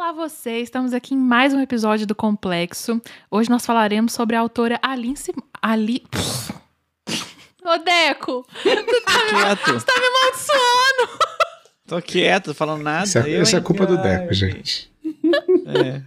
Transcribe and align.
Olá 0.00 0.12
você, 0.12 0.60
estamos 0.60 0.94
aqui 0.94 1.12
em 1.12 1.18
mais 1.18 1.52
um 1.52 1.60
episódio 1.60 2.06
do 2.06 2.14
Complexo. 2.14 3.02
Hoje 3.30 3.50
nós 3.50 3.66
falaremos 3.66 4.14
sobre 4.14 4.34
a 4.34 4.40
autora 4.40 4.78
Alice... 4.80 5.30
Ali... 5.60 6.02
Ô, 7.62 7.76
Deco! 7.76 8.46
Tu 8.62 9.02
tá, 9.04 9.26
Quieto. 9.28 9.72
você 9.74 9.84
tá 9.84 9.92
me 10.00 10.06
amaldiçoando! 10.06 11.18
Tô 11.86 12.00
quieto, 12.00 12.54
falando 12.54 12.82
nada. 12.82 13.04
Isso 13.04 13.18
é, 13.18 13.28
Eu, 13.28 13.42
isso 13.42 13.54
é 13.54 13.58
hein? 13.58 13.62
culpa 13.62 13.84
do 13.84 13.98
Deco, 13.98 14.32
gente. 14.32 14.90
É. 15.66 16.02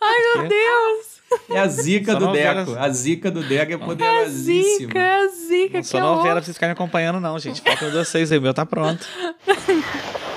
Ai, 0.00 0.18
meu 0.36 0.48
Deus! 0.48 1.22
É 1.50 1.58
a 1.58 1.66
zica 1.66 2.12
Só 2.12 2.18
do 2.20 2.30
Deco. 2.30 2.76
A 2.78 2.88
zica 2.88 3.32
do 3.32 3.42
Deco 3.42 3.72
é 3.72 3.74
É 3.74 3.78
a 3.78 3.78
poderosíssima. 3.80 4.78
zica, 4.78 4.98
é 5.00 5.16
a 5.16 5.26
zica. 5.26 5.74
Não 5.74 5.80
que 5.80 5.86
sou 5.88 6.00
horror. 6.00 6.16
novela 6.18 6.36
pra 6.36 6.44
vocês 6.44 6.56
ficarem 6.56 6.72
me 6.72 6.78
acompanhando, 6.78 7.18
não, 7.18 7.36
gente. 7.36 7.62
Falta 7.62 7.84
um 7.84 7.90
vocês 7.90 8.30
aí, 8.30 8.38
o 8.38 8.42
meu 8.42 8.54
tá 8.54 8.64
pronto. 8.64 9.04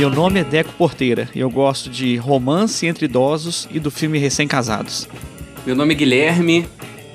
Meu 0.00 0.08
nome 0.08 0.40
é 0.40 0.44
Deco 0.44 0.72
Porteira 0.78 1.28
e 1.34 1.40
eu 1.40 1.50
gosto 1.50 1.90
de 1.90 2.16
romance 2.16 2.86
entre 2.86 3.04
idosos 3.04 3.68
e 3.70 3.78
do 3.78 3.90
filme 3.90 4.18
Recém-Casados. 4.18 5.06
Meu 5.66 5.76
nome 5.76 5.92
é 5.92 5.96
Guilherme. 5.98 6.66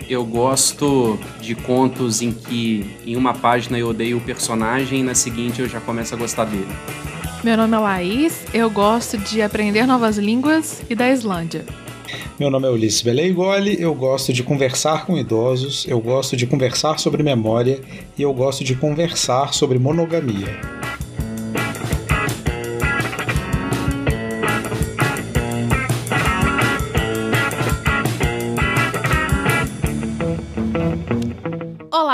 Eu 0.08 0.24
gosto 0.24 1.18
de 1.42 1.56
contos 1.56 2.22
em 2.22 2.32
que 2.32 2.96
em 3.04 3.16
uma 3.16 3.34
página 3.34 3.80
eu 3.80 3.88
odeio 3.88 4.18
o 4.18 4.22
personagem 4.22 5.00
e 5.00 5.04
na 5.04 5.16
seguinte 5.16 5.62
eu 5.62 5.68
já 5.68 5.82
começo 5.82 6.14
a 6.14 6.18
gostar 6.20 6.46
dele. 6.46 6.68
Meu 7.44 7.58
nome 7.58 7.76
é 7.76 7.80
Laís, 7.80 8.44
eu 8.54 8.70
gosto 8.70 9.18
de 9.18 9.42
aprender 9.42 9.88
novas 9.88 10.20
línguas 10.20 10.84
e 10.88 10.94
da 10.94 11.10
Islândia. 11.10 11.66
Meu 12.40 12.52
nome 12.52 12.68
é 12.68 12.70
Ulisses 12.70 13.02
Beleigoli, 13.02 13.82
eu 13.82 13.96
gosto 13.96 14.32
de 14.32 14.44
conversar 14.44 15.08
com 15.08 15.18
idosos, 15.18 15.88
eu 15.88 16.00
gosto 16.00 16.38
de 16.38 16.46
conversar 16.46 17.00
sobre 17.00 17.24
memória 17.24 17.82
e 18.16 18.22
eu 18.22 18.32
gosto 18.32 18.64
de 18.64 18.76
conversar 18.76 19.56
sobre 19.56 19.80
monogamia. 19.80 20.85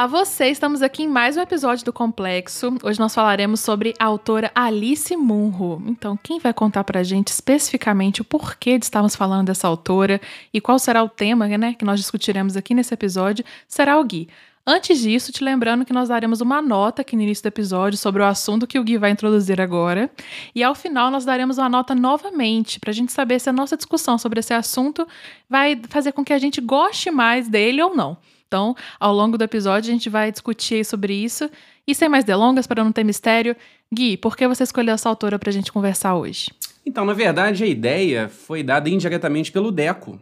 Olá, 0.02 0.07
você! 0.07 0.47
Estamos 0.47 0.81
aqui 0.81 1.03
em 1.03 1.07
mais 1.07 1.38
um 1.38 1.41
episódio 1.41 1.85
do 1.85 1.94
Complexo. 1.94 2.75
Hoje 2.81 2.99
nós 2.99 3.13
falaremos 3.13 3.59
sobre 3.59 3.94
a 3.99 4.05
autora 4.05 4.52
Alice 4.55 5.16
Munro. 5.16 5.80
Então, 5.85 6.17
quem 6.17 6.39
vai 6.39 6.52
contar 6.52 6.83
pra 6.83 7.03
gente 7.03 7.27
especificamente 7.27 8.19
o 8.19 8.25
porquê 8.25 8.80
de 8.80 8.85
estarmos 8.85 9.16
falando 9.16 9.45
dessa 9.45 9.67
autora 9.67 10.19
e 10.52 10.59
qual 10.59 10.80
será 10.80 11.03
o 11.03 11.08
tema 11.08 11.47
né, 11.47 11.75
que 11.75 11.85
nós 11.85 11.99
discutiremos 11.99 12.58
aqui 12.58 12.73
nesse 12.73 12.91
episódio 12.91 13.45
será 13.67 13.99
o 13.99 14.03
Gui. 14.03 14.27
Antes 14.66 15.02
disso, 15.02 15.31
te 15.31 15.43
lembrando 15.43 15.85
que 15.85 15.93
nós 15.93 16.09
daremos 16.09 16.41
uma 16.41 16.63
nota 16.63 17.03
aqui 17.03 17.15
no 17.15 17.21
início 17.21 17.43
do 17.43 17.49
episódio 17.49 17.95
sobre 17.95 18.23
o 18.23 18.25
assunto 18.25 18.65
que 18.65 18.80
o 18.80 18.83
Gui 18.83 18.97
vai 18.97 19.11
introduzir 19.11 19.61
agora. 19.61 20.09
E 20.55 20.63
ao 20.63 20.73
final, 20.73 21.11
nós 21.11 21.25
daremos 21.25 21.59
uma 21.59 21.69
nota 21.69 21.93
novamente, 21.93 22.80
para 22.80 22.89
a 22.89 22.93
gente 22.93 23.11
saber 23.11 23.38
se 23.39 23.52
a 23.52 23.53
nossa 23.53 23.77
discussão 23.77 24.17
sobre 24.17 24.39
esse 24.39 24.52
assunto 24.52 25.08
vai 25.47 25.80
fazer 25.89 26.11
com 26.11 26.25
que 26.25 26.33
a 26.33 26.39
gente 26.39 26.59
goste 26.59 27.11
mais 27.11 27.47
dele 27.47 27.83
ou 27.83 27.95
não. 27.95 28.17
Então, 28.52 28.75
ao 28.99 29.16
longo 29.16 29.38
do 29.38 29.45
episódio, 29.45 29.89
a 29.89 29.94
gente 29.94 30.09
vai 30.09 30.30
discutir 30.30 30.83
sobre 30.83 31.13
isso. 31.13 31.49
E 31.88 31.95
sem 31.95 32.09
mais 32.09 32.25
delongas, 32.25 32.67
para 32.67 32.83
não 32.83 32.91
ter 32.91 33.05
mistério, 33.05 33.55
Gui, 33.93 34.17
por 34.17 34.35
que 34.35 34.45
você 34.45 34.63
escolheu 34.63 34.93
essa 34.93 35.08
autora 35.08 35.39
para 35.39 35.49
a 35.49 35.53
gente 35.53 35.71
conversar 35.71 36.17
hoje? 36.17 36.52
Então, 36.85 37.05
na 37.05 37.13
verdade, 37.13 37.63
a 37.63 37.67
ideia 37.67 38.27
foi 38.27 38.61
dada 38.61 38.89
indiretamente 38.89 39.53
pelo 39.53 39.71
Deco. 39.71 40.19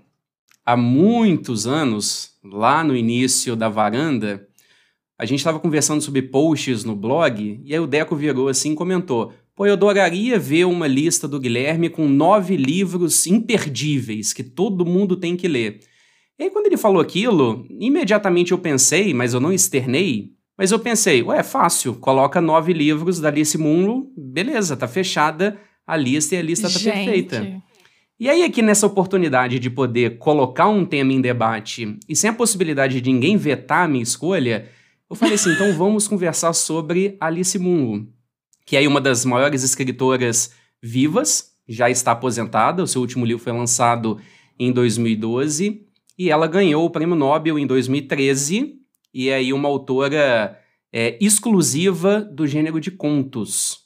Há 0.64 0.78
muitos 0.78 1.66
anos, 1.66 2.36
lá 2.44 2.84
no 2.84 2.96
início 2.96 3.56
da 3.56 3.68
varanda, 3.68 4.48
a 5.18 5.26
gente 5.26 5.40
estava 5.40 5.60
conversando 5.60 6.02
sobre 6.02 6.22
posts 6.22 6.84
no 6.84 6.96
blog 6.96 7.60
e 7.66 7.74
aí 7.74 7.80
o 7.80 7.88
Deco 7.88 8.16
virou 8.16 8.48
assim 8.48 8.74
e 8.74 8.76
comentou: 8.76 9.34
Pô, 9.56 9.66
eu 9.66 9.74
adoraria 9.74 10.38
ver 10.38 10.66
uma 10.66 10.86
lista 10.86 11.28
do 11.28 11.40
Guilherme 11.40 11.90
com 11.90 12.08
nove 12.08 12.56
livros 12.56 13.26
imperdíveis 13.26 14.34
que 14.34 14.44
todo 14.44 14.86
mundo 14.86 15.16
tem 15.16 15.36
que 15.36 15.48
ler. 15.48 15.80
E 16.40 16.44
aí, 16.44 16.50
quando 16.50 16.68
ele 16.68 16.78
falou 16.78 17.02
aquilo, 17.02 17.66
imediatamente 17.70 18.54
eu 18.54 18.58
pensei, 18.58 19.14
mas 19.14 19.34
eu 19.34 19.42
não 19.42 19.52
externei, 19.52 20.32
mas 20.58 20.72
eu 20.72 20.80
pensei, 20.80 21.22
ué, 21.22 21.44
fácil, 21.44 21.96
coloca 21.96 22.40
nove 22.40 22.72
livros 22.72 23.20
da 23.20 23.28
Alice 23.28 23.58
Munro, 23.58 24.10
beleza, 24.18 24.78
tá 24.78 24.88
fechada 24.88 25.60
a 25.86 25.98
lista 25.98 26.36
e 26.36 26.38
a 26.38 26.42
lista 26.42 26.70
tá 26.70 26.80
perfeita. 26.80 27.62
E 28.18 28.30
aí, 28.30 28.44
aqui 28.44 28.62
nessa 28.62 28.88
oportunidade 28.88 29.60
de 29.60 29.70
poder 29.70 30.18
colocar 30.18 30.70
um 30.70 30.86
tema 30.86 31.12
em 31.12 31.20
debate 31.20 31.98
e 32.08 32.16
sem 32.16 32.30
a 32.30 32.34
possibilidade 32.34 33.02
de 33.02 33.12
ninguém 33.12 33.36
vetar 33.36 33.84
a 33.84 33.88
minha 33.88 34.04
escolha, 34.04 34.70
eu 35.10 35.18
falei 35.18 35.36
assim: 35.36 35.52
então 35.52 35.72
vamos 35.76 36.08
conversar 36.08 36.54
sobre 36.54 37.18
Alice 37.20 37.60
Munro, 37.60 38.08
que 38.66 38.78
é 38.78 38.88
uma 38.88 39.02
das 39.02 39.26
maiores 39.26 39.64
escritoras 39.66 40.52
vivas, 40.82 41.54
já 41.68 41.90
está 41.90 42.14
aposentada, 42.14 42.82
o 42.82 42.88
seu 42.88 43.02
último 43.02 43.26
livro 43.26 43.44
foi 43.44 43.52
lançado 43.52 44.18
em 44.58 44.72
2012, 44.72 45.89
e 46.20 46.30
ela 46.30 46.48
ganhou 46.48 46.84
o 46.84 46.90
prêmio 46.90 47.16
Nobel 47.16 47.58
em 47.58 47.66
2013, 47.66 48.76
e 49.14 49.30
é 49.30 49.36
aí 49.36 49.54
uma 49.54 49.70
autora 49.70 50.60
é, 50.92 51.18
exclusiva 51.22 52.20
do 52.20 52.46
gênero 52.46 52.82
de 52.82 52.92
contos. 52.92 53.80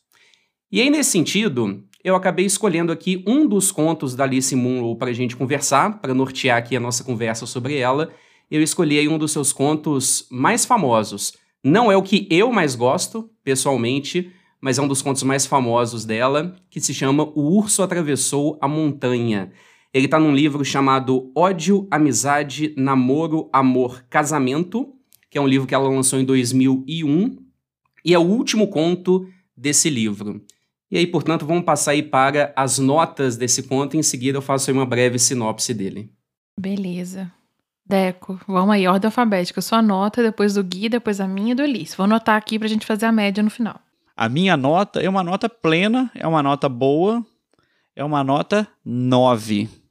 E 0.71 0.81
aí, 0.81 0.89
nesse 0.89 1.11
sentido, 1.11 1.83
eu 2.03 2.15
acabei 2.15 2.47
escolhendo 2.47 2.91
aqui 2.91 3.23
um 3.27 3.47
dos 3.47 3.71
contos 3.71 4.15
da 4.15 4.23
Alice 4.23 4.55
Munro 4.55 4.95
para 4.95 5.11
a 5.11 5.13
gente 5.13 5.35
conversar, 5.35 6.01
para 6.01 6.15
nortear 6.15 6.57
aqui 6.57 6.75
a 6.75 6.79
nossa 6.79 7.03
conversa 7.03 7.45
sobre 7.45 7.77
ela. 7.77 8.09
Eu 8.49 8.63
escolhi 8.63 9.07
um 9.07 9.19
dos 9.19 9.31
seus 9.31 9.53
contos 9.53 10.25
mais 10.31 10.65
famosos. 10.65 11.33
Não 11.63 11.91
é 11.91 11.95
o 11.95 12.01
que 12.01 12.27
eu 12.31 12.51
mais 12.51 12.73
gosto, 12.73 13.29
pessoalmente, 13.43 14.31
mas 14.59 14.79
é 14.79 14.81
um 14.81 14.87
dos 14.87 15.03
contos 15.03 15.21
mais 15.21 15.45
famosos 15.45 16.03
dela, 16.03 16.55
que 16.71 16.81
se 16.81 16.95
chama 16.95 17.23
O 17.35 17.55
Urso 17.57 17.83
Atravessou 17.83 18.57
a 18.59 18.67
Montanha. 18.67 19.51
Ele 19.93 20.05
está 20.05 20.19
num 20.19 20.33
livro 20.33 20.65
chamado 20.65 21.31
Ódio, 21.35 21.87
Amizade, 21.91 22.73
Namoro, 22.75 23.47
Amor, 23.53 24.03
Casamento, 24.09 24.91
que 25.29 25.37
é 25.37 25.41
um 25.41 25.47
livro 25.47 25.67
que 25.67 25.75
ela 25.75 25.87
lançou 25.87 26.19
em 26.19 26.25
2001, 26.25 27.37
e 28.03 28.13
é 28.13 28.17
o 28.17 28.23
último 28.23 28.67
conto 28.67 29.27
desse 29.55 29.89
livro. 29.89 30.41
E 30.89 30.97
aí, 30.97 31.07
portanto, 31.07 31.45
vamos 31.45 31.63
passar 31.63 31.91
aí 31.91 32.01
para 32.01 32.51
as 32.55 32.79
notas 32.79 33.37
desse 33.37 33.63
conto. 33.63 33.95
Em 33.95 34.03
seguida, 34.03 34.39
eu 34.39 34.41
faço 34.41 34.69
aí 34.69 34.75
uma 34.75 34.85
breve 34.85 35.17
sinopse 35.19 35.73
dele. 35.73 36.11
Beleza. 36.59 37.31
Deco, 37.85 38.39
vamos 38.47 38.75
aí, 38.75 38.87
ordem 38.87 39.07
alfabética. 39.07 39.61
Sua 39.61 39.81
nota, 39.81 40.23
depois 40.23 40.53
do 40.53 40.63
Gui, 40.63 40.89
depois 40.89 41.19
a 41.19 41.27
minha 41.27 41.51
e 41.51 41.55
do 41.55 41.63
Ulisses. 41.63 41.95
Vou 41.95 42.05
anotar 42.05 42.35
aqui 42.35 42.57
pra 42.57 42.67
gente 42.67 42.85
fazer 42.85 43.05
a 43.05 43.11
média 43.11 43.43
no 43.43 43.49
final. 43.49 43.79
A 44.15 44.29
minha 44.29 44.55
nota 44.55 45.01
é 45.01 45.09
uma 45.09 45.23
nota 45.23 45.49
plena, 45.49 46.11
é 46.15 46.27
uma 46.27 46.43
nota 46.43 46.69
boa, 46.69 47.25
é 47.95 48.03
uma 48.03 48.23
nota 48.23 48.67
9. 48.85 49.82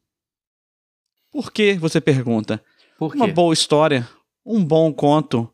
Por 1.33 1.51
que, 1.51 1.75
você 1.75 2.01
pergunta? 2.01 2.63
Por 2.99 3.13
quê? 3.13 3.19
Uma 3.19 3.27
boa 3.27 3.55
história, 3.55 4.09
um 4.45 4.63
bom 4.63 4.93
conto, 4.93 5.53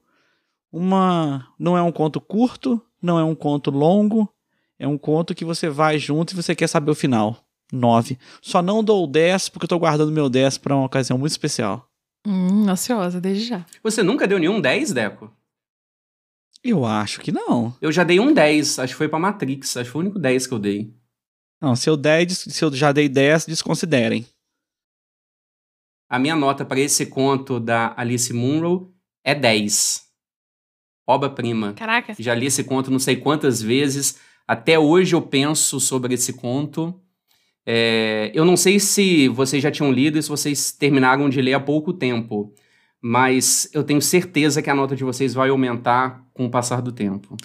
uma 0.72 1.46
não 1.58 1.78
é 1.78 1.82
um 1.82 1.92
conto 1.92 2.20
curto, 2.20 2.82
não 3.00 3.18
é 3.18 3.24
um 3.24 3.34
conto 3.34 3.70
longo, 3.70 4.28
é 4.78 4.86
um 4.86 4.98
conto 4.98 5.34
que 5.34 5.44
você 5.44 5.68
vai 5.68 5.98
junto 5.98 6.32
e 6.32 6.36
você 6.36 6.54
quer 6.54 6.66
saber 6.66 6.90
o 6.90 6.94
final. 6.94 7.44
9. 7.72 8.18
Só 8.40 8.62
não 8.62 8.82
dou 8.82 9.06
10 9.06 9.50
porque 9.50 9.64
eu 9.64 9.68
tô 9.68 9.78
guardando 9.78 10.10
meu 10.10 10.28
10 10.28 10.58
para 10.58 10.74
uma 10.74 10.86
ocasião 10.86 11.18
muito 11.18 11.32
especial. 11.32 11.88
Hum, 12.26 12.68
ansiosa, 12.68 13.20
desde 13.20 13.44
já. 13.44 13.64
Você 13.82 14.02
nunca 14.02 14.26
deu 14.26 14.38
nenhum 14.38 14.60
10, 14.60 14.92
Deco? 14.92 15.30
Eu 16.64 16.84
acho 16.84 17.20
que 17.20 17.30
não. 17.30 17.74
Eu 17.80 17.92
já 17.92 18.04
dei 18.04 18.18
um 18.18 18.32
10, 18.32 18.78
acho 18.80 18.94
que 18.94 18.98
foi 18.98 19.08
pra 19.08 19.18
Matrix, 19.18 19.76
acho 19.76 19.84
que 19.84 19.92
foi 19.92 20.00
o 20.00 20.04
único 20.04 20.18
10 20.18 20.46
que 20.46 20.54
eu 20.54 20.58
dei. 20.58 20.92
Não, 21.60 21.76
se 21.76 21.88
eu, 21.88 21.96
10, 21.96 22.38
se 22.38 22.64
eu 22.64 22.72
já 22.74 22.92
dei 22.92 23.08
10, 23.08 23.46
desconsiderem. 23.46 24.26
A 26.08 26.18
minha 26.18 26.34
nota 26.34 26.64
para 26.64 26.80
esse 26.80 27.06
conto 27.06 27.60
da 27.60 27.92
Alice 27.96 28.32
Munro 28.32 28.94
é 29.22 29.34
10. 29.34 30.08
Obra-prima. 31.06 31.74
Caraca. 31.74 32.14
Já 32.18 32.34
li 32.34 32.46
esse 32.46 32.64
conto 32.64 32.90
não 32.90 32.98
sei 32.98 33.16
quantas 33.16 33.60
vezes. 33.60 34.18
Até 34.46 34.78
hoje 34.78 35.14
eu 35.14 35.20
penso 35.20 35.78
sobre 35.78 36.14
esse 36.14 36.32
conto. 36.32 36.98
É, 37.66 38.30
eu 38.34 38.46
não 38.46 38.56
sei 38.56 38.80
se 38.80 39.28
vocês 39.28 39.62
já 39.62 39.70
tinham 39.70 39.92
lido 39.92 40.18
e 40.18 40.22
se 40.22 40.28
vocês 40.30 40.72
terminaram 40.72 41.28
de 41.28 41.42
ler 41.42 41.52
há 41.52 41.60
pouco 41.60 41.92
tempo. 41.92 42.54
Mas 43.00 43.70
eu 43.74 43.84
tenho 43.84 44.00
certeza 44.00 44.62
que 44.62 44.70
a 44.70 44.74
nota 44.74 44.96
de 44.96 45.04
vocês 45.04 45.34
vai 45.34 45.50
aumentar 45.50 46.24
com 46.32 46.46
o 46.46 46.50
passar 46.50 46.80
do 46.80 46.90
tempo. 46.90 47.36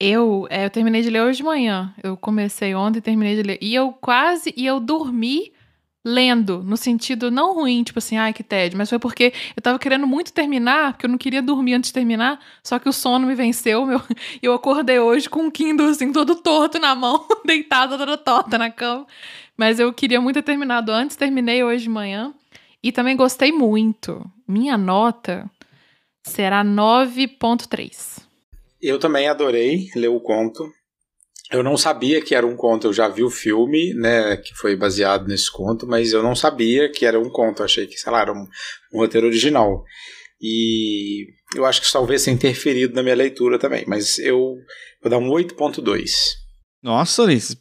Eu, 0.00 0.46
é, 0.50 0.64
eu 0.64 0.70
terminei 0.70 1.02
de 1.02 1.10
ler 1.10 1.20
hoje 1.20 1.36
de 1.38 1.44
manhã. 1.44 1.94
Eu 2.02 2.16
comecei 2.16 2.74
ontem 2.74 2.98
e 2.98 3.02
terminei 3.02 3.36
de 3.36 3.42
ler. 3.42 3.58
E 3.60 3.74
eu 3.74 3.92
quase. 3.92 4.52
E 4.56 4.66
eu 4.66 4.80
dormi 4.80 5.52
lendo, 6.04 6.62
no 6.64 6.76
sentido 6.76 7.30
não 7.30 7.54
ruim, 7.54 7.84
tipo 7.84 7.98
assim, 7.98 8.16
ai 8.16 8.32
que 8.32 8.42
tédio, 8.42 8.76
mas 8.76 8.88
foi 8.88 8.98
porque 8.98 9.32
eu 9.56 9.62
tava 9.62 9.78
querendo 9.78 10.06
muito 10.06 10.32
terminar, 10.32 10.92
porque 10.92 11.06
eu 11.06 11.10
não 11.10 11.18
queria 11.18 11.40
dormir 11.40 11.74
antes 11.74 11.90
de 11.90 11.94
terminar, 11.94 12.40
só 12.62 12.78
que 12.78 12.88
o 12.88 12.92
sono 12.92 13.26
me 13.26 13.34
venceu, 13.34 13.86
meu. 13.86 14.00
Eu 14.42 14.52
acordei 14.52 14.98
hoje 14.98 15.28
com 15.28 15.42
um 15.42 15.50
Kindle 15.50 15.88
assim, 15.88 16.12
todo 16.12 16.34
torto 16.34 16.78
na 16.78 16.94
mão, 16.94 17.26
deitada 17.46 17.96
toda 17.96 18.16
torta 18.18 18.58
na 18.58 18.70
cama. 18.70 19.06
Mas 19.56 19.78
eu 19.78 19.92
queria 19.92 20.20
muito 20.20 20.36
ter 20.36 20.42
terminado 20.42 20.90
antes, 20.90 21.16
terminei 21.16 21.62
hoje 21.62 21.84
de 21.84 21.90
manhã. 21.90 22.34
E 22.82 22.90
também 22.90 23.16
gostei 23.16 23.52
muito. 23.52 24.24
Minha 24.48 24.76
nota 24.76 25.48
será 26.24 26.64
9.3. 26.64 28.22
Eu 28.80 28.98
também 28.98 29.28
adorei 29.28 29.88
ler 29.94 30.08
o 30.08 30.20
conto. 30.20 30.72
Eu 31.52 31.62
não 31.62 31.76
sabia 31.76 32.22
que 32.22 32.34
era 32.34 32.46
um 32.46 32.56
conto, 32.56 32.86
eu 32.86 32.92
já 32.92 33.08
vi 33.08 33.22
o 33.22 33.30
filme, 33.30 33.92
né, 33.94 34.36
que 34.38 34.54
foi 34.54 34.74
baseado 34.74 35.28
nesse 35.28 35.52
conto, 35.52 35.86
mas 35.86 36.12
eu 36.12 36.22
não 36.22 36.34
sabia 36.34 36.90
que 36.90 37.04
era 37.04 37.20
um 37.20 37.28
conto, 37.28 37.60
eu 37.60 37.66
achei 37.66 37.86
que, 37.86 37.98
sei 37.98 38.10
lá, 38.10 38.22
era 38.22 38.32
um, 38.32 38.46
um 38.94 39.00
roteiro 39.00 39.26
original. 39.26 39.84
E 40.40 41.26
eu 41.54 41.66
acho 41.66 41.80
que 41.80 41.86
isso 41.86 41.92
talvez 41.92 42.24
tenha 42.24 42.34
interferido 42.34 42.94
na 42.94 43.02
minha 43.02 43.14
leitura 43.14 43.58
também, 43.58 43.84
mas 43.86 44.18
eu 44.18 44.56
vou 45.02 45.10
dar 45.10 45.18
um 45.18 45.28
8.2. 45.28 46.10
Nossa, 46.82 47.22
Ulisses, 47.22 47.56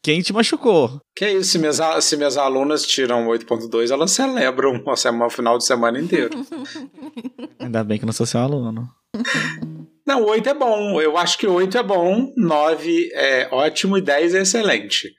quem 0.00 0.22
te 0.22 0.32
machucou? 0.32 0.98
Que 1.14 1.26
é 1.26 1.32
isso, 1.34 1.50
se 1.50 1.58
minhas, 1.58 1.80
se 2.02 2.16
minhas 2.16 2.38
alunas 2.38 2.86
tiram 2.86 3.26
8.2, 3.26 3.90
elas 3.90 4.12
celebram 4.12 4.72
uma 4.80 4.96
semana, 4.96 5.28
final 5.28 5.58
de 5.58 5.66
semana 5.66 6.00
inteiro. 6.00 6.30
Ainda 7.58 7.84
bem 7.84 7.98
que 7.98 8.06
não 8.06 8.12
sou 8.12 8.24
seu 8.24 8.40
aluno. 8.40 8.88
Não, 10.06 10.24
8 10.24 10.48
é 10.48 10.54
bom. 10.54 11.00
Eu 11.00 11.16
acho 11.16 11.38
que 11.38 11.46
8 11.46 11.78
é 11.78 11.82
bom, 11.82 12.32
9 12.36 13.10
é 13.14 13.48
ótimo 13.52 13.98
e 13.98 14.02
10 14.02 14.34
é 14.34 14.42
excelente. 14.42 15.12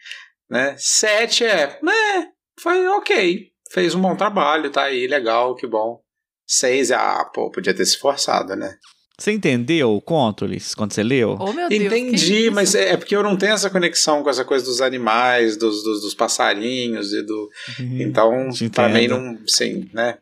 Né? 0.49 0.75
7 0.77 1.45
é, 1.45 1.79
né, 1.81 2.27
foi 2.59 2.87
ok. 2.87 3.47
Fez 3.71 3.95
um 3.95 4.01
bom 4.01 4.15
trabalho, 4.15 4.69
tá 4.69 4.83
aí, 4.83 5.07
legal, 5.07 5.55
que 5.55 5.65
bom. 5.65 5.99
6 6.45 6.91
é, 6.91 6.95
ah, 6.95 7.25
pô, 7.33 7.49
podia 7.49 7.73
ter 7.73 7.85
se 7.85 7.93
esforçado, 7.93 8.55
né? 8.55 8.75
Você 9.17 9.31
entendeu 9.31 9.91
o 9.91 10.01
conto, 10.01 10.45
Liz, 10.45 10.73
quando 10.73 10.91
você 10.91 11.03
leu? 11.03 11.37
Oh, 11.39 11.53
meu 11.53 11.69
Deus, 11.69 11.81
Entendi, 11.81 12.49
mas 12.49 12.73
é, 12.73 12.89
é 12.89 12.97
porque 12.97 13.15
eu 13.15 13.21
não 13.21 13.37
tenho 13.37 13.53
essa 13.53 13.69
conexão 13.69 14.23
com 14.23 14.29
essa 14.29 14.43
coisa 14.43 14.65
dos 14.65 14.81
animais, 14.81 15.55
dos, 15.55 15.83
dos, 15.83 16.01
dos 16.01 16.15
passarinhos 16.15 17.13
e 17.13 17.21
do. 17.21 17.49
Uhum, 17.79 18.01
então, 18.01 18.49
para 18.73 18.89
mim, 18.89 19.07
não. 19.07 19.37
Sim, 19.47 19.87
né? 19.93 20.17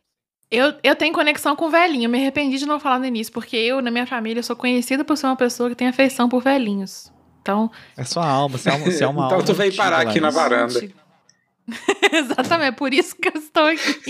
Eu, 0.51 0.73
eu 0.83 0.95
tenho 0.95 1.13
conexão 1.13 1.55
com 1.55 1.69
velhinho. 1.69 2.05
Eu 2.05 2.09
me 2.09 2.19
arrependi 2.19 2.57
de 2.57 2.65
não 2.65 2.79
falar 2.79 2.99
no 2.99 3.05
início, 3.05 3.31
porque 3.31 3.55
eu, 3.55 3.81
na 3.81 3.89
minha 3.89 4.05
família, 4.05 4.43
sou 4.43 4.55
conhecida 4.55 5.05
por 5.05 5.15
ser 5.15 5.27
uma 5.27 5.37
pessoa 5.37 5.69
que 5.69 5.75
tem 5.75 5.87
afeição 5.87 6.27
por 6.27 6.43
velhinhos. 6.43 7.11
Então. 7.41 7.71
É 7.95 8.03
sua 8.03 8.27
alma, 8.27 8.57
você 8.57 8.69
é 8.69 8.73
uma, 8.73 8.85
você 8.85 9.03
é 9.03 9.07
uma 9.07 9.25
então 9.25 9.37
alma. 9.37 9.45
tu 9.45 9.53
veio 9.53 9.75
parar 9.75 10.01
aqui 10.01 10.19
na 10.19 10.29
varanda. 10.29 10.81
Exatamente, 12.11 12.67
é 12.67 12.71
por 12.71 12.93
isso 12.93 13.15
que 13.15 13.29
eu 13.29 13.39
estou 13.39 13.65
aqui. 13.65 14.01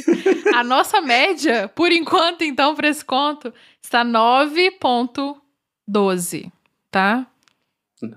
A 0.56 0.64
nossa 0.64 1.00
média, 1.00 1.68
por 1.76 1.92
enquanto, 1.92 2.44
então, 2.44 2.74
para 2.76 2.90
esse 2.90 3.06
conto, 3.06 3.54
está 3.82 4.04
9,12, 4.04 6.52
tá? 6.90 7.28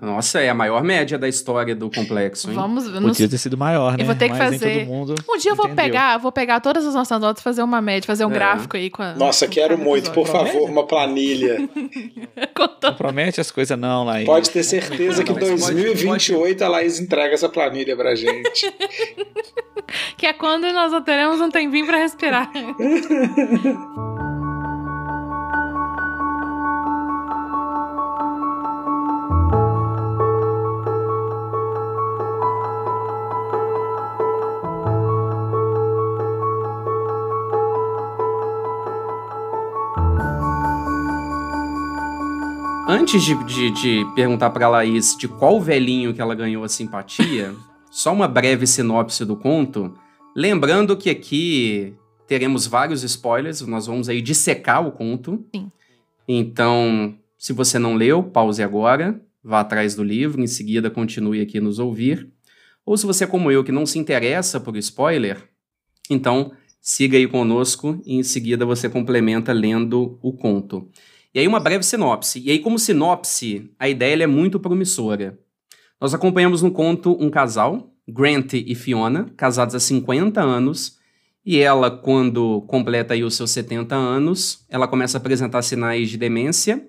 Nossa, 0.01 0.39
é 0.41 0.49
a 0.49 0.53
maior 0.55 0.83
média 0.83 1.15
da 1.17 1.27
história 1.29 1.75
do 1.75 1.91
complexo, 1.91 2.49
hein? 2.49 2.55
Vamos, 2.55 2.89
Podia 2.89 3.29
ter 3.29 3.37
sido 3.37 3.55
maior, 3.55 3.91
né? 3.95 4.01
Eu 4.01 4.05
vou 4.07 4.15
ter 4.15 4.29
que 4.29 4.35
Mas 4.35 4.53
fazer. 4.55 4.87
um 4.89 5.05
dia 5.37 5.51
eu 5.51 5.55
vou 5.55 5.69
pegar, 5.69 6.17
vou 6.17 6.31
pegar 6.31 6.59
todas 6.59 6.83
as 6.85 6.95
nossas 6.95 7.19
notas, 7.21 7.43
fazer 7.43 7.61
uma 7.61 7.79
média, 7.81 8.07
fazer 8.07 8.25
um 8.25 8.31
É. 8.31 8.33
gráfico 8.33 8.75
aí 8.77 8.89
com 8.89 9.03
a. 9.03 9.13
Nossa, 9.13 9.45
com 9.45 9.53
quero 9.53 9.77
muito, 9.77 10.11
por 10.11 10.25
favor, 10.27 10.67
uma 10.69 10.87
planilha. 10.87 11.69
Contou. 12.55 12.89
Não 12.91 12.97
promete 12.97 13.39
as 13.39 13.51
coisas 13.51 13.77
não, 13.77 14.05
Laís. 14.05 14.25
Pode 14.25 14.49
ter 14.49 14.63
certeza 14.63 15.23
que 15.23 15.31
pode- 15.31 15.45
2028 15.45 16.63
a 16.63 16.67
Laís 16.67 16.99
entrega 16.99 17.33
essa 17.35 17.47
planilha 17.49 17.95
pra 17.95 18.15
gente. 18.15 18.71
Que 20.17 20.25
é 20.25 20.33
quando 20.33 20.63
nós 20.73 20.91
não 20.91 21.01
teremos 21.03 21.39
um 21.39 21.49
tempinho 21.49 21.85
pra 21.85 21.97
respirar. 21.97 22.49
Antes 42.87 43.23
de, 43.23 43.33
de, 43.45 43.71
de 43.71 44.05
perguntar 44.13 44.51
pra 44.51 44.69
Laís 44.69 45.17
de 45.17 45.27
qual 45.27 45.59
velhinho 45.59 46.13
que 46.13 46.21
ela 46.21 46.35
ganhou 46.35 46.63
a 46.63 46.69
simpatia, 46.69 47.55
só 47.89 48.13
uma 48.13 48.27
breve 48.27 48.67
sinopse 48.67 49.25
do 49.25 49.35
conto. 49.35 49.97
Lembrando 50.35 50.95
que 50.95 51.09
aqui 51.09 51.95
teremos 52.27 52.67
vários 52.67 53.01
spoilers, 53.03 53.61
nós 53.61 53.87
vamos 53.87 54.07
aí 54.07 54.21
dissecar 54.21 54.85
o 54.85 54.91
conto. 54.91 55.43
Sim. 55.55 55.71
Então, 56.27 57.15
se 57.39 57.53
você 57.53 57.79
não 57.79 57.95
leu, 57.95 58.21
pause 58.21 58.61
agora, 58.61 59.19
vá 59.43 59.61
atrás 59.61 59.95
do 59.95 60.03
livro, 60.03 60.39
em 60.39 60.47
seguida 60.47 60.87
continue 60.91 61.41
aqui 61.41 61.59
nos 61.59 61.79
ouvir. 61.79 62.29
Ou 62.85 62.95
se 62.95 63.07
você 63.07 63.23
é 63.23 63.27
como 63.27 63.51
eu, 63.51 63.63
que 63.63 63.71
não 63.71 63.87
se 63.87 63.97
interessa 63.97 64.59
por 64.59 64.77
spoiler, 64.77 65.49
então 66.07 66.51
siga 66.79 67.17
aí 67.17 67.27
conosco 67.27 67.99
e 68.05 68.15
em 68.15 68.21
seguida 68.21 68.63
você 68.63 68.87
complementa 68.87 69.51
lendo 69.51 70.19
o 70.21 70.31
conto. 70.31 70.87
E 71.35 71.39
aí 71.39 71.47
uma 71.49 71.59
breve 71.59 71.83
sinopse. 71.83 72.39
E 72.39 72.49
aí 72.49 72.59
como 72.59 72.79
sinopse, 72.79 73.69
a 73.77 73.89
ideia 73.89 74.23
é 74.23 74.27
muito 74.27 74.57
promissora. 74.57 75.37
Nós 75.99 76.13
acompanhamos 76.13 76.61
no 76.61 76.71
conto 76.71 77.17
um 77.19 77.29
casal, 77.29 77.93
Grant 78.07 78.53
e 78.53 78.73
Fiona, 78.73 79.25
casados 79.35 79.75
há 79.75 79.79
50 79.81 80.41
anos, 80.41 80.97
e 81.45 81.59
ela, 81.59 81.91
quando 81.91 82.61
completa 82.61 83.13
aí 83.13 83.23
os 83.23 83.35
seus 83.35 83.51
70 83.51 83.93
anos, 83.93 84.65
ela 84.69 84.87
começa 84.87 85.17
a 85.17 85.19
apresentar 85.19 85.61
sinais 85.61 86.09
de 86.09 86.17
demência, 86.17 86.87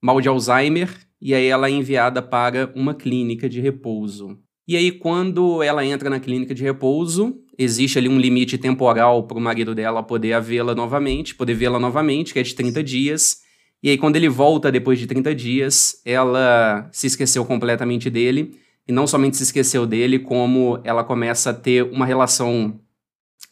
mal 0.00 0.18
de 0.18 0.28
Alzheimer, 0.28 0.88
e 1.20 1.34
aí 1.34 1.46
ela 1.46 1.68
é 1.68 1.70
enviada 1.70 2.22
para 2.22 2.72
uma 2.74 2.94
clínica 2.94 3.50
de 3.50 3.60
repouso. 3.60 4.38
E 4.66 4.78
aí, 4.78 4.92
quando 4.92 5.62
ela 5.62 5.84
entra 5.84 6.08
na 6.08 6.18
clínica 6.18 6.54
de 6.54 6.62
repouso, 6.62 7.36
existe 7.56 7.98
ali 7.98 8.08
um 8.08 8.18
limite 8.18 8.56
temporal 8.56 9.24
para 9.26 9.36
o 9.36 9.40
marido 9.42 9.74
dela 9.74 10.02
poder 10.02 10.40
vê-la 10.40 10.74
novamente, 10.74 11.34
poder 11.34 11.54
vê-la 11.54 11.78
novamente, 11.78 12.32
que 12.32 12.38
é 12.38 12.42
de 12.42 12.54
30 12.54 12.82
dias. 12.82 13.43
E 13.84 13.90
aí, 13.90 13.98
quando 13.98 14.16
ele 14.16 14.30
volta 14.30 14.72
depois 14.72 14.98
de 14.98 15.06
30 15.06 15.34
dias, 15.34 16.00
ela 16.06 16.88
se 16.90 17.06
esqueceu 17.06 17.44
completamente 17.44 18.08
dele. 18.08 18.58
E 18.88 18.92
não 18.92 19.06
somente 19.06 19.36
se 19.36 19.42
esqueceu 19.42 19.86
dele, 19.86 20.18
como 20.18 20.80
ela 20.82 21.04
começa 21.04 21.50
a 21.50 21.54
ter 21.54 21.82
uma 21.84 22.06
relação 22.06 22.80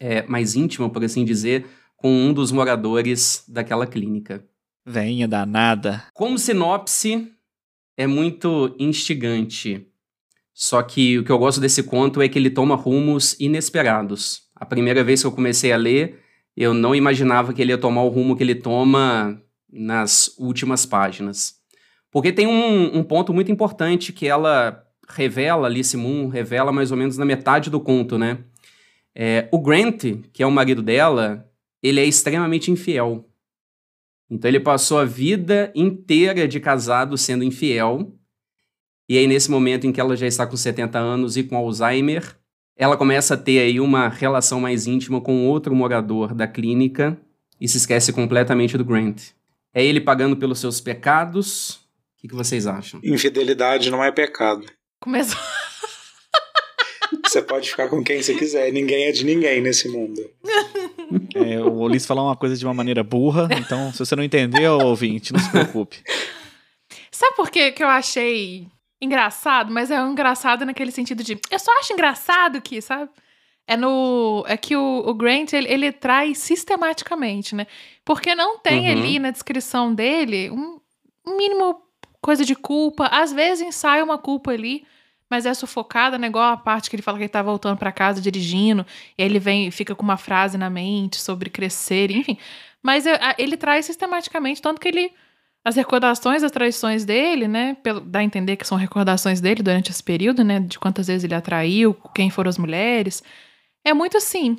é, 0.00 0.22
mais 0.22 0.56
íntima, 0.56 0.88
por 0.88 1.04
assim 1.04 1.22
dizer, 1.22 1.66
com 1.98 2.10
um 2.10 2.32
dos 2.32 2.50
moradores 2.50 3.44
daquela 3.46 3.86
clínica. 3.86 4.42
Venha 4.86 5.28
danada. 5.28 6.02
Como 6.14 6.38
sinopse, 6.38 7.30
é 7.94 8.06
muito 8.06 8.74
instigante. 8.78 9.86
Só 10.54 10.82
que 10.82 11.18
o 11.18 11.24
que 11.24 11.30
eu 11.30 11.38
gosto 11.38 11.60
desse 11.60 11.82
conto 11.82 12.22
é 12.22 12.28
que 12.28 12.38
ele 12.38 12.48
toma 12.48 12.74
rumos 12.74 13.38
inesperados. 13.38 14.44
A 14.56 14.64
primeira 14.64 15.04
vez 15.04 15.20
que 15.20 15.26
eu 15.26 15.32
comecei 15.32 15.72
a 15.72 15.76
ler, 15.76 16.20
eu 16.56 16.72
não 16.72 16.94
imaginava 16.94 17.52
que 17.52 17.60
ele 17.60 17.72
ia 17.72 17.78
tomar 17.78 18.02
o 18.02 18.08
rumo 18.08 18.34
que 18.34 18.42
ele 18.42 18.54
toma 18.54 19.38
nas 19.72 20.34
últimas 20.38 20.84
páginas. 20.84 21.56
Porque 22.10 22.32
tem 22.32 22.46
um, 22.46 22.98
um 22.98 23.02
ponto 23.02 23.32
muito 23.32 23.50
importante 23.50 24.12
que 24.12 24.28
ela 24.28 24.86
revela, 25.08 25.66
Alice 25.66 25.96
Moon 25.96 26.28
revela 26.28 26.70
mais 26.70 26.90
ou 26.90 26.96
menos 26.96 27.16
na 27.16 27.24
metade 27.24 27.70
do 27.70 27.80
conto, 27.80 28.18
né? 28.18 28.38
É, 29.14 29.48
o 29.50 29.58
Grant, 29.58 30.04
que 30.32 30.42
é 30.42 30.46
o 30.46 30.50
marido 30.50 30.82
dela, 30.82 31.48
ele 31.82 32.00
é 32.00 32.04
extremamente 32.04 32.70
infiel. 32.70 33.28
Então 34.30 34.48
ele 34.48 34.60
passou 34.60 34.98
a 34.98 35.04
vida 35.04 35.70
inteira 35.74 36.48
de 36.48 36.58
casado 36.60 37.18
sendo 37.18 37.44
infiel. 37.44 38.14
E 39.08 39.18
aí, 39.18 39.26
nesse 39.26 39.50
momento 39.50 39.86
em 39.86 39.92
que 39.92 40.00
ela 40.00 40.16
já 40.16 40.26
está 40.26 40.46
com 40.46 40.56
70 40.56 40.98
anos 40.98 41.36
e 41.36 41.42
com 41.42 41.56
Alzheimer, 41.56 42.36
ela 42.76 42.96
começa 42.96 43.34
a 43.34 43.36
ter 43.36 43.58
aí 43.58 43.78
uma 43.78 44.08
relação 44.08 44.60
mais 44.60 44.86
íntima 44.86 45.20
com 45.20 45.46
outro 45.46 45.74
morador 45.74 46.34
da 46.34 46.46
clínica 46.46 47.20
e 47.60 47.68
se 47.68 47.76
esquece 47.76 48.12
completamente 48.12 48.78
do 48.78 48.84
Grant. 48.84 49.32
É 49.74 49.84
ele 49.84 50.00
pagando 50.00 50.36
pelos 50.36 50.58
seus 50.58 50.80
pecados. 50.80 51.76
O 52.16 52.20
que, 52.22 52.28
que 52.28 52.34
vocês 52.34 52.66
acham? 52.66 53.00
Infidelidade 53.02 53.90
não 53.90 54.02
é 54.02 54.12
pecado. 54.12 54.66
Começou. 55.00 55.40
Você 57.24 57.42
pode 57.42 57.70
ficar 57.70 57.88
com 57.88 58.02
quem 58.02 58.22
você 58.22 58.34
quiser. 58.34 58.70
Ninguém 58.72 59.06
é 59.06 59.12
de 59.12 59.24
ninguém 59.24 59.60
nesse 59.60 59.88
mundo. 59.88 60.20
É, 61.34 61.60
o 61.60 61.72
Ulisses 61.72 62.06
falou 62.06 62.26
uma 62.26 62.36
coisa 62.36 62.56
de 62.56 62.64
uma 62.64 62.72
maneira 62.72 63.02
burra, 63.02 63.46
então 63.58 63.92
se 63.92 63.98
você 63.98 64.16
não 64.16 64.24
entendeu, 64.24 64.78
ouvinte, 64.78 65.30
não 65.30 65.40
se 65.40 65.50
preocupe. 65.50 66.02
Sabe 67.10 67.36
por 67.36 67.50
que 67.50 67.72
que 67.72 67.82
eu 67.82 67.88
achei 67.88 68.66
engraçado? 69.00 69.70
Mas 69.70 69.90
é 69.90 70.02
um 70.02 70.12
engraçado 70.12 70.64
naquele 70.64 70.90
sentido 70.90 71.22
de. 71.22 71.38
Eu 71.50 71.58
só 71.58 71.70
acho 71.78 71.92
engraçado 71.92 72.62
que, 72.62 72.80
sabe? 72.80 73.10
É 73.72 73.76
no. 73.76 74.44
É 74.46 74.56
que 74.56 74.76
o, 74.76 75.02
o 75.06 75.14
Grant, 75.14 75.52
ele, 75.52 75.68
ele 75.68 75.92
traz 75.92 76.38
sistematicamente, 76.38 77.54
né? 77.54 77.66
Porque 78.04 78.34
não 78.34 78.58
tem 78.58 78.86
Uhum. 78.86 78.92
ali 78.92 79.18
na 79.18 79.30
descrição 79.30 79.94
dele 79.94 80.50
um, 80.50 80.78
um 81.26 81.36
mínimo 81.36 81.80
coisa 82.20 82.44
de 82.44 82.54
culpa. 82.54 83.06
Às 83.06 83.32
vezes 83.32 83.74
sai 83.74 84.02
uma 84.02 84.18
culpa 84.18 84.50
ali, 84.52 84.84
mas 85.30 85.46
é 85.46 85.54
sufocada, 85.54 86.18
né? 86.18 86.26
Igual 86.26 86.52
a 86.52 86.56
parte 86.56 86.90
que 86.90 86.96
ele 86.96 87.02
fala 87.02 87.16
que 87.16 87.24
ele 87.24 87.28
tá 87.28 87.42
voltando 87.42 87.78
pra 87.78 87.90
casa 87.92 88.20
dirigindo, 88.20 88.84
e 89.16 89.22
aí 89.22 89.28
ele 89.28 89.38
vem 89.38 89.70
fica 89.70 89.94
com 89.94 90.02
uma 90.02 90.16
frase 90.16 90.58
na 90.58 90.68
mente 90.68 91.20
sobre 91.20 91.48
crescer, 91.50 92.10
enfim. 92.10 92.36
Mas 92.82 93.04
ele 93.38 93.56
traz 93.56 93.86
sistematicamente, 93.86 94.60
tanto 94.60 94.80
que 94.80 94.88
ele. 94.88 95.10
As 95.64 95.76
recordações, 95.76 96.42
as 96.42 96.50
traições 96.50 97.04
dele, 97.04 97.46
né? 97.46 97.76
Pelo, 97.84 98.00
dá 98.00 98.18
a 98.18 98.24
entender 98.24 98.56
que 98.56 98.66
são 98.66 98.76
recordações 98.76 99.40
dele 99.40 99.62
durante 99.62 99.92
esse 99.92 100.02
período, 100.02 100.42
né? 100.42 100.58
De 100.58 100.76
quantas 100.76 101.06
vezes 101.06 101.22
ele 101.22 101.34
atraiu, 101.36 101.94
quem 102.12 102.30
foram 102.30 102.48
as 102.48 102.58
mulheres. 102.58 103.22
É 103.84 103.92
muito 103.92 104.16
assim. 104.16 104.58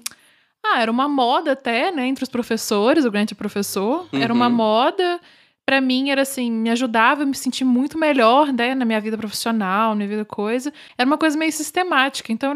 Ah, 0.66 0.82
era 0.82 0.90
uma 0.90 1.10
moda 1.10 1.52
até, 1.52 1.92
né, 1.92 2.08
entre 2.08 2.24
os 2.24 2.30
professores, 2.30 3.04
o 3.04 3.12
Grant 3.12 3.32
é 3.32 3.36
professor. 3.36 4.08
Uhum. 4.14 4.22
Era 4.22 4.34
uma 4.34 4.48
uhum. 4.48 4.54
moda. 4.54 5.20
Para 5.66 5.82
mim 5.82 6.10
era 6.10 6.22
assim, 6.22 6.52
me 6.52 6.70
ajudava 6.70 7.24
a 7.24 7.26
me 7.26 7.36
sentir 7.36 7.64
muito 7.64 7.98
melhor, 7.98 8.52
né, 8.52 8.74
na 8.74 8.86
minha 8.86 9.00
vida 9.00 9.18
profissional, 9.18 9.90
na 9.90 9.96
minha 9.96 10.10
vida 10.10 10.26
coisa. 10.26 10.74
Era 10.98 11.06
uma 11.06 11.18
coisa 11.18 11.38
meio 11.38 11.52
sistemática. 11.52 12.32
Então 12.32 12.54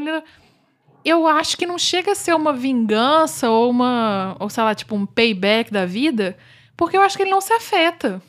eu 1.03 1.27
acho 1.27 1.57
que 1.57 1.65
não 1.65 1.77
chega 1.77 2.11
a 2.13 2.15
ser 2.15 2.33
uma 2.33 2.53
vingança 2.53 3.49
ou 3.49 3.69
uma, 3.69 4.35
ou 4.39 4.49
sei 4.49 4.63
lá, 4.63 4.75
tipo 4.75 4.95
um 4.95 5.05
payback 5.05 5.71
da 5.71 5.85
vida, 5.85 6.37
porque 6.75 6.97
eu 6.97 7.01
acho 7.01 7.15
que 7.17 7.23
ele 7.23 7.31
não 7.31 7.41
se 7.41 7.53
afeta. 7.53 8.21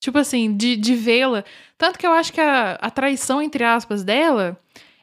Tipo 0.00 0.18
assim, 0.18 0.56
de, 0.56 0.76
de 0.76 0.94
vê-la. 0.94 1.44
Tanto 1.76 1.98
que 1.98 2.06
eu 2.06 2.12
acho 2.12 2.32
que 2.32 2.40
a, 2.40 2.72
a 2.74 2.90
traição, 2.90 3.42
entre 3.42 3.64
aspas, 3.64 4.04
dela 4.04 4.58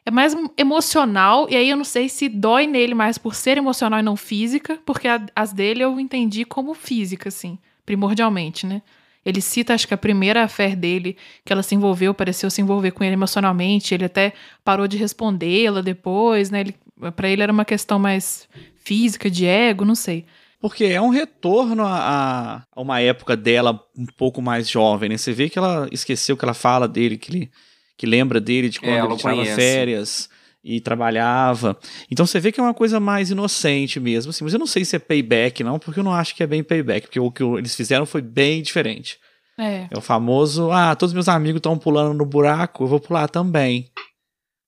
é 0.06 0.10
mais 0.10 0.36
emocional, 0.56 1.48
e 1.50 1.56
aí 1.56 1.68
eu 1.68 1.76
não 1.76 1.84
sei 1.84 2.08
se 2.08 2.28
dói 2.28 2.68
nele 2.68 2.94
mais 2.94 3.18
por 3.18 3.34
ser 3.34 3.58
emocional 3.58 3.98
e 3.98 4.04
não 4.04 4.14
física, 4.14 4.78
porque 4.86 5.08
a, 5.08 5.20
as 5.34 5.52
dele 5.52 5.82
eu 5.82 5.98
entendi 5.98 6.44
como 6.44 6.74
física, 6.74 7.28
assim, 7.28 7.58
primordialmente, 7.84 8.64
né? 8.66 8.82
Ele 9.24 9.40
cita, 9.40 9.74
acho 9.74 9.88
que 9.88 9.94
a 9.94 9.98
primeira 9.98 10.46
fé 10.46 10.76
dele, 10.76 11.16
que 11.44 11.52
ela 11.52 11.64
se 11.64 11.74
envolveu, 11.74 12.14
pareceu 12.14 12.48
se 12.48 12.62
envolver 12.62 12.92
com 12.92 13.02
ele 13.02 13.14
emocionalmente, 13.14 13.92
ele 13.92 14.04
até 14.04 14.32
parou 14.64 14.86
de 14.86 14.96
respondê-la 14.96 15.80
depois, 15.80 16.48
né? 16.50 16.60
Ele, 16.60 16.76
pra 17.16 17.28
ele 17.28 17.42
era 17.42 17.52
uma 17.52 17.64
questão 17.64 17.98
mais 17.98 18.48
física, 18.84 19.28
de 19.28 19.44
ego, 19.44 19.84
não 19.84 19.96
sei. 19.96 20.24
Porque 20.60 20.84
é 20.84 21.00
um 21.00 21.08
retorno 21.08 21.84
a, 21.84 22.64
a, 22.72 22.80
uma 22.80 23.00
época 23.00 23.36
dela 23.36 23.84
um 23.98 24.06
pouco 24.06 24.40
mais 24.40 24.68
jovem, 24.68 25.08
né? 25.08 25.16
Você 25.16 25.32
vê 25.32 25.50
que 25.50 25.58
ela 25.58 25.88
esqueceu 25.90 26.36
que 26.36 26.44
ela 26.44 26.54
fala 26.54 26.86
dele, 26.86 27.18
que, 27.18 27.32
ele, 27.32 27.50
que 27.96 28.06
lembra 28.06 28.40
dele 28.40 28.68
de 28.68 28.80
quando 28.80 28.92
é, 28.92 29.00
ele 29.00 29.16
tirava 29.16 29.44
férias 29.44 30.28
e 30.62 30.80
trabalhava. 30.80 31.78
Então 32.10 32.26
você 32.26 32.40
vê 32.40 32.50
que 32.50 32.58
é 32.58 32.62
uma 32.62 32.74
coisa 32.74 32.98
mais 32.98 33.30
inocente 33.30 34.00
mesmo, 34.00 34.30
assim. 34.30 34.42
Mas 34.42 34.52
eu 34.52 34.58
não 34.58 34.66
sei 34.66 34.84
se 34.84 34.96
é 34.96 34.98
payback, 34.98 35.62
não, 35.62 35.78
porque 35.78 36.00
eu 36.00 36.04
não 36.04 36.12
acho 36.12 36.34
que 36.34 36.42
é 36.42 36.46
bem 36.46 36.62
payback, 36.62 37.06
porque 37.06 37.20
o 37.20 37.30
que 37.30 37.42
eles 37.42 37.74
fizeram 37.74 38.04
foi 38.04 38.20
bem 38.20 38.62
diferente. 38.62 39.18
É. 39.58 39.86
É 39.90 39.96
o 39.96 40.00
famoso, 40.00 40.70
ah, 40.70 40.94
todos 40.94 41.14
meus 41.14 41.28
amigos 41.28 41.60
estão 41.60 41.78
pulando 41.78 42.12
no 42.12 42.26
buraco, 42.26 42.84
eu 42.84 42.88
vou 42.88 43.00
pular 43.00 43.28
também. 43.28 43.90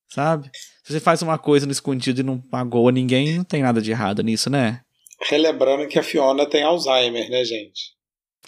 Sabe? 0.07 0.49
Se 0.83 0.93
você 0.93 0.99
faz 0.99 1.21
uma 1.21 1.37
coisa 1.37 1.65
no 1.65 1.71
escondido 1.71 2.21
e 2.21 2.23
não 2.23 2.39
pagou 2.39 2.89
ninguém, 2.89 3.37
não 3.37 3.43
tem 3.43 3.61
nada 3.61 3.81
de 3.81 3.91
errado 3.91 4.23
nisso, 4.23 4.49
né? 4.49 4.81
Relembrando 5.21 5.87
que 5.87 5.99
a 5.99 6.03
Fiona 6.03 6.45
tem 6.45 6.63
Alzheimer, 6.63 7.29
né, 7.29 7.43
gente? 7.43 7.98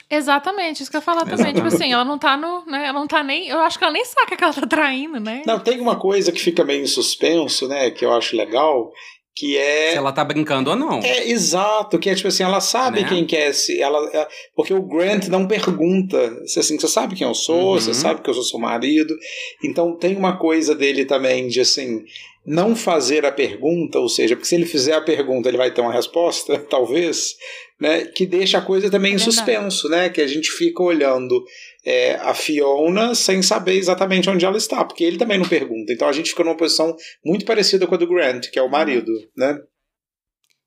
Exatamente, 0.09 0.81
isso 0.81 0.91
que 0.91 0.97
eu 0.97 0.99
ia 0.99 1.05
falar 1.05 1.25
também. 1.25 1.53
Tipo 1.53 1.67
assim, 1.67 1.93
ela 1.93 2.03
não 2.03 2.19
tá 2.19 2.35
no. 2.35 2.65
Né, 2.65 2.87
ela 2.87 2.99
não 2.99 3.07
tá 3.07 3.23
nem. 3.23 3.47
Eu 3.47 3.59
acho 3.59 3.77
que 3.77 3.83
ela 3.85 3.93
nem 3.93 4.03
saca 4.03 4.35
que 4.35 4.43
ela 4.43 4.53
tá 4.53 4.67
traindo, 4.67 5.21
né? 5.21 5.41
Não, 5.45 5.57
tem 5.57 5.79
uma 5.79 5.97
coisa 5.97 6.33
que 6.33 6.41
fica 6.41 6.65
meio 6.65 6.83
em 6.83 6.87
suspenso, 6.87 7.65
né? 7.67 7.89
Que 7.91 8.03
eu 8.03 8.11
acho 8.11 8.35
legal. 8.35 8.91
Que 9.33 9.57
é. 9.57 9.91
Se 9.91 9.97
ela 9.97 10.11
tá 10.11 10.25
brincando 10.25 10.69
ou 10.69 10.75
não. 10.75 10.99
É, 10.99 11.29
exato, 11.29 11.97
que 11.97 12.09
é 12.09 12.15
tipo 12.15 12.27
assim, 12.27 12.43
ela 12.43 12.59
sabe 12.59 13.01
né? 13.01 13.07
quem 13.07 13.25
quer 13.25 13.47
é, 13.47 13.53
se. 13.53 13.81
Ela, 13.81 13.97
ela, 14.11 14.27
porque 14.53 14.73
o 14.73 14.81
Grant 14.81 15.27
não 15.27 15.47
pergunta. 15.47 16.45
Se 16.45 16.59
assim, 16.59 16.77
você 16.77 16.89
sabe 16.89 17.15
quem 17.15 17.25
eu 17.25 17.33
sou, 17.33 17.73
uhum. 17.73 17.79
você 17.79 17.93
sabe 17.93 18.21
que 18.21 18.29
eu 18.29 18.33
sou 18.33 18.43
seu 18.43 18.59
marido. 18.59 19.15
Então 19.63 19.95
tem 19.95 20.17
uma 20.17 20.37
coisa 20.37 20.75
dele 20.75 21.05
também 21.05 21.47
de 21.47 21.61
assim 21.61 22.03
não 22.45 22.75
fazer 22.75 23.25
a 23.25 23.31
pergunta, 23.31 23.99
ou 23.99 24.09
seja, 24.09 24.35
porque 24.35 24.47
se 24.47 24.55
ele 24.55 24.65
fizer 24.65 24.93
a 24.93 25.01
pergunta 25.01 25.47
ele 25.47 25.57
vai 25.57 25.71
ter 25.71 25.81
uma 25.81 25.93
resposta, 25.93 26.57
talvez, 26.69 27.35
né, 27.81 28.05
que 28.05 28.27
deixa 28.27 28.59
a 28.59 28.61
coisa 28.61 28.91
também 28.91 29.13
é 29.13 29.15
em 29.15 29.17
suspenso, 29.17 29.89
né, 29.89 30.07
que 30.07 30.21
a 30.21 30.27
gente 30.27 30.51
fica 30.51 30.83
olhando 30.83 31.43
é, 31.83 32.13
a 32.17 32.31
Fiona 32.31 33.15
sem 33.15 33.41
saber 33.41 33.73
exatamente 33.73 34.29
onde 34.29 34.45
ela 34.45 34.57
está, 34.57 34.85
porque 34.85 35.03
ele 35.03 35.17
também 35.17 35.39
não 35.39 35.47
pergunta. 35.47 35.91
Então 35.91 36.07
a 36.07 36.11
gente 36.11 36.29
fica 36.29 36.43
numa 36.43 36.55
posição 36.55 36.95
muito 37.25 37.43
parecida 37.43 37.87
com 37.87 37.95
a 37.95 37.97
do 37.97 38.07
Grant, 38.07 38.51
que 38.51 38.59
é 38.59 38.61
o 38.61 38.69
marido, 38.69 39.11
né? 39.35 39.57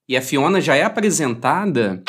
E 0.09 0.16
a 0.16 0.21
Fiona 0.21 0.61
já 0.61 0.75
é 0.75 0.83
apresentada 0.83 2.02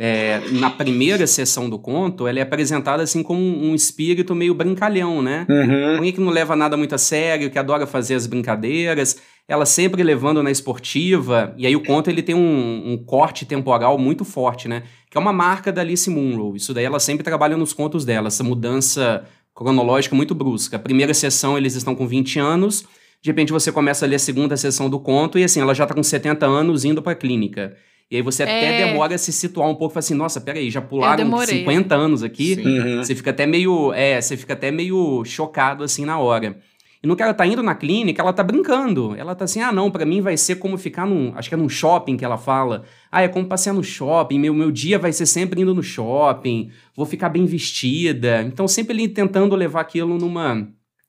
é, 0.00 0.40
na 0.52 0.70
primeira 0.70 1.26
sessão 1.26 1.68
do 1.68 1.76
conto, 1.76 2.28
ela 2.28 2.38
é 2.38 2.42
apresentada 2.42 3.02
assim 3.02 3.20
como 3.20 3.40
um 3.40 3.74
espírito 3.74 4.32
meio 4.32 4.54
brincalhão, 4.54 5.20
né? 5.20 5.44
Uhum. 5.50 5.96
Alguém 5.96 6.12
que 6.12 6.20
não 6.20 6.30
leva 6.30 6.54
nada 6.54 6.76
muito 6.76 6.94
a 6.94 6.98
sério, 6.98 7.50
que 7.50 7.58
adora 7.58 7.84
fazer 7.84 8.14
as 8.14 8.24
brincadeiras, 8.24 9.20
ela 9.48 9.66
sempre 9.66 10.04
levando 10.04 10.40
na 10.40 10.52
esportiva, 10.52 11.52
e 11.58 11.66
aí 11.66 11.74
o 11.74 11.82
conto 11.82 12.08
ele 12.08 12.22
tem 12.22 12.32
um, 12.32 12.92
um, 12.92 12.96
corte 12.96 13.44
temporal 13.44 13.98
muito 13.98 14.24
forte, 14.24 14.68
né? 14.68 14.84
Que 15.10 15.18
é 15.18 15.20
uma 15.20 15.32
marca 15.32 15.72
da 15.72 15.80
Alice 15.80 16.08
Munro. 16.08 16.54
Isso 16.54 16.72
daí 16.72 16.84
ela 16.84 17.00
sempre 17.00 17.24
trabalha 17.24 17.56
nos 17.56 17.72
contos 17.72 18.04
dela, 18.04 18.28
essa 18.28 18.44
mudança 18.44 19.24
cronológica 19.52 20.14
muito 20.14 20.32
brusca. 20.32 20.76
A 20.76 20.80
primeira 20.80 21.12
sessão 21.12 21.58
eles 21.58 21.74
estão 21.74 21.96
com 21.96 22.06
20 22.06 22.38
anos, 22.38 22.84
de 23.20 23.30
repente 23.30 23.50
você 23.50 23.72
começa 23.72 24.06
a 24.06 24.08
ler 24.08 24.14
a 24.16 24.20
segunda 24.20 24.56
sessão 24.56 24.88
do 24.88 25.00
conto, 25.00 25.40
e 25.40 25.42
assim, 25.42 25.60
ela 25.60 25.74
já 25.74 25.82
está 25.82 25.94
com 25.94 26.04
70 26.04 26.46
anos 26.46 26.84
indo 26.84 27.02
para 27.02 27.12
a 27.12 27.16
clínica. 27.16 27.74
E 28.10 28.16
aí 28.16 28.22
você 28.22 28.42
até 28.42 28.80
é... 28.80 28.86
demora 28.86 29.14
a 29.14 29.18
se 29.18 29.32
situar 29.32 29.68
um 29.68 29.74
pouco, 29.74 29.92
fala 29.92 30.00
assim, 30.00 30.14
nossa, 30.14 30.40
peraí, 30.40 30.70
já 30.70 30.80
pularam 30.80 31.38
50 31.44 31.94
anos 31.94 32.22
aqui. 32.22 32.54
Uhum. 32.64 32.96
Você 32.98 33.14
fica 33.14 33.30
até 33.30 33.46
meio, 33.46 33.92
é, 33.92 34.20
você 34.20 34.36
fica 34.36 34.54
até 34.54 34.70
meio 34.70 35.22
chocado 35.24 35.84
assim 35.84 36.04
na 36.04 36.18
hora. 36.18 36.58
E 37.02 37.06
no 37.06 37.14
que 37.14 37.22
ela 37.22 37.34
tá 37.34 37.46
indo 37.46 37.62
na 37.62 37.74
clínica, 37.74 38.20
ela 38.20 38.32
tá 38.32 38.42
brincando. 38.42 39.14
Ela 39.16 39.34
tá 39.34 39.44
assim, 39.44 39.60
ah, 39.60 39.70
não, 39.70 39.90
para 39.90 40.04
mim 40.04 40.20
vai 40.20 40.36
ser 40.36 40.56
como 40.56 40.76
ficar 40.76 41.06
num, 41.06 41.32
acho 41.36 41.48
que 41.48 41.54
é 41.54 41.58
num 41.58 41.68
shopping 41.68 42.16
que 42.16 42.24
ela 42.24 42.38
fala. 42.38 42.84
Ah, 43.12 43.22
é 43.22 43.28
como 43.28 43.46
passear 43.46 43.72
no 43.72 43.84
shopping, 43.84 44.38
meu, 44.38 44.52
meu 44.52 44.70
dia 44.70 44.98
vai 44.98 45.12
ser 45.12 45.26
sempre 45.26 45.60
indo 45.60 45.74
no 45.74 45.82
shopping, 45.82 46.70
vou 46.96 47.06
ficar 47.06 47.28
bem 47.28 47.44
vestida. 47.44 48.42
Então 48.42 48.66
sempre 48.66 48.96
ele 48.96 49.08
tentando 49.08 49.54
levar 49.54 49.82
aquilo 49.82 50.18
numa, 50.18 50.66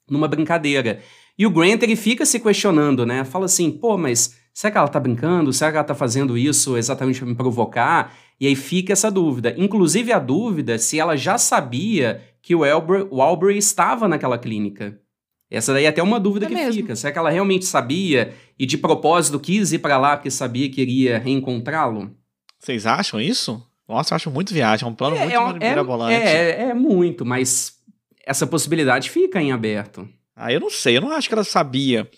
numa 0.09 0.27
brincadeira. 0.27 0.99
E 1.37 1.47
o 1.47 1.49
Grant, 1.49 1.81
ele 1.81 1.95
fica 1.95 2.25
se 2.25 2.39
questionando, 2.39 3.05
né? 3.05 3.23
Fala 3.23 3.45
assim, 3.45 3.71
pô, 3.71 3.97
mas 3.97 4.37
Será 4.53 4.71
que 4.71 4.77
ela 4.77 4.87
está 4.87 4.99
brincando? 4.99 5.53
Será 5.53 5.71
que 5.71 5.77
ela 5.77 5.83
está 5.83 5.95
fazendo 5.95 6.37
isso 6.37 6.77
exatamente 6.77 7.19
para 7.19 7.29
me 7.29 7.35
provocar? 7.35 8.13
E 8.39 8.47
aí 8.47 8.55
fica 8.55 8.93
essa 8.93 9.11
dúvida. 9.11 9.53
Inclusive 9.57 10.11
a 10.11 10.19
dúvida 10.19 10.77
se 10.77 10.99
ela 10.99 11.15
já 11.15 11.37
sabia 11.37 12.21
que 12.41 12.55
o, 12.55 12.65
Elber, 12.65 13.07
o 13.11 13.21
Albury 13.21 13.57
estava 13.57 14.07
naquela 14.07 14.37
clínica. 14.37 14.99
Essa 15.49 15.73
daí 15.73 15.85
é 15.85 15.87
até 15.87 16.01
uma 16.01 16.19
dúvida 16.19 16.45
é 16.45 16.49
que 16.49 16.55
mesmo. 16.55 16.73
fica. 16.73 16.95
Será 16.95 17.11
que 17.11 17.19
ela 17.19 17.29
realmente 17.29 17.65
sabia 17.65 18.33
e 18.57 18.65
de 18.65 18.77
propósito 18.77 19.39
quis 19.39 19.73
ir 19.73 19.79
para 19.79 19.97
lá 19.97 20.15
porque 20.15 20.29
sabia 20.29 20.69
que 20.69 20.81
iria 20.81 21.17
reencontrá-lo? 21.17 22.15
Vocês 22.59 22.85
acham 22.85 23.19
isso? 23.19 23.65
Nossa, 23.87 24.13
eu 24.13 24.15
acho 24.17 24.31
muito 24.31 24.53
viagem. 24.53 24.85
É 24.85 24.89
um 24.89 24.93
plano 24.93 25.15
é, 25.15 25.39
muito 25.39 25.63
é, 25.63 25.69
mirabolante. 25.69 26.13
É, 26.13 26.51
é, 26.51 26.61
é 26.69 26.73
muito, 26.73 27.25
mas 27.25 27.73
essa 28.23 28.45
possibilidade 28.45 29.09
fica 29.09 29.41
em 29.41 29.51
aberto. 29.51 30.07
Ah, 30.35 30.53
eu 30.53 30.59
não 30.59 30.69
sei. 30.69 30.95
Eu 30.95 31.01
não 31.01 31.11
acho 31.11 31.27
que 31.27 31.33
ela 31.33 31.43
sabia 31.43 32.09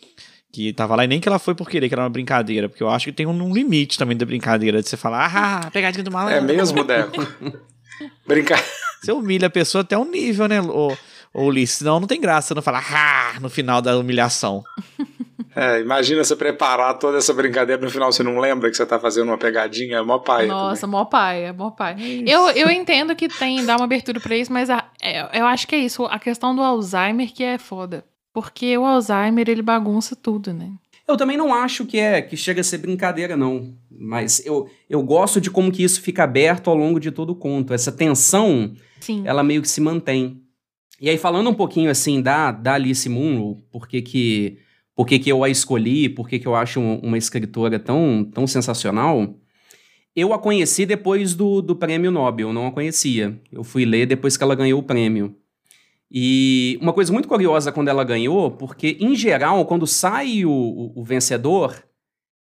que 0.52 0.74
tava 0.74 0.96
lá 0.96 1.06
e 1.06 1.08
nem 1.08 1.20
que 1.20 1.30
ela 1.30 1.40
foi 1.40 1.56
por 1.56 1.70
querer, 1.70 1.88
que 1.88 1.96
era 1.96 2.04
uma 2.04 2.10
brincadeira, 2.10 2.68
porque 2.68 2.84
eu 2.84 2.90
acho 2.90 3.06
que 3.06 3.12
tem 3.14 3.26
um, 3.26 3.54
limite 3.54 3.98
também 3.98 4.18
da 4.18 4.26
brincadeira, 4.26 4.82
de 4.82 4.90
você 4.90 4.98
falar, 4.98 5.32
ah, 5.34 5.72
pegadinha 5.72 6.04
do 6.04 6.12
malandro. 6.12 6.38
É 6.38 6.42
mesmo, 6.42 6.84
Deco? 6.86 7.26
Brincar. 8.28 8.62
Você 9.02 9.12
humilha 9.12 9.48
a 9.48 9.50
pessoa 9.50 9.82
até 9.82 9.98
um 9.98 10.06
nível, 10.06 10.48
né, 10.48 10.62
ô, 10.62 10.96
ô 11.34 11.46
Ulisses? 11.46 11.78
Senão 11.78 12.00
não 12.00 12.08
tem 12.08 12.20
graça 12.20 12.50
você 12.50 12.54
não 12.54 12.62
falar, 12.62 12.84
ah, 12.94 13.40
no 13.40 13.50
final 13.50 13.82
da 13.82 13.98
humilhação. 13.98 14.64
É, 15.56 15.82
imagina 15.82 16.24
você 16.24 16.36
preparar 16.36 16.98
toda 16.98 17.18
essa 17.18 17.34
brincadeira 17.34 17.82
no 17.82 17.90
final 17.90 18.10
você 18.10 18.24
não 18.24 18.40
lembra 18.40 18.70
que 18.70 18.78
você 18.78 18.86
tá 18.86 18.98
fazendo 18.98 19.28
uma 19.28 19.38
pegadinha, 19.38 19.98
é 19.98 20.02
mó 20.02 20.18
pai. 20.18 20.48
Nossa, 20.48 20.82
também. 20.82 21.00
mó 21.00 21.06
pai, 21.06 21.44
é 21.46 21.52
mó 21.52 21.72
pai. 21.72 21.96
Eu, 22.26 22.50
eu 22.52 22.70
entendo 22.70 23.16
que 23.16 23.28
tem, 23.28 23.66
dá 23.66 23.76
uma 23.76 23.84
abertura 23.84 24.20
para 24.20 24.36
isso, 24.36 24.52
mas 24.52 24.70
a, 24.70 24.86
é, 25.02 25.40
eu 25.40 25.46
acho 25.46 25.68
que 25.68 25.76
é 25.76 25.80
isso, 25.80 26.06
a 26.06 26.20
questão 26.20 26.56
do 26.56 26.62
Alzheimer 26.62 27.34
que 27.34 27.44
é 27.44 27.58
foda. 27.58 28.06
Porque 28.34 28.78
o 28.78 28.86
Alzheimer, 28.86 29.50
ele 29.50 29.62
bagunça 29.62 30.16
tudo, 30.16 30.54
né? 30.54 30.72
Eu 31.08 31.18
também 31.18 31.36
não 31.36 31.54
acho 31.54 31.86
que 31.86 31.98
é 32.00 32.22
que 32.22 32.38
chega 32.38 32.62
a 32.62 32.64
ser 32.64 32.78
brincadeira, 32.78 33.36
não. 33.36 33.74
Mas 33.90 34.46
eu, 34.46 34.70
eu 34.90 35.04
gosto 35.04 35.42
de 35.42 35.52
como 35.52 35.72
que 35.72 35.84
isso 35.84 36.02
fica 36.02 36.24
aberto 36.24 36.70
ao 36.70 36.76
longo 36.76 37.00
de 37.00 37.12
todo 37.12 37.32
o 37.32 37.36
conto. 37.36 37.74
Essa 37.74 37.92
tensão, 37.92 38.74
Sim. 39.00 39.24
ela 39.26 39.44
meio 39.44 39.62
que 39.62 39.68
se 39.68 39.82
mantém. 39.82 40.42
E 41.00 41.10
aí, 41.10 41.18
falando 41.18 41.50
um 41.50 41.54
pouquinho 41.54 41.90
assim 41.90 42.22
da, 42.22 42.52
da 42.52 42.76
Alice 42.76 43.10
Munro, 43.10 43.64
por 43.72 43.88
que 43.88 44.02
que, 44.02 44.60
por 44.96 45.06
que, 45.06 45.20
que 45.20 45.32
eu 45.32 45.44
a 45.44 45.50
escolhi, 45.50 46.08
por 46.08 46.30
que, 46.30 46.40
que 46.40 46.48
eu 46.48 46.56
acho 46.56 46.80
uma 46.80 47.18
escritora 47.18 47.80
tão, 47.80 48.24
tão 48.24 48.46
sensacional, 48.46 49.36
eu 50.16 50.34
a 50.34 50.40
conheci 50.40 50.86
depois 50.86 51.34
do, 51.34 51.62
do 51.62 51.76
prêmio 51.76 52.12
Nobel, 52.12 52.50
eu 52.50 52.54
não 52.54 52.68
a 52.68 52.72
conhecia. 52.72 53.42
Eu 53.52 53.64
fui 53.64 53.84
ler 53.84 54.06
depois 54.06 54.38
que 54.38 54.44
ela 54.44 54.56
ganhou 54.56 54.80
o 54.80 54.84
prêmio. 54.84 55.36
E 56.12 56.78
uma 56.82 56.92
coisa 56.92 57.14
muito 57.14 57.28
curiosa 57.30 57.72
quando 57.72 57.88
ela 57.88 58.04
ganhou, 58.04 58.52
porque 58.52 58.98
em 59.00 59.16
geral, 59.16 59.66
quando 59.66 59.88
sai 59.88 60.44
o, 60.44 60.52
o, 60.52 61.00
o, 61.00 61.04
vencedor, 61.06 61.82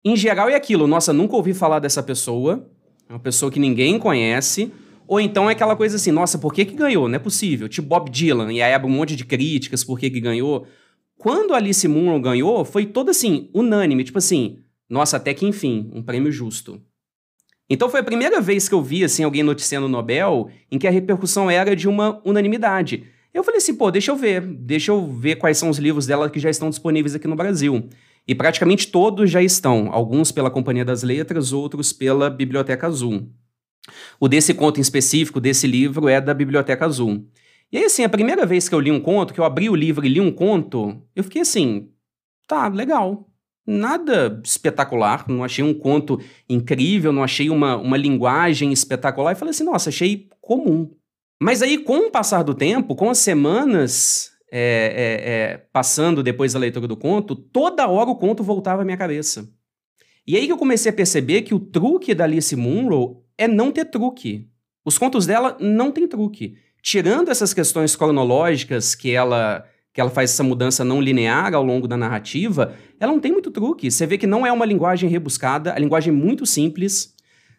em 0.04 0.16
geral 0.16 0.50
é 0.50 0.56
aquilo, 0.56 0.88
nossa, 0.88 1.14
nunca 1.14 1.36
ouvi 1.36 1.54
falar 1.54 1.78
dessa 1.78 2.02
pessoa, 2.02 2.68
é 3.08 3.14
uma 3.14 3.20
pessoa 3.20 3.52
que 3.52 3.60
ninguém 3.60 4.00
conhece, 4.00 4.72
ou 5.08 5.20
então 5.20 5.48
é 5.48 5.54
aquela 5.54 5.76
coisa 5.76 5.98
assim, 5.98 6.10
nossa, 6.10 6.40
por 6.40 6.52
que 6.52 6.66
que 6.66 6.74
ganhou? 6.74 7.08
Não 7.08 7.18
é 7.18 7.20
possível. 7.20 7.70
Tipo 7.70 7.88
Bob 7.88 8.10
Dylan, 8.10 8.52
e 8.52 8.64
aí 8.64 8.74
abre 8.74 8.88
um 8.88 8.94
monte 8.96 9.16
de 9.16 9.26
críticas 9.26 9.84
por 9.84 10.00
que 10.00 10.10
que 10.10 10.20
ganhou. 10.20 10.66
Quando 11.16 11.54
Alice 11.54 11.88
Munro 11.88 12.20
ganhou, 12.20 12.66
foi 12.66 12.88
todo 12.88 13.12
assim, 13.12 13.48
unânime, 13.54 14.04
tipo 14.04 14.18
assim, 14.18 14.58
nossa, 14.90 15.18
até 15.18 15.36
que 15.36 15.46
enfim, 15.46 15.92
um 15.94 16.02
prêmio 16.02 16.32
justo. 16.32 16.82
Então 17.70 17.90
foi 17.90 18.00
a 18.00 18.04
primeira 18.04 18.42
vez 18.42 18.68
que 18.68 18.74
eu 18.74 18.82
vi 18.82 19.04
assim 19.04 19.24
alguém 19.24 19.44
noticiando 19.44 19.86
o 19.86 19.90
Nobel 19.90 20.50
em 20.72 20.80
que 20.80 20.88
a 20.88 20.92
repercussão 20.92 21.50
era 21.50 21.76
de 21.76 21.88
uma 21.88 22.20
unanimidade. 22.26 23.06
Eu 23.34 23.44
falei 23.44 23.60
assim, 23.60 23.76
pô, 23.76 23.90
deixa 23.90 24.12
eu 24.12 24.16
ver, 24.16 24.42
deixa 24.42 24.92
eu 24.92 25.08
ver 25.08 25.38
quais 25.38 25.58
são 25.58 25.70
os 25.70 25.78
livros 25.78 26.06
dela 26.06 26.30
que 26.30 26.40
já 26.40 26.50
estão 26.50 26.70
disponíveis 26.70 27.16
aqui 27.16 27.28
no 27.28 27.36
Brasil. 27.36 27.90
E 28.28 28.36
praticamente 28.36 28.88
todos 28.88 29.32
já 29.32 29.42
estão, 29.42 29.90
alguns 29.92 30.32
pela 30.32 30.52
Companhia 30.52 30.86
das 30.86 31.02
Letras, 31.02 31.54
outros 31.54 31.94
pela 31.94 32.30
Biblioteca 32.30 32.88
Azul. 32.88 33.30
O 34.20 34.28
desse 34.28 34.54
conto 34.54 34.80
em 34.80 34.82
específico, 34.82 35.40
desse 35.40 35.66
livro, 35.66 36.08
é 36.08 36.22
da 36.22 36.34
Biblioteca 36.34 36.86
Azul. 36.86 37.26
E 37.72 37.78
aí, 37.78 37.86
assim, 37.86 38.04
a 38.04 38.10
primeira 38.10 38.46
vez 38.46 38.68
que 38.68 38.76
eu 38.76 38.80
li 38.80 38.92
um 38.92 39.00
conto, 39.00 39.34
que 39.34 39.40
eu 39.40 39.46
abri 39.46 39.70
o 39.70 39.76
livro 39.76 40.06
e 40.06 40.10
li 40.10 40.20
um 40.20 40.32
conto, 40.32 41.02
eu 41.16 41.24
fiquei 41.24 41.42
assim, 41.42 41.90
tá, 42.48 42.68
legal. 42.68 43.28
Nada 43.66 44.42
espetacular, 44.44 45.26
não 45.30 45.44
achei 45.44 45.64
um 45.64 45.74
conto 45.74 46.20
incrível, 46.50 47.14
não 47.14 47.24
achei 47.24 47.50
uma, 47.50 47.78
uma 47.78 47.96
linguagem 47.96 48.74
espetacular. 48.74 49.32
E 49.32 49.36
falei 49.36 49.52
assim, 49.52 49.64
nossa, 49.64 49.90
achei 49.90 50.28
comum. 50.42 50.92
Mas 51.42 51.64
aí, 51.64 51.80
com 51.80 52.08
o 52.08 52.12
passar 52.12 52.44
do 52.44 52.54
tempo, 52.54 52.96
com 52.96 53.10
as 53.10 53.18
semanas 53.18 54.30
é, 54.52 54.60
é, 54.62 55.32
é, 55.32 55.58
passando 55.74 56.22
depois 56.22 56.54
da 56.54 56.60
leitura 56.60 56.88
do 56.88 56.96
conto, 56.96 57.36
toda 57.36 57.88
hora 57.88 58.12
o 58.12 58.16
conto 58.16 58.44
voltava 58.44 58.84
à 58.84 58.86
minha 58.86 58.96
cabeça. 58.96 59.50
E 60.28 60.38
aí 60.38 60.46
que 60.46 60.52
eu 60.52 60.58
comecei 60.58 60.92
a 60.92 60.94
perceber 60.94 61.42
que 61.42 61.56
o 61.56 61.60
truque 61.60 62.14
da 62.14 62.26
Alice 62.26 62.56
Munro 62.56 63.24
é 63.40 63.48
não 63.48 63.72
ter 63.72 63.86
truque. 63.86 64.50
Os 64.86 65.00
contos 65.00 65.26
dela 65.26 65.58
não 65.60 65.92
têm 65.92 66.08
truque. 66.08 66.58
Tirando 66.80 67.30
essas 67.30 67.56
questões 67.56 67.96
cronológicas 67.96 68.94
que 68.94 69.12
ela 69.12 69.66
que 69.94 70.00
ela 70.00 70.12
faz 70.12 70.30
essa 70.32 70.44
mudança 70.44 70.86
não 70.86 71.02
linear 71.02 71.54
ao 71.54 71.64
longo 71.64 71.86
da 71.86 71.98
narrativa, 71.98 72.76
ela 73.00 73.12
não 73.12 73.20
tem 73.20 73.32
muito 73.32 73.52
truque. 73.52 73.90
Você 73.90 74.06
vê 74.06 74.18
que 74.18 74.28
não 74.28 74.46
é 74.46 74.52
uma 74.52 74.66
linguagem 74.66 75.10
rebuscada, 75.10 75.74
a 75.74 75.80
linguagem 75.80 76.14
é 76.14 76.16
muito 76.16 76.46
simples. 76.46 77.14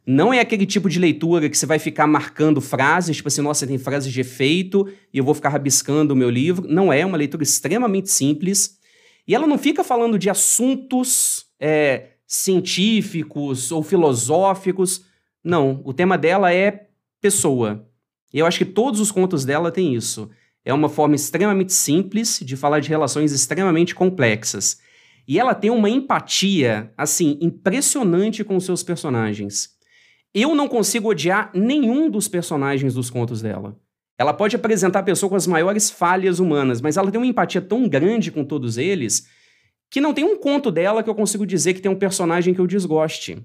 Não 0.04 0.34
é 0.34 0.40
aquele 0.40 0.66
tipo 0.66 0.88
de 0.88 0.98
leitura 0.98 1.48
que 1.48 1.56
você 1.56 1.64
vai 1.64 1.78
ficar 1.78 2.08
marcando 2.08 2.60
frases, 2.60 3.16
tipo 3.16 3.28
assim, 3.28 3.40
nossa, 3.40 3.66
tem 3.66 3.78
frases 3.78 4.12
de 4.12 4.20
efeito 4.20 4.88
e 5.12 5.18
eu 5.18 5.24
vou 5.24 5.34
ficar 5.34 5.50
rabiscando 5.50 6.12
o 6.12 6.16
meu 6.16 6.28
livro. 6.28 6.66
Não 6.68 6.92
é, 6.92 7.00
é 7.00 7.06
uma 7.06 7.16
leitura 7.16 7.44
extremamente 7.44 8.10
simples. 8.10 8.78
E 9.26 9.34
ela 9.34 9.46
não 9.46 9.56
fica 9.56 9.84
falando 9.84 10.18
de 10.18 10.28
assuntos 10.28 11.46
é, 11.60 12.08
científicos 12.26 13.70
ou 13.70 13.82
filosóficos. 13.82 15.04
Não, 15.44 15.80
o 15.84 15.92
tema 15.92 16.18
dela 16.18 16.52
é 16.52 16.88
pessoa. 17.20 17.88
E 18.34 18.40
eu 18.40 18.46
acho 18.46 18.58
que 18.58 18.64
todos 18.64 18.98
os 18.98 19.12
contos 19.12 19.44
dela 19.44 19.70
têm 19.70 19.94
isso. 19.94 20.28
É 20.64 20.74
uma 20.74 20.88
forma 20.88 21.14
extremamente 21.14 21.72
simples 21.72 22.40
de 22.42 22.56
falar 22.56 22.80
de 22.80 22.88
relações 22.88 23.30
extremamente 23.32 23.94
complexas. 23.94 24.80
E 25.28 25.38
ela 25.38 25.54
tem 25.54 25.70
uma 25.70 25.88
empatia, 25.88 26.92
assim, 26.96 27.38
impressionante 27.40 28.42
com 28.42 28.56
os 28.56 28.64
seus 28.64 28.82
personagens. 28.82 29.70
Eu 30.34 30.54
não 30.54 30.66
consigo 30.66 31.10
odiar 31.10 31.50
nenhum 31.54 32.08
dos 32.10 32.26
personagens 32.26 32.94
dos 32.94 33.10
contos 33.10 33.42
dela. 33.42 33.76
Ela 34.18 34.32
pode 34.32 34.56
apresentar 34.56 35.00
a 35.00 35.02
pessoa 35.02 35.28
com 35.28 35.36
as 35.36 35.46
maiores 35.46 35.90
falhas 35.90 36.38
humanas, 36.38 36.80
mas 36.80 36.96
ela 36.96 37.10
tem 37.10 37.20
uma 37.20 37.26
empatia 37.26 37.60
tão 37.60 37.88
grande 37.88 38.30
com 38.30 38.44
todos 38.44 38.78
eles 38.78 39.26
que 39.90 40.00
não 40.00 40.14
tem 40.14 40.24
um 40.24 40.38
conto 40.38 40.70
dela 40.70 41.02
que 41.02 41.10
eu 41.10 41.14
consigo 41.14 41.44
dizer 41.44 41.74
que 41.74 41.82
tem 41.82 41.90
um 41.90 41.98
personagem 41.98 42.54
que 42.54 42.60
eu 42.60 42.66
desgoste. 42.66 43.44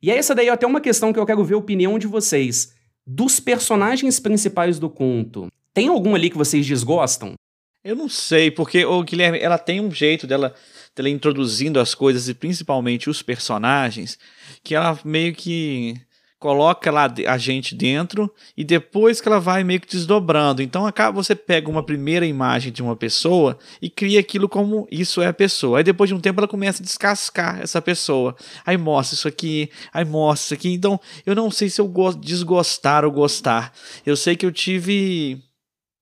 E 0.00 0.10
é 0.10 0.16
essa 0.16 0.34
daí 0.34 0.48
até 0.48 0.64
uma 0.64 0.80
questão 0.80 1.12
que 1.12 1.18
eu 1.18 1.26
quero 1.26 1.44
ver 1.44 1.54
a 1.54 1.58
opinião 1.58 1.98
de 1.98 2.06
vocês. 2.06 2.72
Dos 3.04 3.40
personagens 3.40 4.20
principais 4.20 4.78
do 4.78 4.88
conto, 4.88 5.48
tem 5.74 5.88
algum 5.88 6.14
ali 6.14 6.30
que 6.30 6.36
vocês 6.36 6.64
desgostam? 6.64 7.34
Eu 7.82 7.96
não 7.96 8.08
sei, 8.08 8.48
porque 8.48 8.84
o 8.84 9.02
Guilherme, 9.02 9.40
ela 9.40 9.58
tem 9.58 9.80
um 9.80 9.90
jeito 9.90 10.24
dela, 10.24 10.54
dela 10.94 11.08
introduzindo 11.08 11.80
as 11.80 11.96
coisas 11.96 12.28
e 12.28 12.34
principalmente 12.34 13.10
os 13.10 13.22
personagens, 13.22 14.16
que 14.62 14.76
ela 14.76 14.96
meio 15.04 15.34
que 15.34 16.00
coloca 16.42 16.90
lá 16.90 17.08
a 17.28 17.38
gente 17.38 17.72
dentro 17.72 18.28
e 18.56 18.64
depois 18.64 19.20
que 19.20 19.28
ela 19.28 19.38
vai 19.38 19.62
meio 19.62 19.80
que 19.80 19.86
desdobrando. 19.86 20.60
Então 20.60 20.84
acaba 20.84 21.22
você 21.22 21.36
pega 21.36 21.70
uma 21.70 21.84
primeira 21.84 22.26
imagem 22.26 22.72
de 22.72 22.82
uma 22.82 22.96
pessoa 22.96 23.56
e 23.80 23.88
cria 23.88 24.18
aquilo 24.18 24.48
como 24.48 24.88
isso 24.90 25.22
é 25.22 25.28
a 25.28 25.32
pessoa. 25.32 25.78
Aí 25.78 25.84
depois 25.84 26.08
de 26.08 26.14
um 26.14 26.20
tempo 26.20 26.40
ela 26.40 26.48
começa 26.48 26.82
a 26.82 26.84
descascar 26.84 27.60
essa 27.62 27.80
pessoa. 27.80 28.34
Aí 28.66 28.76
mostra 28.76 29.14
isso 29.14 29.28
aqui, 29.28 29.70
aí 29.92 30.04
mostra 30.04 30.46
isso 30.46 30.54
aqui. 30.54 30.72
Então 30.72 30.98
eu 31.24 31.36
não 31.36 31.48
sei 31.48 31.70
se 31.70 31.80
eu 31.80 31.86
gosto 31.86 32.20
desgostar 32.20 33.04
ou 33.04 33.12
gostar. 33.12 33.72
Eu 34.04 34.16
sei 34.16 34.34
que 34.34 34.44
eu 34.44 34.50
tive 34.50 35.40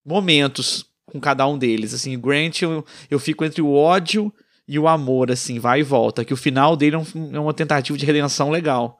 momentos 0.03 0.87
com 1.05 1.21
cada 1.21 1.47
um 1.47 1.59
deles. 1.59 1.93
Assim, 1.93 2.19
Grant 2.19 2.63
eu, 2.63 2.83
eu 3.11 3.19
fico 3.19 3.45
entre 3.45 3.61
o 3.61 3.75
ódio 3.75 4.33
e 4.67 4.79
o 4.79 4.89
amor, 4.89 5.31
assim, 5.31 5.59
vai 5.59 5.81
e 5.81 5.83
volta. 5.83 6.25
Que 6.25 6.33
o 6.33 6.37
final 6.37 6.77
dele 6.77 6.97
é, 6.97 6.99
um, 6.99 7.35
é 7.35 7.39
uma 7.39 7.53
tentativa 7.53 7.99
de 7.99 8.07
redenção 8.07 8.49
legal. 8.49 9.00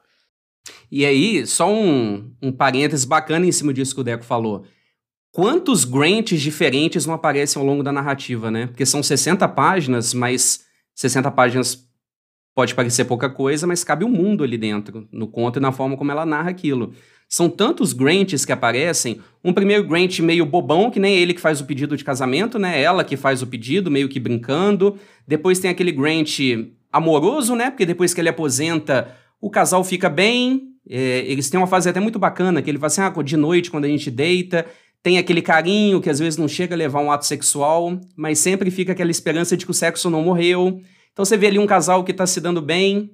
E 0.91 1.05
aí, 1.05 1.45
só 1.47 1.71
um, 1.71 2.31
um 2.41 2.51
parênteses 2.51 3.05
bacana 3.05 3.45
em 3.45 3.51
cima 3.51 3.73
disso 3.73 3.95
que 3.95 4.01
o 4.01 4.03
Deco 4.03 4.23
falou. 4.23 4.65
Quantos 5.31 5.85
Grants 5.85 6.41
diferentes 6.41 7.05
não 7.05 7.13
aparecem 7.13 7.59
ao 7.59 7.65
longo 7.65 7.81
da 7.81 7.91
narrativa, 7.91 8.51
né? 8.51 8.67
Porque 8.67 8.85
são 8.85 9.01
60 9.01 9.47
páginas, 9.49 10.13
mas 10.13 10.65
60 10.93 11.31
páginas 11.31 11.87
pode 12.53 12.75
parecer 12.75 13.05
pouca 13.05 13.29
coisa, 13.29 13.65
mas 13.65 13.83
cabe 13.83 14.03
um 14.03 14.09
mundo 14.09 14.43
ali 14.43 14.57
dentro, 14.57 15.07
no 15.11 15.27
conto 15.27 15.57
e 15.57 15.61
na 15.61 15.71
forma 15.71 15.95
como 15.95 16.11
ela 16.11 16.25
narra 16.25 16.49
aquilo. 16.49 16.93
São 17.29 17.49
tantos 17.49 17.93
Grants 17.93 18.43
que 18.43 18.51
aparecem. 18.51 19.21
Um 19.41 19.53
primeiro 19.53 19.87
Grant 19.87 20.19
meio 20.19 20.45
bobão, 20.45 20.91
que 20.91 20.99
nem 20.99 21.15
ele 21.15 21.33
que 21.33 21.39
faz 21.39 21.61
o 21.61 21.65
pedido 21.65 21.95
de 21.95 22.03
casamento, 22.03 22.59
né? 22.59 22.81
Ela 22.81 23.05
que 23.05 23.15
faz 23.15 23.41
o 23.41 23.47
pedido, 23.47 23.89
meio 23.89 24.09
que 24.09 24.19
brincando. 24.19 24.99
Depois 25.25 25.57
tem 25.57 25.71
aquele 25.71 25.93
Grant 25.93 26.39
amoroso, 26.91 27.55
né? 27.55 27.69
Porque 27.69 27.85
depois 27.85 28.13
que 28.13 28.19
ele 28.19 28.27
aposenta, 28.27 29.15
o 29.41 29.49
casal 29.49 29.83
fica 29.83 30.07
bem, 30.07 30.69
é, 30.87 31.25
eles 31.25 31.49
têm 31.49 31.59
uma 31.59 31.67
fase 31.67 31.89
até 31.89 31.99
muito 31.99 32.19
bacana, 32.19 32.61
que 32.61 32.69
ele 32.69 32.77
fala 32.77 32.87
assim, 32.87 33.01
ah, 33.01 33.23
de 33.23 33.35
noite, 33.35 33.71
quando 33.71 33.85
a 33.85 33.87
gente 33.87 34.11
deita, 34.11 34.65
tem 35.03 35.17
aquele 35.17 35.41
carinho 35.41 35.99
que 35.99 36.09
às 36.09 36.19
vezes 36.19 36.37
não 36.37 36.47
chega 36.47 36.75
a 36.75 36.77
levar 36.77 37.01
um 37.01 37.11
ato 37.11 37.25
sexual, 37.25 37.99
mas 38.15 38.37
sempre 38.37 38.69
fica 38.69 38.91
aquela 38.91 39.09
esperança 39.09 39.57
de 39.57 39.65
que 39.65 39.71
o 39.71 39.73
sexo 39.73 40.09
não 40.09 40.21
morreu. 40.21 40.79
Então 41.11 41.25
você 41.25 41.35
vê 41.35 41.47
ali 41.47 41.57
um 41.57 41.65
casal 41.65 42.03
que 42.03 42.11
está 42.11 42.27
se 42.27 42.39
dando 42.39 42.61
bem, 42.61 43.11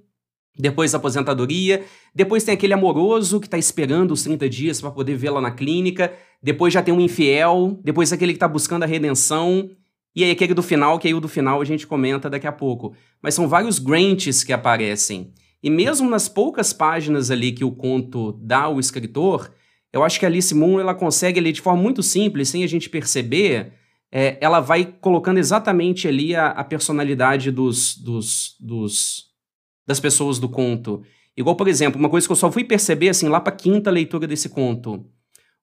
depois 0.59 0.91
da 0.91 0.97
aposentadoria, 0.97 1.83
depois 2.13 2.43
tem 2.43 2.55
aquele 2.55 2.73
amoroso 2.73 3.39
que 3.39 3.47
está 3.47 3.57
esperando 3.57 4.11
os 4.11 4.23
30 4.23 4.49
dias 4.49 4.81
para 4.81 4.91
poder 4.91 5.15
vê-la 5.15 5.39
na 5.39 5.51
clínica, 5.51 6.11
depois 6.41 6.73
já 6.73 6.81
tem 6.81 6.93
um 6.93 6.99
infiel, 6.99 7.79
depois 7.83 8.11
aquele 8.11 8.33
que 8.33 8.37
está 8.37 8.47
buscando 8.47 8.83
a 8.83 8.87
redenção, 8.87 9.69
e 10.15 10.23
aí 10.23 10.31
aquele 10.31 10.55
do 10.55 10.63
final, 10.63 10.97
que 10.97 11.07
aí 11.07 11.13
o 11.13 11.21
do 11.21 11.27
final 11.27 11.61
a 11.61 11.65
gente 11.65 11.85
comenta 11.85 12.27
daqui 12.27 12.47
a 12.47 12.51
pouco. 12.51 12.95
Mas 13.21 13.35
são 13.35 13.47
vários 13.47 13.77
Grants 13.77 14.43
que 14.43 14.51
aparecem. 14.51 15.31
E 15.67 15.69
mesmo 15.69 16.09
nas 16.09 16.29
poucas 16.29 16.71
páginas 16.71 17.29
ali 17.29 17.51
que 17.51 17.65
o 17.65 17.73
conto 17.73 18.31
dá 18.41 18.61
ao 18.61 18.79
escritor, 18.79 19.51
eu 19.91 20.01
acho 20.01 20.17
que 20.17 20.25
a 20.25 20.29
Alice 20.29 20.55
Moon 20.55 20.79
ela 20.79 20.95
consegue 20.95 21.41
ali 21.41 21.51
de 21.51 21.59
forma 21.59 21.83
muito 21.83 22.01
simples, 22.01 22.47
sem 22.47 22.63
a 22.63 22.67
gente 22.67 22.89
perceber, 22.89 23.73
é, 24.09 24.37
ela 24.39 24.61
vai 24.61 24.85
colocando 24.85 25.39
exatamente 25.39 26.07
ali 26.07 26.33
a, 26.33 26.51
a 26.51 26.63
personalidade 26.63 27.51
dos, 27.51 27.97
dos, 27.97 28.55
dos, 28.61 29.25
das 29.85 29.99
pessoas 29.99 30.39
do 30.39 30.47
conto. 30.47 31.03
Igual, 31.35 31.57
por 31.57 31.67
exemplo, 31.67 31.99
uma 31.99 32.07
coisa 32.07 32.25
que 32.25 32.31
eu 32.31 32.37
só 32.37 32.49
fui 32.49 32.63
perceber 32.63 33.09
assim 33.09 33.27
lá 33.27 33.41
para 33.41 33.51
quinta 33.51 33.91
leitura 33.91 34.25
desse 34.25 34.47
conto. 34.47 35.05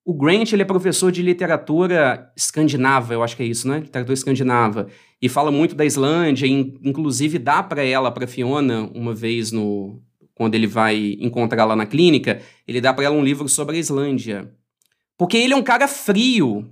O 0.04 0.12
Grant 0.12 0.52
ele 0.52 0.62
é 0.62 0.66
professor 0.66 1.10
de 1.10 1.22
literatura 1.22 2.30
escandinava, 2.36 3.14
eu 3.14 3.22
acho 3.22 3.36
que 3.36 3.42
é 3.42 3.46
isso, 3.46 3.66
né? 3.66 3.80
Literatura 3.80 4.12
escandinava. 4.12 4.86
E 5.20 5.30
fala 5.30 5.50
muito 5.50 5.74
da 5.74 5.84
Islândia, 5.84 6.46
inclusive 6.46 7.38
dá 7.38 7.62
para 7.62 7.82
ela, 7.82 8.10
para 8.10 8.26
Fiona, 8.26 8.90
uma 8.94 9.14
vez 9.14 9.50
no 9.50 10.02
quando 10.34 10.56
ele 10.56 10.66
vai 10.66 11.16
encontrá-la 11.20 11.76
na 11.76 11.86
clínica, 11.86 12.42
ele 12.66 12.80
dá 12.80 12.92
para 12.92 13.04
ela 13.04 13.16
um 13.16 13.24
livro 13.24 13.48
sobre 13.48 13.76
a 13.76 13.78
Islândia. 13.78 14.52
Porque 15.16 15.36
ele 15.36 15.54
é 15.54 15.56
um 15.56 15.62
cara 15.62 15.86
frio. 15.86 16.68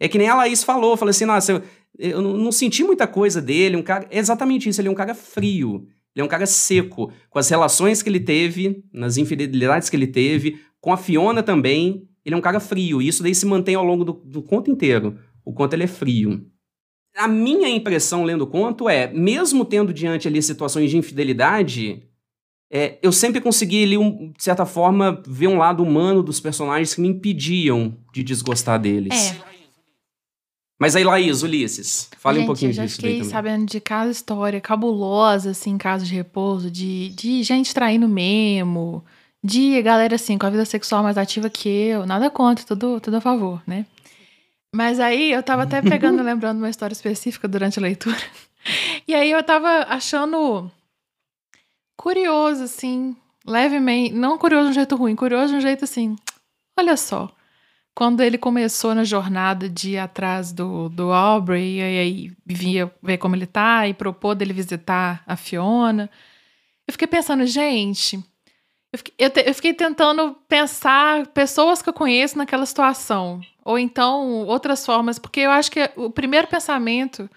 É 0.00 0.08
que 0.08 0.18
nem 0.18 0.28
a 0.28 0.34
Laís 0.34 0.64
falou, 0.64 0.96
falou 0.96 1.10
assim, 1.10 1.24
nossa, 1.24 1.52
eu, 1.52 1.62
eu 1.98 2.20
não 2.20 2.52
senti 2.52 2.84
muita 2.84 3.06
coisa 3.06 3.40
dele, 3.40 3.76
um 3.76 3.82
cara, 3.82 4.06
é 4.10 4.18
exatamente 4.18 4.68
isso, 4.68 4.80
ele 4.80 4.88
é 4.88 4.90
um 4.90 4.96
cara 4.96 5.14
frio. 5.14 5.86
Ele 6.14 6.22
é 6.22 6.24
um 6.24 6.28
cara 6.28 6.46
seco, 6.46 7.12
com 7.30 7.38
as 7.38 7.48
relações 7.48 8.02
que 8.02 8.08
ele 8.08 8.20
teve, 8.20 8.82
nas 8.92 9.16
infidelidades 9.16 9.88
que 9.88 9.96
ele 9.96 10.06
teve, 10.06 10.60
com 10.80 10.92
a 10.92 10.96
Fiona 10.96 11.42
também, 11.42 12.08
ele 12.28 12.34
é 12.34 12.38
um 12.38 12.42
cara 12.42 12.60
frio, 12.60 13.00
e 13.00 13.08
isso 13.08 13.22
daí 13.22 13.34
se 13.34 13.46
mantém 13.46 13.74
ao 13.74 13.84
longo 13.84 14.04
do, 14.04 14.12
do 14.12 14.42
conto 14.42 14.70
inteiro. 14.70 15.18
O 15.44 15.52
conto 15.52 15.72
ele 15.72 15.84
é 15.84 15.88
frio. 15.88 16.46
A 17.16 17.26
minha 17.26 17.68
impressão 17.68 18.22
lendo 18.22 18.42
o 18.42 18.46
conto 18.46 18.88
é, 18.88 19.12
mesmo 19.12 19.64
tendo 19.64 19.92
diante 19.92 20.28
ali 20.28 20.42
situações 20.42 20.90
de 20.90 20.98
infidelidade, 20.98 22.02
é, 22.70 22.98
eu 23.02 23.10
sempre 23.10 23.40
consegui 23.40 23.82
ali, 23.82 23.96
um, 23.96 24.30
de 24.30 24.44
certa 24.44 24.66
forma, 24.66 25.22
ver 25.26 25.48
um 25.48 25.56
lado 25.56 25.82
humano 25.82 26.22
dos 26.22 26.38
personagens 26.38 26.94
que 26.94 27.00
me 27.00 27.08
impediam 27.08 27.96
de 28.12 28.22
desgostar 28.22 28.78
deles. 28.78 29.32
É. 29.32 29.48
Mas 30.78 30.94
aí, 30.94 31.02
Laís, 31.02 31.42
Ulisses, 31.42 32.08
fale 32.18 32.38
Gente, 32.38 32.44
um 32.44 32.46
pouquinho 32.46 32.68
eu 32.68 32.74
já 32.74 32.84
disso 32.84 32.96
fiquei 32.96 33.24
sabendo 33.24 33.66
de 33.66 33.80
cada 33.80 34.10
história 34.10 34.60
cabulosa, 34.60 35.50
assim, 35.50 35.76
casos 35.76 36.06
de 36.06 36.14
repouso, 36.14 36.70
de, 36.70 37.08
de 37.08 37.42
gente 37.42 37.74
traindo 37.74 38.06
mesmo, 38.06 39.04
de 39.42 39.80
galera, 39.82 40.16
assim, 40.16 40.36
com 40.36 40.46
a 40.46 40.50
vida 40.50 40.64
sexual 40.64 41.02
mais 41.02 41.16
ativa 41.18 41.48
que 41.48 41.68
eu. 41.68 42.06
Nada 42.06 42.30
contra, 42.30 42.64
tudo, 42.64 43.00
tudo 43.00 43.16
a 43.18 43.20
favor, 43.20 43.62
né? 43.66 43.86
Mas 44.74 45.00
aí 45.00 45.32
eu 45.32 45.42
tava 45.42 45.62
até 45.62 45.80
pegando, 45.80 46.22
lembrando 46.24 46.58
uma 46.58 46.70
história 46.70 46.92
específica 46.92 47.48
durante 47.48 47.78
a 47.78 47.82
leitura. 47.82 48.16
E 49.06 49.14
aí 49.14 49.30
eu 49.30 49.42
tava 49.42 49.86
achando 49.88 50.70
curioso, 51.96 52.64
assim, 52.64 53.16
levemente. 53.46 54.14
Não 54.14 54.36
curioso 54.36 54.64
de 54.64 54.70
um 54.70 54.74
jeito 54.74 54.96
ruim, 54.96 55.16
curioso 55.16 55.52
de 55.52 55.58
um 55.58 55.60
jeito 55.60 55.84
assim. 55.84 56.16
Olha 56.78 56.96
só. 56.96 57.32
quando 57.94 58.20
ele 58.20 58.36
começou 58.36 58.94
na 58.94 59.04
jornada 59.04 59.68
de 59.68 59.92
ir 59.92 59.98
atrás 59.98 60.52
do, 60.52 60.88
do 60.88 61.12
Aubrey, 61.12 61.78
e 61.78 61.82
aí 61.82 62.32
via 62.46 62.92
ver 63.02 63.18
como 63.18 63.34
ele 63.34 63.46
tá, 63.46 63.88
e 63.88 63.94
propor 63.94 64.34
dele 64.34 64.52
visitar 64.52 65.22
a 65.26 65.34
Fiona, 65.34 66.10
eu 66.86 66.92
fiquei 66.92 67.08
pensando, 67.08 67.46
gente, 67.46 68.22
eu 68.92 68.98
fiquei, 68.98 69.14
eu, 69.18 69.30
te, 69.30 69.40
eu 69.46 69.54
fiquei 69.54 69.74
tentando 69.74 70.36
pensar 70.48 71.26
pessoas 71.28 71.82
que 71.82 71.88
eu 71.88 71.92
conheço 71.92 72.38
naquela 72.38 72.64
situação. 72.64 73.40
Ou 73.64 73.78
então 73.78 74.46
outras 74.46 74.84
formas, 74.86 75.18
porque 75.18 75.40
eu 75.40 75.50
acho 75.50 75.70
que 75.70 75.90
o 75.96 76.10
primeiro 76.10 76.46
pensamento 76.46 77.28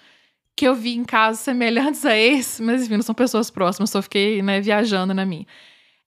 que 0.55 0.67
eu 0.67 0.75
vi 0.75 0.95
em 0.95 1.03
casos 1.03 1.41
semelhantes 1.43 2.05
a 2.05 2.15
esse, 2.15 2.61
mas 2.61 2.83
enfim, 2.83 2.95
não 2.95 3.03
são 3.03 3.15
pessoas 3.15 3.49
próximas, 3.49 3.89
só 3.89 4.01
fiquei 4.01 4.41
né, 4.41 4.61
viajando 4.61 5.13
na 5.13 5.25
minha. 5.25 5.45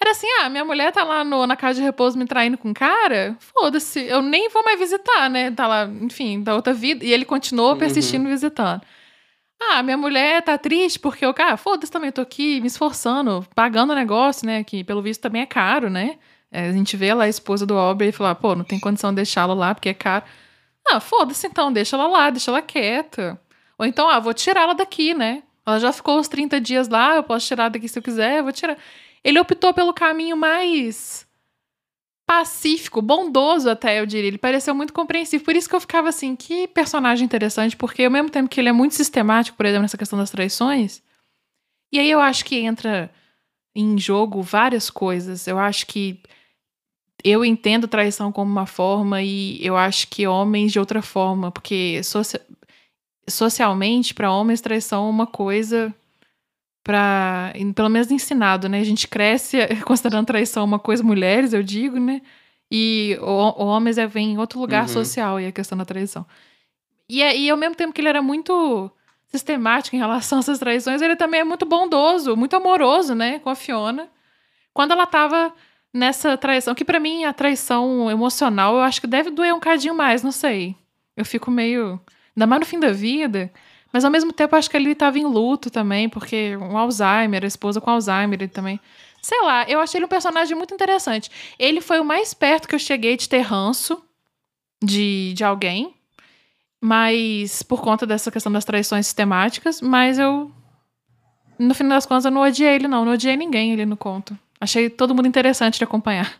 Era 0.00 0.10
assim, 0.10 0.26
ah, 0.40 0.50
minha 0.50 0.64
mulher 0.64 0.92
tá 0.92 1.02
lá 1.04 1.24
no, 1.24 1.46
na 1.46 1.56
casa 1.56 1.78
de 1.78 1.82
repouso 1.82 2.18
me 2.18 2.26
traindo 2.26 2.58
com 2.58 2.68
um 2.68 2.74
cara, 2.74 3.36
foda-se, 3.38 4.00
eu 4.00 4.20
nem 4.20 4.48
vou 4.50 4.62
mais 4.62 4.78
visitar, 4.78 5.30
né? 5.30 5.50
Tá 5.50 5.66
lá, 5.66 5.84
enfim, 6.00 6.42
da 6.42 6.54
outra 6.54 6.74
vida. 6.74 7.04
E 7.04 7.12
ele 7.12 7.24
continuou 7.24 7.72
uhum. 7.72 7.78
persistindo 7.78 8.24
uhum. 8.24 8.30
visitando. 8.30 8.82
Ah, 9.70 9.82
minha 9.82 9.96
mulher 9.96 10.42
tá 10.42 10.58
triste 10.58 10.98
porque 10.98 11.24
eu, 11.24 11.32
cara, 11.34 11.56
foda-se 11.56 11.90
também, 11.90 12.12
tô 12.12 12.20
aqui 12.20 12.60
me 12.60 12.66
esforçando, 12.66 13.46
pagando 13.54 13.92
o 13.92 13.96
negócio, 13.96 14.46
né? 14.46 14.62
Que 14.64 14.84
pelo 14.84 15.02
visto 15.02 15.20
também 15.20 15.42
é 15.42 15.46
caro, 15.46 15.88
né? 15.90 16.18
É, 16.50 16.68
a 16.68 16.72
gente 16.72 16.96
vê 16.96 17.12
lá 17.12 17.24
a 17.24 17.28
esposa 17.28 17.66
do 17.66 17.76
Aubrey 17.76 18.10
e 18.10 18.12
fala, 18.12 18.34
pô, 18.34 18.54
não 18.54 18.64
tem 18.64 18.78
condição 18.78 19.10
de 19.10 19.16
deixá-la 19.16 19.54
lá 19.54 19.74
porque 19.74 19.88
é 19.88 19.94
caro. 19.94 20.24
Ah, 20.86 21.00
foda-se 21.00 21.46
então, 21.46 21.72
deixa 21.72 21.96
ela 21.96 22.06
lá, 22.06 22.30
deixa 22.30 22.50
ela 22.50 22.62
quieta. 22.62 23.40
Ou 23.78 23.86
então, 23.86 24.08
ah, 24.08 24.20
vou 24.20 24.34
tirá-la 24.34 24.72
daqui, 24.74 25.14
né? 25.14 25.42
Ela 25.66 25.80
já 25.80 25.92
ficou 25.92 26.20
os 26.20 26.28
30 26.28 26.60
dias 26.60 26.88
lá, 26.88 27.16
eu 27.16 27.22
posso 27.22 27.46
tirar 27.46 27.70
daqui 27.70 27.88
se 27.88 27.98
eu 27.98 28.02
quiser, 28.02 28.38
eu 28.38 28.44
vou 28.44 28.52
tirar. 28.52 28.76
Ele 29.24 29.40
optou 29.40 29.72
pelo 29.72 29.94
caminho 29.94 30.36
mais 30.36 31.23
pacífico, 32.26 33.02
bondoso 33.02 33.68
até, 33.68 34.00
eu 34.00 34.06
diria. 34.06 34.28
Ele 34.28 34.38
pareceu 34.38 34.74
muito 34.74 34.92
compreensivo. 34.92 35.44
Por 35.44 35.54
isso 35.54 35.68
que 35.68 35.74
eu 35.76 35.80
ficava 35.80 36.08
assim, 36.08 36.34
que 36.34 36.66
personagem 36.68 37.24
interessante, 37.24 37.76
porque 37.76 38.04
ao 38.04 38.10
mesmo 38.10 38.30
tempo 38.30 38.48
que 38.48 38.60
ele 38.60 38.68
é 38.68 38.72
muito 38.72 38.94
sistemático, 38.94 39.56
por 39.56 39.66
exemplo, 39.66 39.82
nessa 39.82 39.98
questão 39.98 40.18
das 40.18 40.30
traições, 40.30 41.02
e 41.92 41.98
aí 41.98 42.10
eu 42.10 42.20
acho 42.20 42.44
que 42.44 42.56
entra 42.56 43.10
em 43.74 43.98
jogo 43.98 44.42
várias 44.42 44.90
coisas. 44.90 45.46
Eu 45.46 45.58
acho 45.58 45.86
que 45.86 46.20
eu 47.22 47.44
entendo 47.44 47.88
traição 47.88 48.30
como 48.32 48.50
uma 48.50 48.66
forma 48.66 49.22
e 49.22 49.64
eu 49.64 49.76
acho 49.76 50.08
que 50.08 50.26
homens 50.26 50.72
de 50.72 50.78
outra 50.78 51.00
forma, 51.00 51.50
porque 51.50 52.00
socialmente, 53.28 54.12
para 54.12 54.32
homens, 54.32 54.60
traição 54.60 55.06
é 55.06 55.10
uma 55.10 55.26
coisa 55.26 55.94
para 56.84 57.52
pelo 57.74 57.88
menos 57.88 58.10
ensinado, 58.10 58.68
né? 58.68 58.78
A 58.78 58.84
gente 58.84 59.08
cresce 59.08 59.56
considerando 59.84 60.26
traição 60.26 60.64
uma 60.64 60.78
coisa 60.78 61.02
mulheres, 61.02 61.54
eu 61.54 61.62
digo, 61.62 61.98
né? 61.98 62.20
E 62.70 63.18
o, 63.20 63.64
homens 63.64 63.96
é, 63.98 64.06
vem 64.06 64.32
em 64.32 64.38
outro 64.38 64.60
lugar 64.60 64.82
uhum. 64.82 64.88
social 64.88 65.40
e 65.40 65.46
a 65.46 65.52
questão 65.52 65.76
da 65.78 65.84
traição. 65.84 66.26
E, 67.08 67.22
é, 67.22 67.36
e 67.36 67.48
ao 67.48 67.56
mesmo 67.56 67.74
tempo 67.74 67.92
que 67.92 68.00
ele 68.00 68.08
era 68.08 68.22
muito 68.22 68.90
sistemático 69.26 69.96
em 69.96 69.98
relação 69.98 70.38
a 70.38 70.40
essas 70.40 70.58
traições, 70.58 71.00
ele 71.00 71.16
também 71.16 71.40
é 71.40 71.44
muito 71.44 71.64
bondoso, 71.64 72.36
muito 72.36 72.54
amoroso, 72.54 73.14
né, 73.14 73.38
com 73.38 73.48
a 73.48 73.54
Fiona. 73.54 74.08
Quando 74.72 74.92
ela 74.92 75.06
tava 75.06 75.52
nessa 75.92 76.36
traição, 76.36 76.74
que 76.74 76.84
para 76.84 77.00
mim 77.00 77.24
a 77.24 77.32
traição 77.32 78.10
emocional, 78.10 78.74
eu 78.74 78.82
acho 78.82 79.00
que 79.00 79.06
deve 79.06 79.30
doer 79.30 79.54
um 79.54 79.60
cadinho 79.60 79.94
mais, 79.94 80.22
não 80.22 80.32
sei. 80.32 80.76
Eu 81.16 81.24
fico 81.24 81.50
meio, 81.50 82.00
ainda 82.36 82.46
mais 82.46 82.60
no 82.60 82.66
fim 82.66 82.80
da 82.80 82.90
vida, 82.90 83.52
mas 83.94 84.04
ao 84.04 84.10
mesmo 84.10 84.32
tempo, 84.32 84.56
acho 84.56 84.68
que 84.68 84.76
ele 84.76 84.90
estava 84.90 85.20
em 85.20 85.24
luto 85.24 85.70
também, 85.70 86.08
porque 86.08 86.56
um 86.56 86.76
Alzheimer, 86.76 87.44
a 87.44 87.46
esposa 87.46 87.80
com 87.80 87.88
Alzheimer 87.88 88.42
ele 88.42 88.48
também. 88.48 88.80
Sei 89.22 89.40
lá, 89.42 89.70
eu 89.70 89.78
achei 89.78 89.98
ele 89.98 90.06
um 90.06 90.08
personagem 90.08 90.56
muito 90.56 90.74
interessante. 90.74 91.30
Ele 91.56 91.80
foi 91.80 92.00
o 92.00 92.04
mais 92.04 92.34
perto 92.34 92.66
que 92.66 92.74
eu 92.74 92.78
cheguei 92.80 93.16
de 93.16 93.28
ter 93.28 93.38
ranço 93.38 94.02
de, 94.82 95.32
de 95.34 95.44
alguém, 95.44 95.94
mas 96.80 97.62
por 97.62 97.82
conta 97.82 98.04
dessa 98.04 98.32
questão 98.32 98.50
das 98.50 98.64
traições 98.64 99.06
sistemáticas, 99.06 99.80
mas 99.80 100.18
eu. 100.18 100.50
No 101.56 101.72
final 101.72 101.96
das 101.96 102.04
contas, 102.04 102.24
eu 102.24 102.32
não 102.32 102.42
odiei 102.42 102.74
ele, 102.74 102.88
não. 102.88 103.04
Não 103.04 103.12
odiei 103.12 103.36
ninguém 103.36 103.72
ali 103.72 103.86
no 103.86 103.96
conto. 103.96 104.36
Achei 104.60 104.90
todo 104.90 105.14
mundo 105.14 105.28
interessante 105.28 105.78
de 105.78 105.84
acompanhar. 105.84 106.34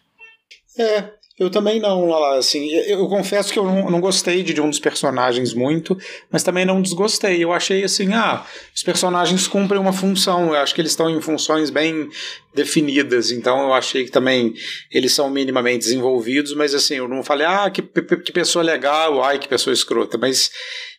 É, 0.77 1.09
eu 1.37 1.51
também 1.51 1.81
não, 1.81 2.09
lá, 2.09 2.37
assim, 2.37 2.69
eu, 2.71 3.01
eu 3.01 3.09
confesso 3.09 3.53
que 3.53 3.59
eu 3.59 3.65
não, 3.65 3.91
não, 3.91 4.01
gostei 4.01 4.43
de, 4.45 4.55
de 4.55 4.61
um 4.61 4.71
dos 4.71 4.79
personagens 4.79 5.53
muito, 5.53 5.99
mas 6.31 6.45
também 6.45 6.65
não 6.65 6.81
desgostei. 6.81 7.43
Eu 7.43 7.53
achei 7.53 7.83
assim, 7.83 8.13
ah, 8.13 8.47
os 8.75 8.83
personagens 8.85 9.49
cumprem 9.49 9.81
uma 9.81 9.93
função, 9.93 10.55
eu 10.55 10.57
acho 10.57 10.73
que 10.75 10.81
eles 10.81 10.93
estão 10.93 11.11
em 11.11 11.21
funções 11.21 11.71
bem 11.71 12.09
definidas, 12.55 13.31
então 13.31 13.63
eu 13.63 13.75
achei 13.75 14.05
que 14.05 14.11
também 14.11 14.55
eles 14.91 15.13
são 15.13 15.29
minimamente 15.29 15.81
desenvolvidos, 15.81 16.55
mas 16.55 16.75
assim, 16.75 16.97
eu 16.97 17.09
não 17.09 17.23
falei, 17.23 17.47
ah, 17.47 17.71
que, 17.71 17.83
que 17.83 18.33
pessoa 18.33 18.65
legal, 18.65 19.23
ai, 19.23 19.39
que 19.39 19.49
pessoa 19.49 19.75
escrota, 19.75 20.17
mas 20.17 20.51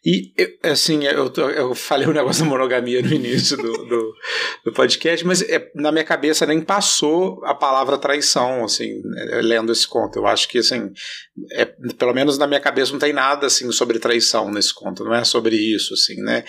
e, 0.06 0.32
assim, 0.62 1.04
eu, 1.06 1.34
eu 1.56 1.74
falei 1.74 2.06
o 2.06 2.12
um 2.12 2.14
negócio 2.14 2.44
da 2.44 2.50
monogamia 2.50 3.02
no 3.02 3.12
início 3.12 3.58
do, 3.58 3.86
do, 3.86 4.14
do 4.66 4.72
podcast, 4.72 5.26
mas 5.26 5.42
é, 5.42 5.72
na 5.74 5.92
minha 5.92 6.04
cabeça 6.04 6.46
nem 6.46 6.62
passou 6.62 7.44
a 7.44 7.56
palavra 7.56 7.98
traição, 7.98 8.64
assim, 8.64 9.02
né, 9.04 9.42
lendo 9.42 9.72
esse 9.72 9.88
conto. 9.88 10.20
Eu 10.20 10.28
acho 10.28 10.48
que, 10.48 10.60
assim, 10.60 10.92
é, 11.54 11.66
pelo 11.98 12.14
menos 12.14 12.38
na 12.38 12.46
minha 12.46 12.60
cabeça 12.60 12.92
não 12.92 13.00
tem 13.00 13.14
nada, 13.14 13.48
assim, 13.48 13.72
sobre 13.72 13.98
traição 13.98 14.52
nesse 14.52 14.72
conto, 14.76 15.04
não 15.04 15.16
é 15.16 15.24
sobre 15.24 15.56
isso, 15.56 15.96
assim, 15.96 16.22
né? 16.22 16.44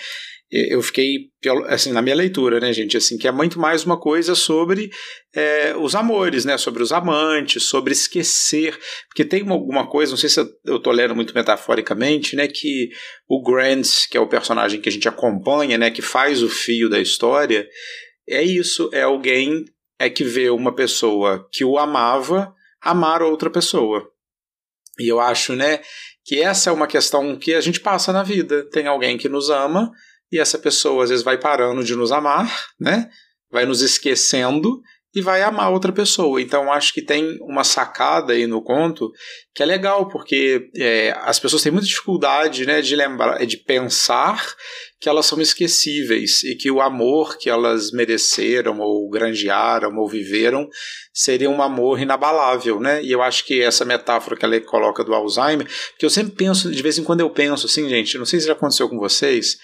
Eu 0.49 0.81
fiquei, 0.81 1.29
assim, 1.65 1.91
na 1.91 2.01
minha 2.01 2.15
leitura, 2.15 2.59
né, 2.59 2.71
gente, 2.71 2.95
assim, 2.95 3.17
que 3.17 3.27
é 3.27 3.31
muito 3.31 3.59
mais 3.59 3.83
uma 3.83 3.99
coisa 3.99 4.33
sobre 4.33 4.89
é, 5.35 5.75
os 5.75 5.93
amores, 5.93 6.45
né, 6.45 6.57
sobre 6.57 6.81
os 6.81 6.93
amantes, 6.93 7.63
sobre 7.63 7.91
esquecer, 7.91 8.77
porque 9.09 9.25
tem 9.25 9.47
alguma 9.49 9.89
coisa, 9.89 10.11
não 10.11 10.17
sei 10.17 10.29
se 10.29 10.39
eu 10.39 10.77
estou 10.77 10.93
lendo 10.93 11.15
muito 11.15 11.33
metaforicamente, 11.35 12.35
né, 12.35 12.47
que 12.47 12.89
o 13.27 13.43
Grant, 13.43 14.07
que 14.09 14.17
é 14.17 14.21
o 14.21 14.29
personagem 14.29 14.79
que 14.79 14.87
a 14.87 14.91
gente 14.91 15.07
acompanha, 15.07 15.77
né, 15.77 15.91
que 15.91 16.01
faz 16.01 16.41
o 16.41 16.49
fio 16.49 16.89
da 16.89 16.99
história, 16.99 17.67
é 18.27 18.41
isso, 18.41 18.89
é 18.93 19.01
alguém 19.01 19.65
é 19.99 20.09
que 20.09 20.23
vê 20.23 20.49
uma 20.49 20.73
pessoa 20.73 21.47
que 21.51 21.65
o 21.65 21.77
amava 21.77 22.53
amar 22.81 23.21
outra 23.21 23.49
pessoa. 23.49 24.09
E 24.99 25.07
eu 25.07 25.19
acho, 25.19 25.55
né, 25.55 25.81
que 26.23 26.41
essa 26.41 26.69
é 26.69 26.73
uma 26.73 26.87
questão 26.87 27.37
que 27.37 27.53
a 27.53 27.61
gente 27.61 27.79
passa 27.79 28.11
na 28.11 28.23
vida. 28.23 28.67
Tem 28.69 28.87
alguém 28.87 29.17
que 29.17 29.29
nos 29.29 29.49
ama 29.49 29.91
e 30.31 30.39
essa 30.39 30.57
pessoa 30.57 31.03
às 31.03 31.09
vezes 31.09 31.23
vai 31.23 31.37
parando 31.37 31.83
de 31.83 31.95
nos 31.95 32.11
amar, 32.11 32.51
né? 32.79 33.09
Vai 33.51 33.65
nos 33.65 33.81
esquecendo 33.81 34.81
e 35.17 35.21
vai 35.21 35.41
amar 35.41 35.71
outra 35.71 35.91
pessoa. 35.91 36.39
Então 36.39 36.71
acho 36.71 36.93
que 36.93 37.01
tem 37.01 37.39
uma 37.41 37.63
sacada 37.63 38.33
aí 38.33 38.45
no 38.45 38.61
conto 38.61 39.11
que 39.55 39.63
é 39.63 39.65
legal, 39.65 40.07
porque 40.09 40.69
é, 40.75 41.11
as 41.21 41.39
pessoas 41.39 41.63
têm 41.63 41.71
muita 41.71 41.87
dificuldade 41.87 42.67
né, 42.67 42.81
de 42.81 42.95
lembrar, 42.95 43.43
de 43.43 43.57
pensar 43.57 44.45
que 44.99 45.09
elas 45.09 45.25
são 45.25 45.41
esquecíveis 45.41 46.43
e 46.43 46.55
que 46.55 46.69
o 46.69 46.81
amor 46.81 47.37
que 47.37 47.49
elas 47.49 47.91
mereceram 47.91 48.79
ou 48.79 49.09
granjearam 49.09 49.95
ou 49.97 50.07
viveram 50.07 50.67
seria 51.11 51.49
um 51.49 51.63
amor 51.63 51.99
inabalável, 51.99 52.79
né? 52.79 53.03
E 53.03 53.11
eu 53.11 53.23
acho 53.23 53.43
que 53.43 53.59
essa 53.59 53.83
metáfora 53.83 54.35
que 54.35 54.45
ela 54.45 54.59
coloca 54.61 55.03
do 55.03 55.15
Alzheimer, 55.15 55.67
que 55.97 56.05
eu 56.05 56.09
sempre 56.11 56.33
penso, 56.33 56.69
de 56.71 56.83
vez 56.83 56.99
em 56.99 57.03
quando 57.03 57.21
eu 57.21 57.29
penso 57.31 57.65
assim, 57.65 57.89
gente, 57.89 58.19
não 58.19 58.25
sei 58.25 58.39
se 58.39 58.45
já 58.47 58.53
aconteceu 58.53 58.87
com 58.87 58.99
vocês, 58.99 59.57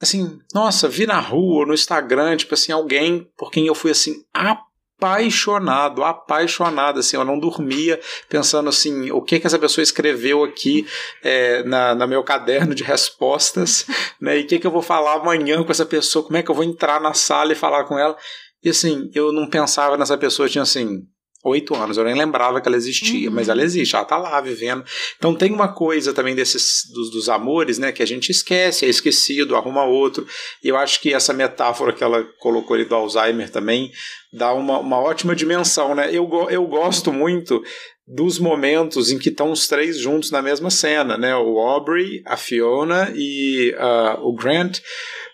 assim, 0.00 0.38
nossa, 0.54 0.88
vi 0.88 1.06
na 1.06 1.20
rua, 1.20 1.66
no 1.66 1.74
Instagram, 1.74 2.36
tipo 2.36 2.54
assim, 2.54 2.72
alguém 2.72 3.30
por 3.36 3.50
quem 3.50 3.66
eu 3.66 3.74
fui 3.74 3.90
assim, 3.90 4.24
apaixonado, 4.32 6.02
apaixonado, 6.02 7.00
assim, 7.00 7.16
eu 7.16 7.24
não 7.24 7.38
dormia 7.38 8.00
pensando 8.28 8.68
assim, 8.68 9.10
o 9.10 9.20
que 9.20 9.38
que 9.38 9.46
essa 9.46 9.58
pessoa 9.58 9.82
escreveu 9.82 10.42
aqui 10.42 10.86
é, 11.22 11.62
na, 11.64 11.94
na 11.94 12.06
meu 12.06 12.24
caderno 12.24 12.74
de 12.74 12.82
respostas, 12.82 13.86
né, 14.20 14.38
e 14.38 14.42
o 14.42 14.46
que 14.46 14.58
que 14.58 14.66
eu 14.66 14.70
vou 14.70 14.82
falar 14.82 15.14
amanhã 15.14 15.62
com 15.62 15.70
essa 15.70 15.86
pessoa, 15.86 16.24
como 16.24 16.36
é 16.36 16.42
que 16.42 16.50
eu 16.50 16.54
vou 16.54 16.64
entrar 16.64 17.00
na 17.00 17.12
sala 17.12 17.52
e 17.52 17.56
falar 17.56 17.84
com 17.84 17.98
ela, 17.98 18.16
e 18.62 18.70
assim, 18.70 19.10
eu 19.14 19.32
não 19.32 19.48
pensava 19.48 19.96
nessa 19.96 20.16
pessoa, 20.16 20.48
tinha 20.48 20.62
assim, 20.62 21.06
oito 21.44 21.74
anos, 21.74 21.96
eu 21.96 22.04
nem 22.04 22.14
lembrava 22.14 22.60
que 22.60 22.68
ela 22.68 22.76
existia, 22.76 23.28
uhum. 23.28 23.34
mas 23.34 23.48
ela 23.48 23.62
existe, 23.62 23.96
ela 23.96 24.04
tá 24.04 24.18
lá 24.18 24.40
vivendo. 24.40 24.84
Então 25.16 25.34
tem 25.34 25.52
uma 25.52 25.68
coisa 25.68 26.12
também 26.12 26.34
desses 26.34 26.82
dos, 26.92 27.10
dos, 27.10 27.28
amores, 27.28 27.78
né, 27.78 27.92
que 27.92 28.02
a 28.02 28.06
gente 28.06 28.30
esquece, 28.30 28.84
é 28.84 28.88
esquecido, 28.88 29.56
arruma 29.56 29.84
outro. 29.84 30.26
E 30.62 30.68
eu 30.68 30.76
acho 30.76 31.00
que 31.00 31.14
essa 31.14 31.32
metáfora 31.32 31.92
que 31.92 32.04
ela 32.04 32.24
colocou 32.38 32.74
ali 32.74 32.84
do 32.84 32.94
Alzheimer 32.94 33.50
também 33.50 33.90
dá 34.32 34.52
uma, 34.52 34.78
uma 34.78 34.98
ótima 34.98 35.34
dimensão, 35.34 35.94
né? 35.94 36.08
Eu, 36.12 36.28
eu 36.50 36.66
gosto 36.66 37.12
muito 37.12 37.62
dos 38.06 38.38
momentos 38.38 39.10
em 39.10 39.18
que 39.18 39.28
estão 39.28 39.50
os 39.50 39.68
três 39.68 39.98
juntos 39.98 40.30
na 40.30 40.42
mesma 40.42 40.70
cena, 40.70 41.16
né? 41.16 41.34
O 41.36 41.58
Aubrey, 41.58 42.22
a 42.26 42.36
Fiona 42.36 43.12
e 43.14 43.72
uh, 43.74 44.26
o 44.26 44.34
Grant 44.34 44.80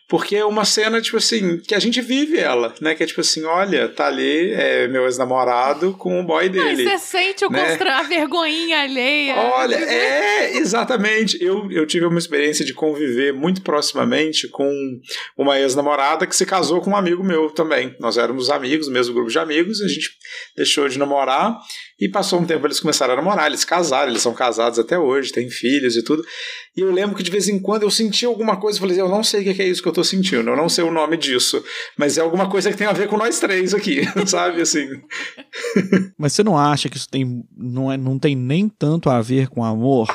porque 0.08 0.36
é 0.36 0.44
uma 0.44 0.64
cena, 0.64 1.00
tipo 1.00 1.16
assim, 1.16 1.58
que 1.58 1.74
a 1.74 1.80
gente 1.80 2.00
vive 2.00 2.38
ela, 2.38 2.72
né? 2.80 2.94
Que 2.94 3.02
é 3.02 3.06
tipo 3.06 3.20
assim, 3.20 3.44
olha, 3.44 3.88
tá 3.88 4.06
ali 4.06 4.52
é, 4.52 4.86
meu 4.86 5.04
ex-namorado 5.04 5.94
com 5.94 6.20
o 6.20 6.24
boy 6.24 6.48
dele. 6.48 6.88
Ai, 6.88 6.98
você 6.98 6.98
sente 6.98 7.44
o 7.44 7.50
né? 7.50 7.76
a 7.90 8.02
vergonhinha 8.02 8.82
alheia. 8.82 9.34
Olha, 9.36 9.74
é, 9.74 10.56
exatamente. 10.58 11.42
Eu, 11.42 11.70
eu 11.72 11.84
tive 11.86 12.06
uma 12.06 12.18
experiência 12.18 12.64
de 12.64 12.72
conviver 12.72 13.32
muito 13.32 13.62
proximamente 13.62 14.46
com 14.48 14.70
uma 15.36 15.58
ex-namorada 15.58 16.24
que 16.24 16.36
se 16.36 16.46
casou 16.46 16.80
com 16.80 16.90
um 16.90 16.96
amigo 16.96 17.24
meu 17.24 17.50
também. 17.50 17.96
Nós 17.98 18.16
éramos 18.16 18.48
amigos, 18.48 18.88
mesmo 18.88 19.12
grupo 19.12 19.30
de 19.30 19.38
amigos, 19.40 19.80
a 19.80 19.88
gente 19.88 20.10
deixou 20.56 20.88
de 20.88 20.98
namorar 20.98 21.58
E 21.98 22.08
passou 22.08 22.38
um 22.40 22.44
tempo, 22.44 22.66
eles 22.66 22.78
começaram 22.78 23.14
a 23.14 23.16
namorar, 23.16 23.46
eles 23.46 23.64
casaram, 23.64 24.10
eles 24.10 24.22
são 24.22 24.34
casados 24.34 24.78
até 24.78 24.96
hoje, 24.96 25.32
têm 25.32 25.50
filhos 25.50 25.96
e 25.96 26.02
tudo. 26.04 26.22
E 26.76 26.80
eu 26.80 26.92
lembro 26.92 27.16
que 27.16 27.22
de 27.22 27.30
vez 27.30 27.48
em 27.48 27.58
quando 27.58 27.82
eu 27.82 27.90
sentia 27.90 28.28
alguma 28.28 28.60
coisa, 28.60 28.76
eu 28.76 28.80
falei, 28.82 29.00
eu 29.00 29.08
não 29.08 29.24
sei 29.24 29.40
o 29.40 29.54
que 29.54 29.62
é 29.62 29.66
isso 29.66 29.82
que 29.82 29.88
eu 29.88 29.95
tô 29.96 30.04
sentindo, 30.04 30.50
eu 30.50 30.56
não 30.56 30.68
sei 30.68 30.84
o 30.84 30.92
nome 30.92 31.16
disso, 31.16 31.62
mas 31.96 32.18
é 32.18 32.20
alguma 32.20 32.48
coisa 32.48 32.70
que 32.70 32.76
tem 32.76 32.86
a 32.86 32.92
ver 32.92 33.08
com 33.08 33.16
nós 33.16 33.40
três 33.40 33.72
aqui, 33.72 34.02
sabe, 34.28 34.60
assim. 34.60 34.86
Mas 36.18 36.34
você 36.34 36.44
não 36.44 36.56
acha 36.56 36.88
que 36.88 36.96
isso 36.96 37.08
tem, 37.08 37.42
não, 37.56 37.90
é, 37.90 37.96
não 37.96 38.18
tem 38.18 38.36
nem 38.36 38.68
tanto 38.68 39.08
a 39.08 39.20
ver 39.22 39.48
com 39.48 39.64
amor, 39.64 40.08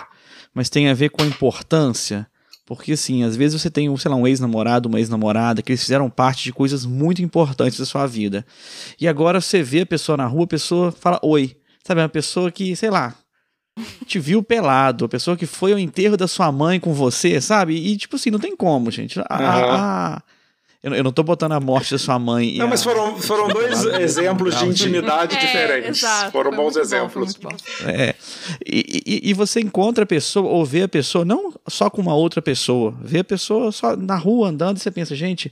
mas 0.53 0.69
tem 0.69 0.87
a 0.87 0.93
ver 0.93 1.09
com 1.09 1.23
a 1.23 1.25
importância? 1.25 2.27
Porque, 2.65 2.93
assim, 2.93 3.23
às 3.23 3.35
vezes 3.35 3.59
você 3.59 3.69
tem, 3.69 3.95
sei 3.97 4.09
lá, 4.09 4.15
um 4.15 4.27
ex-namorado, 4.27 4.87
uma 4.87 4.99
ex-namorada, 4.99 5.61
que 5.61 5.71
eles 5.71 5.81
fizeram 5.81 6.09
parte 6.09 6.43
de 6.43 6.53
coisas 6.53 6.85
muito 6.85 7.21
importantes 7.21 7.77
da 7.77 7.85
sua 7.85 8.05
vida. 8.05 8.45
E 8.99 9.07
agora 9.07 9.41
você 9.41 9.61
vê 9.61 9.81
a 9.81 9.85
pessoa 9.85 10.15
na 10.15 10.25
rua, 10.25 10.45
a 10.45 10.47
pessoa 10.47 10.91
fala 10.91 11.19
oi. 11.21 11.57
Sabe, 11.83 11.99
uma 11.99 12.07
pessoa 12.07 12.51
que, 12.51 12.75
sei 12.75 12.89
lá, 12.89 13.15
te 14.05 14.19
viu 14.19 14.43
pelado, 14.43 15.05
a 15.05 15.09
pessoa 15.09 15.37
que 15.37 15.45
foi 15.45 15.71
ao 15.71 15.79
enterro 15.79 16.17
da 16.17 16.27
sua 16.27 16.51
mãe 16.51 16.79
com 16.79 16.93
você, 16.93 17.39
sabe? 17.39 17.73
E, 17.75 17.95
tipo 17.97 18.15
assim, 18.15 18.29
não 18.29 18.39
tem 18.39 18.55
como, 18.55 18.91
gente. 18.91 19.19
A, 19.21 19.23
a, 19.29 20.15
a, 20.15 20.21
eu, 20.83 20.93
eu 20.93 21.03
não 21.03 21.11
tô 21.11 21.23
botando 21.23 21.53
a 21.53 21.59
morte 21.59 21.91
da 21.91 21.97
sua 21.97 22.19
mãe. 22.19 22.57
Não, 22.57 22.67
mas 22.67 22.83
foram, 22.83 23.15
foram 23.17 23.47
dois 23.47 23.85
exemplos 23.85 24.57
de 24.57 24.65
intimidade 24.65 25.35
É, 25.37 25.39
diferentes. 25.39 25.99
exato, 26.03 26.31
foram 26.31 26.51
bons 26.51 26.75
exemplos. 26.75 27.35
bom. 27.35 27.49
É. 27.85 28.13
E, 28.65 29.03
e, 29.05 29.29
e 29.29 29.33
você 29.33 29.61
encontra 29.61 30.03
a 30.03 30.07
pessoa, 30.07 30.49
ou 30.49 30.65
vê 30.65 30.83
a 30.83 30.87
pessoa, 30.89 31.23
não 31.23 31.53
só 31.67 31.89
com 31.89 32.01
uma 32.01 32.13
outra 32.15 32.41
pessoa, 32.41 32.93
vê 33.01 33.19
a 33.19 33.23
pessoa 33.23 33.71
só 33.71 33.95
na 33.95 34.15
rua 34.17 34.49
andando 34.49 34.77
e 34.77 34.79
você 34.81 34.91
pensa, 34.91 35.15
gente, 35.15 35.51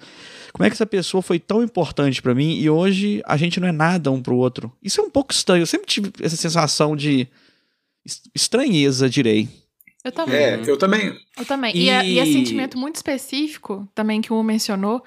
como 0.52 0.66
é 0.66 0.70
que 0.70 0.74
essa 0.74 0.86
pessoa 0.86 1.22
foi 1.22 1.40
tão 1.40 1.64
importante 1.64 2.22
pra 2.22 2.36
mim 2.36 2.56
e 2.60 2.70
hoje 2.70 3.22
a 3.26 3.38
gente 3.38 3.60
não 3.60 3.68
é 3.68 3.72
nada 3.72 4.12
um 4.12 4.22
pro 4.22 4.36
outro? 4.36 4.72
Isso 4.84 5.00
é 5.00 5.04
um 5.04 5.10
pouco 5.10 5.32
estranho. 5.32 5.62
Eu 5.62 5.68
sempre 5.68 5.88
tive 5.88 6.12
essa 6.22 6.36
sensação 6.36 6.96
de 6.96 7.28
estranheza, 8.34 9.10
direi. 9.10 9.48
Eu 10.04 10.12
também. 10.12 10.36
É, 10.36 10.62
eu 10.66 10.78
também. 10.78 11.18
Eu 11.38 11.46
também. 11.46 11.76
E, 11.76 11.90
é, 11.90 12.06
e 12.08 12.20
é 12.20 12.24
E- 12.26 12.34
sentimento 12.34 12.78
muito 12.78 12.96
específico, 12.96 13.88
também 13.94 14.22
que 14.22 14.32
o 14.32 14.42
mencionou, 14.44 15.04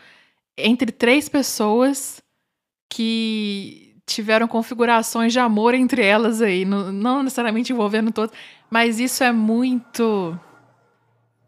entre 0.56 0.92
três 0.92 1.28
pessoas 1.28 2.22
que 2.90 3.96
tiveram 4.06 4.46
configurações 4.46 5.32
de 5.32 5.38
amor 5.38 5.74
entre 5.74 6.02
elas 6.04 6.42
aí, 6.42 6.64
não, 6.64 6.92
não 6.92 7.22
necessariamente 7.22 7.72
envolvendo 7.72 8.12
todos, 8.12 8.34
mas 8.70 9.00
isso 9.00 9.24
é 9.24 9.32
muito. 9.32 10.38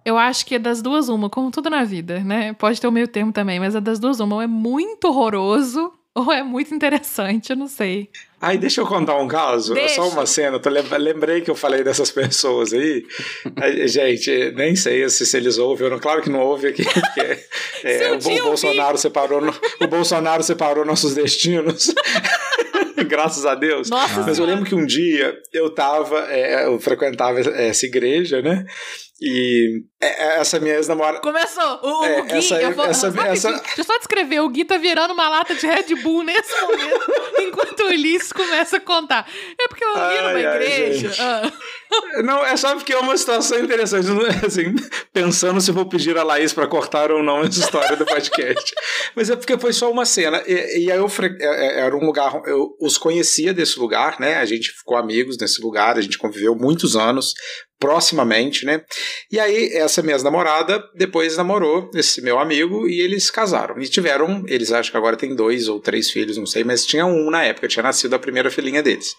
Eu 0.05 0.17
acho 0.19 0.45
que 0.47 0.55
é 0.55 0.59
das 0.59 0.81
duas 0.83 1.09
uma, 1.09 1.29
como 1.31 1.51
tudo 1.51 1.69
na 1.71 1.85
vida, 1.85 2.23
né? 2.23 2.53
Pode 2.55 2.81
ter 2.81 2.87
o 2.87 2.93
meio 2.93 3.09
termo 3.09 3.33
também, 3.33 3.59
mas 3.59 3.75
é 3.75 3.81
das 3.81 3.99
duas 3.99 4.21
uma. 4.21 4.43
É 4.43 4.47
muito 4.47 5.07
horroroso, 5.07 5.93
ou 6.15 6.33
é 6.33 6.43
muito 6.43 6.73
interessante, 6.75 7.51
eu 7.51 7.57
não 7.57 7.67
sei. 7.67 8.09
Ai, 8.41 8.59
deixa 8.59 8.81
eu 8.81 8.87
contar 8.87 9.17
um 9.17 9.27
caso. 9.27 9.73
É 9.73 9.77
Deixa. 9.77 9.95
Só 9.97 10.09
uma 10.11 10.27
cena. 10.27 10.61
Lembrei 10.99 11.41
que 11.41 11.51
eu 11.51 11.55
falei 11.55 11.83
dessas 11.83 12.11
pessoas 12.13 12.73
aí. 12.73 13.05
Gente, 13.87 14.53
nem 14.53 14.77
sei 14.77 15.09
se, 15.09 15.25
se 15.25 15.37
eles 15.37 15.57
ouvem 15.59 15.87
ou 15.87 15.91
não. 15.91 15.99
Claro 15.99 16.23
que 16.23 16.31
não 16.31 16.41
ouve 16.41 16.69
aqui. 16.69 16.85
É, 17.87 18.13
o, 18.13 18.17
o 18.17 18.43
Bolsonaro 18.45 18.97
separou, 18.97 19.43
o 19.79 19.87
Bolsonaro 19.87 20.43
separou 20.43 20.87
nossos 20.87 21.15
destinos. 21.15 21.93
Graças 23.07 23.45
a 23.45 23.55
Deus. 23.55 23.91
Nossa 23.91 24.21
Mas 24.21 24.29
eu 24.29 24.35
Senhora. 24.37 24.55
lembro 24.55 24.67
que 24.67 24.75
um 24.75 24.87
dia 24.87 25.37
eu 25.53 25.69
tava, 25.69 26.21
é, 26.31 26.65
eu 26.65 26.81
frequentava 26.81 27.41
essa 27.41 27.85
igreja, 27.85 28.41
né? 28.41 28.65
E 29.23 29.85
é, 30.03 30.41
essa 30.41 30.59
minha 30.59 30.75
ex-namorada. 30.75 31.21
Começou! 31.21 31.79
O, 31.83 32.01
o 32.01 32.05
É, 32.05 32.23
Gui, 32.23 32.33
essa- 32.39 32.61
eu 32.61 32.73
vou, 32.73 32.85
essa- 32.85 33.13
só 33.13 33.23
essa- 33.23 33.51
Deixa 33.53 33.81
eu 33.81 33.85
só 33.85 33.97
descrever. 33.99 34.41
O 34.41 34.49
Gui 34.49 34.65
tá 34.65 34.77
virando 34.77 35.15
uma 35.15 35.29
lata 35.29 35.55
de 35.55 35.67
Red 35.67 35.95
Bull 36.03 36.25
nesse 36.25 36.53
momento, 36.61 37.13
enquanto 37.39 37.81
o 37.81 37.87
Ulisses 37.87 38.33
começa 38.33 38.79
a 38.79 38.81
contar. 38.81 39.27
É 39.59 39.69
porque 39.69 39.85
eu 39.85 39.95
vi 39.95 40.01
Ai, 40.01 40.19
numa 40.19 40.31
ai, 40.51 40.57
igreja. 40.65 41.09
gente. 41.11 41.21
ah, 41.23 41.53
Não, 42.25 42.45
é 42.45 42.57
só 42.57 42.75
porque 42.75 42.93
é 42.93 42.99
uma 42.99 43.17
situação 43.17 43.61
interessante, 43.61 44.09
é 44.43 44.47
assim, 44.47 44.75
pensando 45.13 45.61
se 45.61 45.71
vou 45.71 45.87
pedir 45.89 46.19
a 46.19 46.25
Laís 46.25 46.53
pra 46.53 46.67
cortar 46.67 47.13
ou 47.13 47.23
não 47.23 47.43
essa 47.43 47.61
história 47.61 47.97
do 47.97 48.05
podcast. 48.05 48.75
Mas 49.15 49.31
é 49.31 49.37
porque 49.37 49.57
foi 49.57 49.73
só 49.73 49.91
uma 49.93 50.05
cena. 50.05 50.43
E, 50.45 50.87
e 50.87 50.91
aí 50.93 50.99
eu 50.99 51.09
fre- 51.09 51.37
é- 51.41 51.67
é- 51.67 51.81
era 51.83 51.97
um 51.97 52.05
lugar, 52.05 52.43
eu 52.47 52.77
os 52.81 52.99
conhecia 52.99 53.55
desse 53.55 53.79
lugar, 53.79 54.19
né? 54.19 54.39
A 54.39 54.45
gente 54.45 54.71
ficou 54.73 54.97
amigos 54.97 55.39
nesse 55.39 55.63
lugar, 55.63 55.97
a 55.97 56.01
gente 56.01 56.19
conviveu 56.19 56.57
muitos 56.57 56.97
anos 56.97 57.33
proximamente, 57.79 58.65
né? 58.65 58.83
E 59.31 59.39
aí 59.39 59.73
essa 59.75 60.03
minha 60.03 60.17
namorada 60.19 60.83
depois 60.95 61.37
namorou 61.37 61.91
esse 61.95 62.23
meu 62.23 62.39
amigo 62.39 62.89
e 62.89 63.01
eles 63.01 63.31
casaram. 63.31 63.81
E 63.81 63.89
tiveram, 63.89 64.45
eles 64.47 64.73
acho 64.73 64.91
que 64.91 64.97
agora 64.97 65.17
tem 65.17 65.35
dois 65.35 65.69
ou 65.69 65.81
três 65.81 66.11
filhos, 66.11 66.37
não 66.37 66.47
sei, 66.47 66.65
mas 66.65 66.87
tinha 66.87 67.05
um 67.05 67.31
na 67.31 67.45
época, 67.45 67.69
tinha 67.69 67.83
nascido 67.83 68.15
a 68.15 68.19
primeira 68.19 68.51
filhinha 68.51 68.83
deles. 68.83 69.15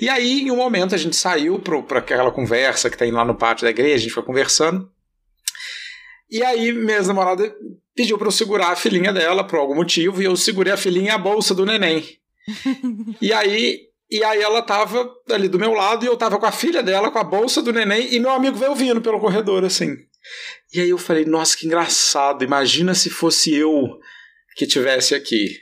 E 0.00 0.08
aí, 0.08 0.42
em 0.42 0.50
um 0.50 0.56
momento, 0.56 0.94
a 0.94 0.98
gente 0.98 1.16
saiu 1.16 1.58
para 1.58 1.98
aquela 1.98 2.30
conversa 2.30 2.90
que 2.90 2.98
tem 2.98 3.10
lá 3.10 3.24
no 3.24 3.34
pátio 3.34 3.64
da 3.64 3.70
igreja, 3.70 3.94
a 3.94 3.98
gente 3.98 4.12
foi 4.12 4.22
conversando. 4.22 4.90
E 6.30 6.42
aí, 6.42 6.72
minha 6.72 7.02
namorada 7.02 7.54
pediu 7.94 8.16
para 8.18 8.28
eu 8.28 8.32
segurar 8.32 8.68
a 8.68 8.76
filhinha 8.76 9.12
dela 9.12 9.44
por 9.44 9.58
algum 9.58 9.74
motivo, 9.74 10.22
e 10.22 10.24
eu 10.24 10.36
segurei 10.36 10.72
a 10.72 10.78
filhinha 10.78 11.08
e 11.08 11.14
a 11.14 11.18
bolsa 11.18 11.54
do 11.54 11.66
neném. 11.66 12.04
e 13.20 13.32
aí. 13.32 13.91
E 14.12 14.22
aí 14.22 14.42
ela 14.42 14.60
tava 14.60 15.10
ali 15.30 15.48
do 15.48 15.58
meu 15.58 15.72
lado 15.72 16.04
e 16.04 16.06
eu 16.06 16.18
tava 16.18 16.38
com 16.38 16.44
a 16.44 16.52
filha 16.52 16.82
dela, 16.82 17.10
com 17.10 17.18
a 17.18 17.24
bolsa 17.24 17.62
do 17.62 17.72
neném, 17.72 18.14
e 18.14 18.20
meu 18.20 18.30
amigo 18.30 18.58
veio 18.58 18.74
vindo 18.74 19.00
pelo 19.00 19.18
corredor, 19.18 19.64
assim. 19.64 19.96
E 20.70 20.80
aí 20.80 20.90
eu 20.90 20.98
falei, 20.98 21.24
nossa, 21.24 21.56
que 21.56 21.64
engraçado, 21.64 22.44
imagina 22.44 22.92
se 22.92 23.08
fosse 23.08 23.54
eu 23.54 23.88
que 24.54 24.66
tivesse 24.66 25.14
aqui. 25.14 25.56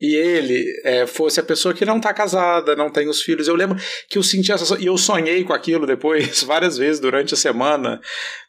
E 0.00 0.14
ele 0.14 0.64
é, 0.84 1.06
fosse 1.06 1.40
a 1.40 1.42
pessoa 1.42 1.72
que 1.72 1.84
não 1.84 1.98
tá 1.98 2.12
casada, 2.12 2.76
não 2.76 2.90
tem 2.90 3.08
os 3.08 3.22
filhos. 3.22 3.48
Eu 3.48 3.54
lembro 3.54 3.78
que 4.10 4.18
eu 4.18 4.22
senti 4.22 4.52
essa. 4.52 4.78
E 4.78 4.86
eu 4.86 4.98
sonhei 4.98 5.42
com 5.42 5.54
aquilo 5.54 5.86
depois, 5.86 6.42
várias 6.44 6.76
vezes 6.76 7.00
durante 7.00 7.32
a 7.32 7.36
semana, 7.36 7.98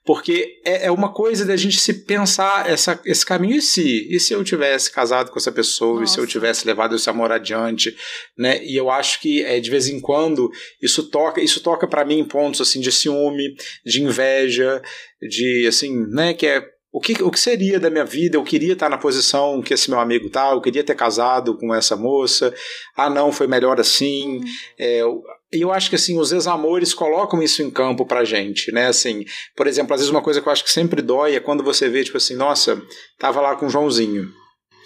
porque 0.06 0.60
é, 0.66 0.88
é 0.88 0.92
uma 0.92 1.14
coisa 1.14 1.46
da 1.46 1.56
gente 1.56 1.80
se 1.80 2.06
pensar 2.06 2.70
essa, 2.70 3.00
esse 3.06 3.26
caminho 3.26 3.56
e 3.56 3.62
se? 3.62 4.14
E 4.14 4.20
se 4.20 4.34
eu 4.34 4.44
tivesse 4.44 4.92
casado 4.92 5.32
com 5.32 5.40
essa 5.40 5.52
pessoa? 5.52 6.04
E 6.04 6.08
se 6.08 6.18
eu 6.18 6.24
Nossa. 6.24 6.32
tivesse 6.32 6.68
levado 6.68 6.96
esse 6.96 7.10
amor 7.10 7.32
adiante? 7.32 7.96
Né? 8.38 8.62
E 8.66 8.76
eu 8.76 8.90
acho 8.90 9.22
que 9.22 9.42
é, 9.42 9.58
de 9.60 9.70
vez 9.70 9.88
em 9.88 10.02
quando 10.02 10.52
isso 10.82 11.10
toca, 11.10 11.40
isso 11.40 11.62
toca 11.62 11.88
para 11.88 12.04
mim 12.04 12.20
em 12.20 12.26
pontos 12.26 12.60
assim 12.60 12.82
de 12.82 12.92
ciúme, 12.92 13.56
de 13.86 14.02
inveja, 14.02 14.82
de 15.22 15.66
assim, 15.66 16.06
né? 16.10 16.34
Que 16.34 16.48
é 16.48 16.77
o 16.92 17.00
que, 17.00 17.22
o 17.22 17.30
que 17.30 17.40
seria 17.40 17.80
da 17.80 17.90
minha 17.90 18.06
vida? 18.06 18.38
Eu 18.38 18.44
queria 18.44 18.74
estar 18.74 18.90
na 18.90 18.98
posição 18.98 19.62
que 19.62 19.74
esse 19.74 19.90
meu 19.90 20.00
amigo 20.00 20.30
tá, 20.30 20.52
eu 20.52 20.62
queria 20.62 20.84
ter 20.84 20.96
casado 20.96 21.58
com 21.58 21.74
essa 21.76 21.96
moça. 21.96 22.54
Ah, 22.96 23.10
não, 23.10 23.32
foi 23.32 23.46
melhor 23.48 23.80
assim. 23.80 24.40
É, 24.80 25.02
eu- 25.02 25.22
e 25.54 25.62
eu 25.62 25.72
acho 25.72 25.90
que 25.90 25.96
assim, 25.96 26.20
os 26.20 26.32
ex-amores 26.32 26.94
colocam 26.94 27.42
isso 27.42 27.62
em 27.62 27.70
campo 27.72 28.06
pra 28.06 28.26
gente, 28.26 28.72
né? 28.72 28.88
Assim, 28.88 29.24
por 29.56 29.66
exemplo, 29.68 29.94
às 29.94 30.02
vezes 30.02 30.12
uma 30.12 30.22
coisa 30.22 30.42
que 30.42 30.48
eu 30.48 30.52
acho 30.52 30.64
que 30.64 30.72
sempre 30.72 31.02
dói 31.02 31.36
é 31.36 31.40
quando 31.40 31.64
você 31.64 31.88
vê, 31.88 32.04
tipo 32.04 32.18
assim, 32.18 32.36
nossa, 32.36 32.82
tava 33.18 33.40
lá 33.42 33.56
com 33.56 33.66
o 33.68 33.70
Joãozinho. 33.70 34.28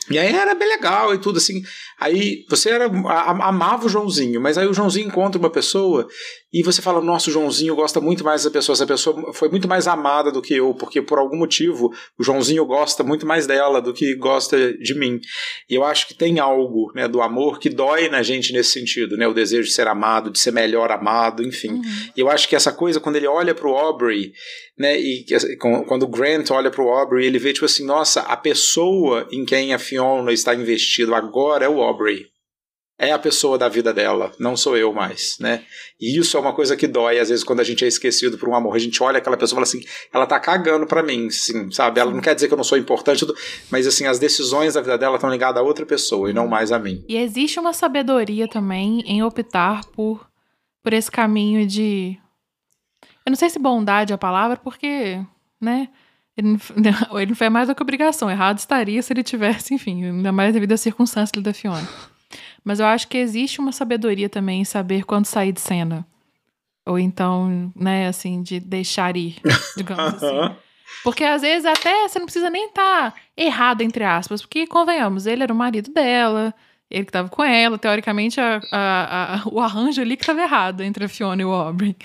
E 0.09 0.17
aí 0.17 0.33
era 0.33 0.55
bem 0.55 0.67
legal 0.67 1.13
e 1.13 1.19
tudo 1.19 1.37
assim. 1.37 1.61
Aí 1.99 2.43
você 2.49 2.71
era, 2.71 2.85
amava 2.85 3.85
o 3.85 3.89
Joãozinho, 3.89 4.41
mas 4.41 4.57
aí 4.57 4.67
o 4.67 4.73
Joãozinho 4.73 5.07
encontra 5.07 5.39
uma 5.39 5.49
pessoa 5.49 6.07
e 6.51 6.63
você 6.63 6.81
fala, 6.81 6.99
nossa, 6.99 7.29
o 7.29 7.33
Joãozinho 7.33 7.75
gosta 7.75 8.01
muito 8.01 8.23
mais 8.23 8.41
dessa 8.41 8.51
pessoa, 8.51 8.73
essa 8.73 8.87
pessoa 8.87 9.31
foi 9.33 9.47
muito 9.47 9.67
mais 9.67 9.87
amada 9.87 10.31
do 10.31 10.41
que 10.41 10.55
eu, 10.55 10.73
porque 10.73 11.01
por 11.01 11.19
algum 11.19 11.37
motivo 11.37 11.93
o 12.17 12.23
Joãozinho 12.23 12.65
gosta 12.65 13.03
muito 13.03 13.25
mais 13.25 13.45
dela 13.45 13.79
do 13.81 13.93
que 13.93 14.15
gosta 14.15 14.73
de 14.73 14.93
mim. 14.95 15.19
E 15.69 15.75
eu 15.75 15.85
acho 15.85 16.07
que 16.07 16.13
tem 16.15 16.39
algo 16.39 16.91
né, 16.95 17.07
do 17.07 17.21
amor 17.21 17.59
que 17.59 17.69
dói 17.69 18.09
na 18.09 18.23
gente 18.23 18.51
nesse 18.51 18.71
sentido, 18.71 19.15
né? 19.15 19.27
O 19.27 19.33
desejo 19.33 19.67
de 19.67 19.73
ser 19.73 19.87
amado, 19.87 20.31
de 20.31 20.39
ser 20.39 20.51
melhor 20.51 20.91
amado, 20.91 21.43
enfim. 21.43 21.73
uhum. 21.73 21.81
E 22.17 22.19
eu 22.19 22.29
acho 22.29 22.49
que 22.49 22.55
essa 22.55 22.73
coisa, 22.73 22.99
quando 22.99 23.17
ele 23.17 23.27
olha 23.27 23.53
pro 23.53 23.75
Aubrey, 23.75 24.33
né, 24.81 24.99
e 24.99 25.25
assim, 25.33 25.55
quando 25.57 26.03
o 26.03 26.07
Grant 26.07 26.49
olha 26.49 26.71
pro 26.71 26.89
Aubrey, 26.89 27.27
ele 27.27 27.37
vê, 27.37 27.53
tipo 27.53 27.65
assim, 27.65 27.85
nossa, 27.85 28.21
a 28.21 28.35
pessoa 28.35 29.27
em 29.31 29.45
quem 29.45 29.73
a 29.73 29.79
Fiona 29.79 30.33
está 30.33 30.55
investido 30.55 31.13
agora 31.13 31.63
é 31.63 31.69
o 31.69 31.81
Aubrey. 31.81 32.25
É 32.97 33.11
a 33.11 33.17
pessoa 33.17 33.57
da 33.57 33.67
vida 33.67 33.91
dela, 33.91 34.31
não 34.39 34.55
sou 34.55 34.77
eu 34.77 34.93
mais, 34.93 35.37
né? 35.39 35.63
E 35.99 36.19
isso 36.19 36.37
é 36.37 36.39
uma 36.39 36.53
coisa 36.53 36.75
que 36.77 36.85
dói, 36.85 37.17
às 37.17 37.29
vezes, 37.29 37.43
quando 37.43 37.59
a 37.59 37.63
gente 37.63 37.83
é 37.83 37.87
esquecido 37.87 38.37
por 38.37 38.47
um 38.47 38.55
amor. 38.55 38.75
A 38.75 38.79
gente 38.79 39.01
olha 39.01 39.17
aquela 39.17 39.35
pessoa 39.35 39.55
e 39.55 39.57
fala 39.57 39.63
assim, 39.63 39.81
ela 40.13 40.27
tá 40.27 40.39
cagando 40.39 40.85
pra 40.85 41.01
mim, 41.01 41.25
assim, 41.25 41.71
sabe? 41.71 41.99
Ela 41.99 42.11
não 42.11 42.21
quer 42.21 42.35
dizer 42.35 42.47
que 42.47 42.53
eu 42.53 42.57
não 42.57 42.63
sou 42.63 42.77
importante, 42.77 43.25
mas 43.71 43.87
assim, 43.87 44.05
as 44.05 44.19
decisões 44.19 44.75
da 44.75 44.81
vida 44.81 44.99
dela 44.99 45.15
estão 45.15 45.31
ligadas 45.31 45.59
a 45.59 45.65
outra 45.65 45.83
pessoa 45.83 46.29
e 46.29 46.33
não 46.33 46.47
mais 46.47 46.71
a 46.71 46.77
mim. 46.77 47.03
E 47.09 47.17
existe 47.17 47.59
uma 47.59 47.73
sabedoria 47.73 48.47
também 48.47 49.01
em 49.07 49.23
optar 49.23 49.83
por, 49.95 50.27
por 50.83 50.93
esse 50.93 51.09
caminho 51.09 51.65
de. 51.65 52.20
Eu 53.25 53.29
não 53.31 53.35
sei 53.35 53.49
se 53.49 53.59
bondade 53.59 54.11
é 54.11 54.15
a 54.15 54.17
palavra, 54.17 54.57
porque, 54.57 55.19
né? 55.59 55.89
Ele 56.35 56.47
não, 56.49 56.55
f- 56.57 56.73
ele 57.17 57.25
não 57.27 57.35
fez 57.35 57.51
mais 57.51 57.67
do 57.67 57.75
que 57.75 57.81
obrigação. 57.83 58.29
Errado 58.29 58.57
estaria 58.57 59.01
se 59.01 59.13
ele 59.13 59.23
tivesse, 59.23 59.73
enfim, 59.73 60.05
ainda 60.05 60.31
mais 60.31 60.53
devido 60.53 60.71
às 60.71 60.81
circunstâncias 60.81 61.43
da 61.43 61.53
Fiona. 61.53 61.87
Mas 62.63 62.79
eu 62.79 62.85
acho 62.85 63.07
que 63.07 63.17
existe 63.17 63.59
uma 63.59 63.71
sabedoria 63.71 64.29
também 64.29 64.61
em 64.61 64.65
saber 64.65 65.03
quando 65.05 65.25
sair 65.25 65.51
de 65.51 65.59
cena. 65.61 66.05
Ou 66.85 66.97
então, 66.97 67.71
né, 67.75 68.07
assim, 68.07 68.41
de 68.41 68.59
deixar 68.59 69.15
ir, 69.17 69.35
digamos 69.77 70.15
assim. 70.15 70.55
Porque 71.03 71.23
às 71.23 71.41
vezes 71.41 71.65
até 71.65 72.07
você 72.07 72.17
não 72.19 72.25
precisa 72.25 72.49
nem 72.49 72.67
estar 72.67 73.13
errado, 73.35 73.81
entre 73.81 74.03
aspas, 74.03 74.41
porque 74.41 74.65
convenhamos, 74.67 75.25
ele 75.25 75.43
era 75.43 75.53
o 75.53 75.55
marido 75.55 75.91
dela, 75.91 76.53
Ele 76.89 77.05
que 77.05 77.11
tava 77.11 77.29
com 77.29 77.43
ela, 77.43 77.77
teoricamente, 77.77 78.39
a, 78.39 78.61
a, 78.71 79.35
a, 79.35 79.41
o 79.47 79.59
arranjo 79.59 80.01
ali 80.01 80.17
que 80.17 80.25
tava 80.25 80.41
errado 80.41 80.81
entre 80.81 81.05
a 81.05 81.09
Fiona 81.09 81.41
e 81.41 81.45
o 81.45 81.51
Aubrey. 81.51 81.95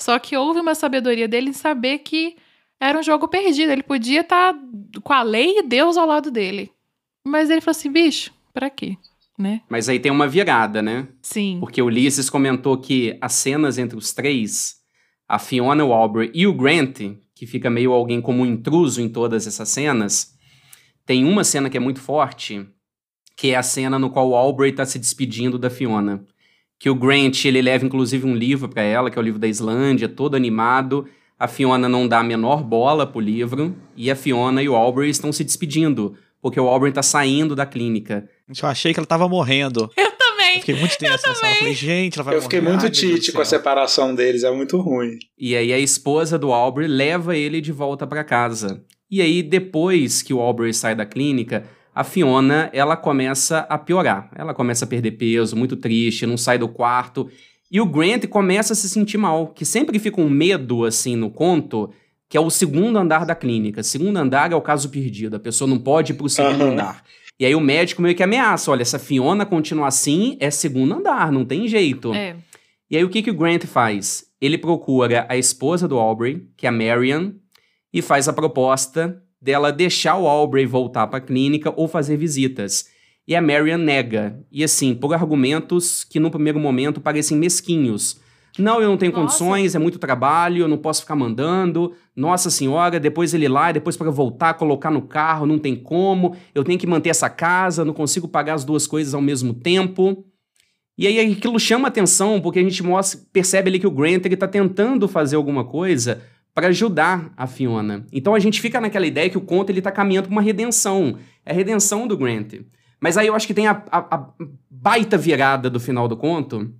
Só 0.00 0.18
que 0.18 0.36
houve 0.36 0.60
uma 0.60 0.74
sabedoria 0.74 1.28
dele 1.28 1.50
em 1.50 1.52
saber 1.52 1.98
que 1.98 2.34
era 2.80 2.98
um 2.98 3.02
jogo 3.02 3.28
perdido. 3.28 3.70
Ele 3.70 3.82
podia 3.82 4.22
estar 4.22 4.54
tá 4.54 4.60
com 5.02 5.12
a 5.12 5.22
lei 5.22 5.58
e 5.58 5.62
Deus 5.62 5.96
ao 5.96 6.06
lado 6.06 6.30
dele. 6.30 6.72
Mas 7.26 7.50
ele 7.50 7.60
falou 7.60 7.72
assim, 7.72 7.92
bicho, 7.92 8.32
pra 8.52 8.70
quê? 8.70 8.96
Né? 9.38 9.60
Mas 9.68 9.88
aí 9.88 10.00
tem 10.00 10.10
uma 10.10 10.26
virada, 10.26 10.80
né? 10.80 11.06
Sim. 11.22 11.58
Porque 11.60 11.80
o 11.80 11.86
Ulisses 11.86 12.30
comentou 12.30 12.78
que 12.78 13.16
as 13.20 13.34
cenas 13.34 13.78
entre 13.78 13.96
os 13.96 14.12
três, 14.12 14.76
a 15.28 15.38
Fiona, 15.38 15.84
o 15.84 15.92
Aubrey 15.92 16.30
e 16.34 16.46
o 16.46 16.54
Grant, 16.54 17.00
que 17.34 17.46
fica 17.46 17.70
meio 17.70 17.92
alguém 17.92 18.20
como 18.20 18.42
um 18.42 18.46
intruso 18.46 19.00
em 19.00 19.08
todas 19.08 19.46
essas 19.46 19.68
cenas, 19.68 20.34
tem 21.04 21.24
uma 21.24 21.44
cena 21.44 21.68
que 21.68 21.76
é 21.76 21.80
muito 21.80 22.00
forte, 22.00 22.66
que 23.36 23.50
é 23.50 23.56
a 23.56 23.62
cena 23.62 23.98
no 23.98 24.10
qual 24.10 24.30
o 24.30 24.34
Aubrey 24.34 24.70
está 24.70 24.84
se 24.84 24.98
despedindo 24.98 25.58
da 25.58 25.70
Fiona. 25.70 26.24
Que 26.80 26.88
o 26.88 26.94
Grant, 26.94 27.44
ele 27.44 27.60
leva 27.60 27.84
inclusive 27.84 28.26
um 28.26 28.34
livro 28.34 28.66
para 28.66 28.82
ela, 28.82 29.10
que 29.10 29.18
é 29.18 29.20
o 29.20 29.24
livro 29.24 29.38
da 29.38 29.46
Islândia, 29.46 30.08
todo 30.08 30.34
animado. 30.34 31.06
A 31.38 31.46
Fiona 31.46 31.90
não 31.90 32.08
dá 32.08 32.20
a 32.20 32.24
menor 32.24 32.62
bola 32.64 33.06
pro 33.06 33.20
livro, 33.20 33.76
e 33.94 34.10
a 34.10 34.16
Fiona 34.16 34.62
e 34.62 34.68
o 34.68 34.74
Aubrey 34.74 35.10
estão 35.10 35.30
se 35.30 35.44
despedindo, 35.44 36.16
porque 36.40 36.58
o 36.58 36.66
Aubrey 36.66 36.90
está 36.90 37.02
saindo 37.02 37.54
da 37.54 37.66
clínica. 37.66 38.26
Eu 38.62 38.66
achei 38.68 38.94
que 38.94 38.98
ela 38.98 39.06
tava 39.06 39.28
morrendo. 39.28 39.90
Eu 39.94 40.10
também. 40.12 40.54
Eu 40.54 40.60
fiquei 40.60 40.74
muito 40.74 40.96
tenso. 40.96 41.26
Eu 41.26 41.34
falei, 41.34 41.74
gente, 41.74 42.18
ela 42.18 42.24
vai 42.24 42.36
Eu 42.36 42.42
fiquei 42.42 42.60
morrer. 42.60 42.72
muito 42.72 42.86
Ai, 42.86 42.90
tite 42.90 43.30
com 43.30 43.42
a 43.42 43.44
separação 43.44 44.14
deles, 44.14 44.42
é 44.42 44.50
muito 44.50 44.78
ruim. 44.80 45.18
E 45.38 45.54
aí 45.54 45.74
a 45.74 45.78
esposa 45.78 46.38
do 46.38 46.50
Aubrey 46.50 46.88
leva 46.88 47.36
ele 47.36 47.60
de 47.60 47.72
volta 47.72 48.06
para 48.06 48.24
casa. 48.24 48.82
E 49.10 49.20
aí 49.20 49.42
depois 49.42 50.22
que 50.22 50.32
o 50.32 50.40
Aubrey 50.40 50.72
sai 50.72 50.94
da 50.94 51.04
clínica, 51.04 51.64
a 51.94 52.04
Fiona, 52.04 52.70
ela 52.72 52.96
começa 52.96 53.60
a 53.68 53.76
piorar. 53.76 54.30
Ela 54.34 54.54
começa 54.54 54.84
a 54.84 54.88
perder 54.88 55.12
peso, 55.12 55.56
muito 55.56 55.76
triste, 55.76 56.26
não 56.26 56.36
sai 56.36 56.58
do 56.58 56.68
quarto. 56.68 57.28
E 57.70 57.80
o 57.80 57.86
Grant 57.86 58.26
começa 58.26 58.72
a 58.72 58.76
se 58.76 58.88
sentir 58.88 59.18
mal, 59.18 59.48
que 59.48 59.64
sempre 59.64 59.98
fica 59.98 60.20
um 60.20 60.28
medo 60.28 60.84
assim 60.84 61.16
no 61.16 61.30
conto, 61.30 61.90
que 62.28 62.36
é 62.36 62.40
o 62.40 62.50
segundo 62.50 62.98
andar 62.98 63.26
da 63.26 63.34
clínica. 63.34 63.82
Segundo 63.82 64.16
andar 64.16 64.52
é 64.52 64.56
o 64.56 64.60
caso 64.60 64.88
perdido, 64.88 65.36
a 65.36 65.40
pessoa 65.40 65.68
não 65.68 65.78
pode 65.78 66.12
ir 66.12 66.16
pro 66.16 66.28
segundo 66.28 66.62
Aham. 66.62 66.72
andar. 66.72 67.04
E 67.38 67.46
aí 67.46 67.54
o 67.54 67.60
médico 67.60 68.02
meio 68.02 68.14
que 68.14 68.22
ameaça, 68.22 68.70
olha, 68.70 68.84
se 68.84 68.94
a 68.94 68.98
Fiona 68.98 69.46
continuar 69.46 69.88
assim, 69.88 70.36
é 70.40 70.50
segundo 70.50 70.94
andar, 70.94 71.32
não 71.32 71.44
tem 71.44 71.66
jeito. 71.66 72.12
É. 72.12 72.36
E 72.90 72.96
aí 72.96 73.04
o 73.04 73.08
que, 73.08 73.22
que 73.22 73.30
o 73.30 73.34
Grant 73.34 73.64
faz? 73.64 74.26
Ele 74.40 74.58
procura 74.58 75.26
a 75.28 75.36
esposa 75.36 75.88
do 75.88 75.98
Aubrey, 75.98 76.46
que 76.56 76.66
é 76.66 76.68
a 76.68 76.72
Marian, 76.72 77.34
e 77.92 78.02
faz 78.02 78.28
a 78.28 78.32
proposta 78.32 79.22
dela 79.40 79.72
deixar 79.72 80.16
o 80.16 80.28
Aubrey 80.28 80.66
voltar 80.66 81.06
para 81.06 81.18
a 81.18 81.22
clínica 81.22 81.72
ou 81.76 81.88
fazer 81.88 82.16
visitas. 82.16 82.88
E 83.26 83.34
a 83.34 83.40
Marian 83.40 83.78
nega. 83.78 84.38
E 84.50 84.62
assim, 84.64 84.94
por 84.94 85.14
argumentos 85.14 86.04
que 86.04 86.20
no 86.20 86.30
primeiro 86.30 86.58
momento 86.58 87.00
parecem 87.00 87.36
mesquinhos. 87.36 88.20
Não, 88.58 88.80
eu 88.80 88.88
não 88.88 88.96
tenho 88.96 89.12
Nossa. 89.12 89.22
condições, 89.22 89.74
é 89.74 89.78
muito 89.78 89.98
trabalho, 89.98 90.62
eu 90.62 90.68
não 90.68 90.76
posso 90.76 91.02
ficar 91.02 91.14
mandando. 91.14 91.94
Nossa 92.14 92.50
senhora, 92.50 92.98
depois 92.98 93.32
ele 93.32 93.44
ir 93.44 93.48
lá, 93.48 93.70
depois 93.72 93.96
para 93.96 94.10
voltar, 94.10 94.54
colocar 94.54 94.90
no 94.90 95.02
carro, 95.02 95.46
não 95.46 95.58
tem 95.58 95.76
como. 95.76 96.36
Eu 96.54 96.64
tenho 96.64 96.78
que 96.78 96.86
manter 96.86 97.10
essa 97.10 97.30
casa, 97.30 97.84
não 97.84 97.94
consigo 97.94 98.26
pagar 98.26 98.54
as 98.54 98.64
duas 98.64 98.86
coisas 98.86 99.14
ao 99.14 99.22
mesmo 99.22 99.54
tempo. 99.54 100.24
E 100.98 101.06
aí 101.06 101.18
aquilo 101.32 101.58
chama 101.58 101.88
atenção, 101.88 102.40
porque 102.40 102.58
a 102.58 102.62
gente 102.62 102.82
mostra, 102.82 103.20
percebe 103.32 103.70
ali 103.70 103.78
que 103.78 103.86
o 103.86 103.90
Grant 103.90 104.26
ele 104.26 104.36
tá 104.36 104.48
tentando 104.48 105.08
fazer 105.08 105.36
alguma 105.36 105.64
coisa 105.64 106.20
para 106.54 106.68
ajudar 106.68 107.32
a 107.36 107.46
Fiona. 107.46 108.04
Então 108.12 108.34
a 108.34 108.38
gente 108.38 108.60
fica 108.60 108.80
naquela 108.80 109.06
ideia 109.06 109.30
que 109.30 109.38
o 109.38 109.40
conto 109.42 109.70
ele 109.70 109.80
tá 109.82 109.90
caminhando 109.90 110.26
para 110.28 110.32
uma 110.32 110.42
redenção. 110.42 111.16
É 111.44 111.52
a 111.52 111.54
redenção 111.54 112.06
do 112.06 112.16
Grant. 112.16 112.54
Mas 113.00 113.16
aí 113.16 113.26
eu 113.26 113.34
acho 113.34 113.46
que 113.46 113.54
tem 113.54 113.66
a, 113.66 113.82
a- 113.90 114.14
a 114.16 114.28
baita 114.70 115.16
virada 115.16 115.70
do 115.70 115.80
final 115.80 116.06
do 116.06 116.16
conto, 116.16 116.70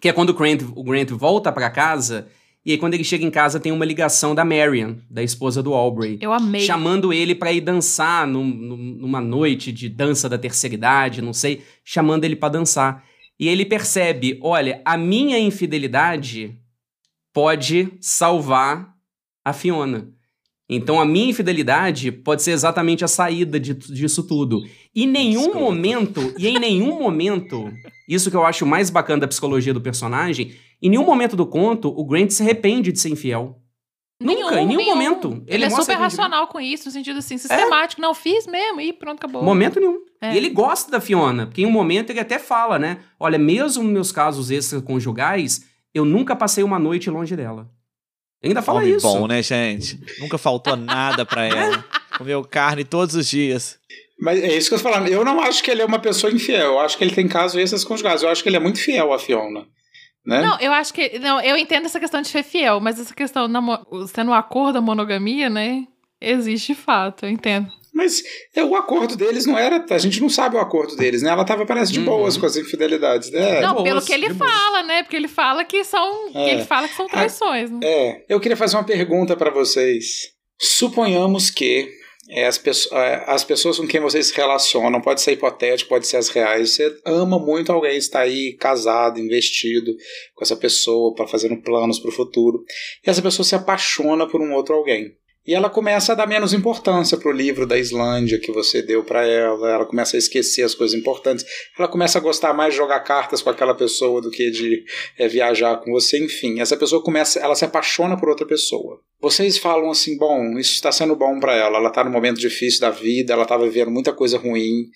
que 0.00 0.08
é 0.08 0.12
quando 0.12 0.30
o 0.30 0.34
Grant, 0.34 0.62
o 0.74 0.82
Grant 0.84 1.10
volta 1.10 1.52
para 1.52 1.68
casa, 1.70 2.28
e 2.64 2.72
aí 2.72 2.78
quando 2.78 2.94
ele 2.94 3.04
chega 3.04 3.24
em 3.24 3.30
casa 3.30 3.60
tem 3.60 3.72
uma 3.72 3.84
ligação 3.84 4.34
da 4.34 4.44
Marian, 4.44 4.96
da 5.10 5.22
esposa 5.22 5.62
do 5.62 5.74
Aubrey 5.74 6.18
Eu 6.20 6.32
amei. 6.32 6.62
chamando 6.62 7.12
ele 7.12 7.34
pra 7.34 7.52
ir 7.52 7.60
dançar 7.60 8.26
num- 8.26 8.44
num- 8.44 8.76
numa 9.00 9.20
noite 9.20 9.70
de 9.70 9.88
dança 9.88 10.28
da 10.28 10.38
terceira 10.38 10.74
idade, 10.74 11.20
não 11.22 11.32
sei, 11.32 11.62
chamando 11.84 12.24
ele 12.24 12.36
pra 12.36 12.48
dançar. 12.48 13.04
E 13.38 13.46
ele 13.48 13.64
percebe, 13.66 14.38
olha, 14.42 14.80
a 14.84 14.96
minha 14.96 15.38
infidelidade 15.38 16.56
pode 17.32 17.92
salvar 18.00 18.95
a 19.48 19.52
Fiona. 19.52 20.08
Então 20.68 21.00
a 21.00 21.04
minha 21.06 21.30
infidelidade 21.30 22.10
pode 22.10 22.42
ser 22.42 22.50
exatamente 22.50 23.04
a 23.04 23.08
saída 23.08 23.60
de- 23.60 23.72
disso 23.74 24.24
tudo. 24.24 24.60
E 24.92 25.04
em 25.04 25.06
nenhum 25.06 25.42
Escroto. 25.42 25.60
momento, 25.60 26.34
e 26.36 26.48
em 26.48 26.58
nenhum 26.58 26.98
momento, 26.98 27.72
isso 28.08 28.28
que 28.30 28.36
eu 28.36 28.44
acho 28.44 28.66
mais 28.66 28.90
bacana 28.90 29.20
da 29.20 29.28
psicologia 29.28 29.72
do 29.72 29.80
personagem, 29.80 30.56
em 30.82 30.90
nenhum 30.90 31.04
momento 31.04 31.36
do 31.36 31.46
conto 31.46 31.88
o 31.88 32.04
Grant 32.04 32.30
se 32.30 32.42
arrepende 32.42 32.90
de 32.90 32.98
ser 32.98 33.10
infiel. 33.10 33.60
Nunca, 34.20 34.58
em 34.60 34.66
nenhum 34.66 34.86
momento. 34.86 35.44
Ele, 35.46 35.64
é 35.64 35.68
mostra 35.68 35.82
super 35.84 35.92
ele- 35.92 36.02
racional 36.02 36.48
com 36.48 36.58
isso, 36.58 36.86
no 36.86 36.90
sentido 36.90 37.18
assim, 37.18 37.36
sistemático. 37.38 38.00
Não, 38.02 38.14
fiz 38.14 38.46
mesmo 38.46 38.80
e 38.80 38.92
pronto, 38.92 39.18
acabou. 39.18 39.44
Momento 39.44 39.78
nenhum. 39.78 39.98
É. 40.22 40.32
E 40.34 40.36
ele 40.38 40.48
gosta 40.48 40.90
da 40.90 41.00
Fiona, 41.00 41.46
porque 41.46 41.62
em 41.62 41.66
um 41.66 41.70
momento 41.70 42.10
ele 42.10 42.18
até 42.20 42.38
fala, 42.38 42.78
né? 42.78 42.98
Olha, 43.20 43.38
mesmo 43.38 43.82
nos 43.84 43.92
meus 43.92 44.10
casos 44.10 44.50
extraconjugais, 44.50 45.64
eu 45.94 46.04
nunca 46.04 46.34
passei 46.34 46.64
uma 46.64 46.78
noite 46.78 47.08
longe 47.10 47.36
dela. 47.36 47.70
Ainda 48.42 48.62
fala 48.62 48.80
Homem 48.80 48.96
isso. 48.96 49.06
bom, 49.06 49.26
né, 49.26 49.42
gente? 49.42 49.98
Nunca 50.18 50.38
faltou 50.38 50.76
nada 50.76 51.24
pra 51.24 51.44
ela. 51.44 51.84
Comeu 52.16 52.42
carne 52.44 52.84
todos 52.84 53.14
os 53.14 53.28
dias. 53.28 53.78
Mas 54.18 54.42
é 54.42 54.56
isso 54.56 54.68
que 54.68 54.74
eu 54.74 54.78
tô 54.78 54.90
falando. 54.90 55.08
Eu 55.08 55.24
não 55.24 55.40
acho 55.40 55.62
que 55.62 55.70
ele 55.70 55.82
é 55.82 55.84
uma 55.84 55.98
pessoa 55.98 56.32
infiel. 56.32 56.72
Eu 56.72 56.80
acho 56.80 56.96
que 56.96 57.04
ele 57.04 57.14
tem 57.14 57.28
casos 57.28 57.60
extras 57.60 57.84
conjugais. 57.84 58.22
Eu 58.22 58.28
acho 58.30 58.42
que 58.42 58.48
ele 58.48 58.56
é 58.56 58.60
muito 58.60 58.80
fiel 58.80 59.12
à 59.12 59.18
Fiona. 59.18 59.66
Né? 60.24 60.40
Não, 60.42 60.58
eu 60.58 60.72
acho 60.72 60.92
que. 60.92 61.18
Não, 61.18 61.40
eu 61.40 61.56
entendo 61.56 61.86
essa 61.86 62.00
questão 62.00 62.20
de 62.20 62.28
ser 62.28 62.42
fiel, 62.42 62.80
mas 62.80 62.98
essa 62.98 63.14
questão, 63.14 63.48
sendo 64.12 64.30
um 64.30 64.34
acordo 64.34 64.74
da 64.74 64.80
monogamia, 64.80 65.48
né? 65.48 65.86
Existe 66.20 66.74
de 66.74 66.80
fato, 66.80 67.26
eu 67.26 67.30
entendo. 67.30 67.68
Mas 67.96 68.22
é, 68.54 68.62
o 68.62 68.76
acordo 68.76 69.16
deles 69.16 69.46
não 69.46 69.58
era. 69.58 69.82
A 69.88 69.98
gente 69.98 70.20
não 70.20 70.28
sabe 70.28 70.54
o 70.54 70.60
acordo 70.60 70.94
deles, 70.94 71.22
né? 71.22 71.30
Ela 71.30 71.46
tava, 71.46 71.64
parece, 71.64 71.90
de 71.90 72.00
Uhum. 72.00 72.04
boas 72.04 72.36
com 72.36 72.44
as 72.44 72.54
infidelidades. 72.54 73.30
né? 73.30 73.62
não, 73.62 73.72
boas, 73.72 73.84
pelo 73.84 74.02
que 74.02 74.12
ele 74.12 74.28
de 74.28 74.34
boas. 74.34 74.50
fala, 74.50 74.82
né? 74.82 75.02
Porque 75.02 75.16
ele 75.16 75.28
fala 75.28 75.64
que 75.64 75.82
são. 75.82 76.28
É. 76.34 76.52
ele 76.52 76.64
fala 76.66 76.86
que 76.88 76.94
são 76.94 77.06
traições, 77.06 77.70
né? 77.70 77.80
É, 77.82 78.24
eu 78.28 78.38
queria 78.38 78.56
fazer 78.56 78.76
uma 78.76 78.84
pergunta 78.84 79.34
pra 79.34 79.50
vocês. 79.50 80.30
Suponhamos 80.60 81.50
que 81.50 81.88
é, 82.28 82.46
as, 82.46 82.60
é, 82.92 83.24
as 83.28 83.44
pessoas 83.44 83.78
com 83.78 83.86
quem 83.86 84.00
vocês 84.00 84.26
se 84.26 84.36
relacionam, 84.36 85.00
pode 85.00 85.22
ser 85.22 85.32
hipotético, 85.32 85.88
pode 85.88 86.06
ser 86.06 86.18
as 86.18 86.28
reais, 86.28 86.72
você 86.72 86.94
ama 87.06 87.38
muito 87.38 87.72
alguém, 87.72 87.96
está 87.96 88.20
aí 88.20 88.52
casado, 88.58 89.18
investido 89.20 89.94
com 90.34 90.44
essa 90.44 90.56
pessoa, 90.56 91.14
para 91.14 91.26
fazendo 91.26 91.56
planos 91.62 91.98
para 91.98 92.10
o 92.10 92.12
futuro, 92.12 92.62
e 93.06 93.08
essa 93.08 93.22
pessoa 93.22 93.44
se 93.44 93.54
apaixona 93.54 94.26
por 94.26 94.42
um 94.42 94.52
outro 94.52 94.74
alguém. 94.74 95.12
E 95.46 95.54
ela 95.54 95.70
começa 95.70 96.12
a 96.12 96.14
dar 96.16 96.26
menos 96.26 96.52
importância 96.52 97.16
pro 97.16 97.30
livro 97.30 97.66
da 97.66 97.78
Islândia 97.78 98.40
que 98.40 98.50
você 98.50 98.82
deu 98.82 99.04
para 99.04 99.24
ela, 99.24 99.70
ela 99.70 99.86
começa 99.86 100.16
a 100.16 100.18
esquecer 100.18 100.62
as 100.62 100.74
coisas 100.74 100.98
importantes, 100.98 101.44
ela 101.78 101.86
começa 101.86 102.18
a 102.18 102.20
gostar 102.20 102.52
mais 102.52 102.72
de 102.72 102.78
jogar 102.78 102.98
cartas 103.00 103.40
com 103.42 103.50
aquela 103.50 103.74
pessoa 103.74 104.20
do 104.20 104.30
que 104.30 104.50
de 104.50 104.84
é, 105.16 105.28
viajar 105.28 105.76
com 105.76 105.92
você, 105.92 106.18
enfim. 106.18 106.60
Essa 106.60 106.76
pessoa 106.76 107.02
começa, 107.02 107.38
ela 107.38 107.54
se 107.54 107.64
apaixona 107.64 108.18
por 108.18 108.28
outra 108.28 108.46
pessoa. 108.46 109.00
Vocês 109.20 109.56
falam 109.56 109.90
assim, 109.90 110.18
bom, 110.18 110.58
isso 110.58 110.72
está 110.72 110.90
sendo 110.90 111.14
bom 111.14 111.38
para 111.38 111.54
ela, 111.54 111.78
ela 111.78 111.88
está 111.88 112.02
num 112.02 112.10
momento 112.10 112.40
difícil 112.40 112.80
da 112.80 112.90
vida, 112.90 113.32
ela 113.32 113.44
está 113.44 113.56
vivendo 113.56 113.90
muita 113.90 114.12
coisa 114.12 114.38
ruim, 114.38 114.86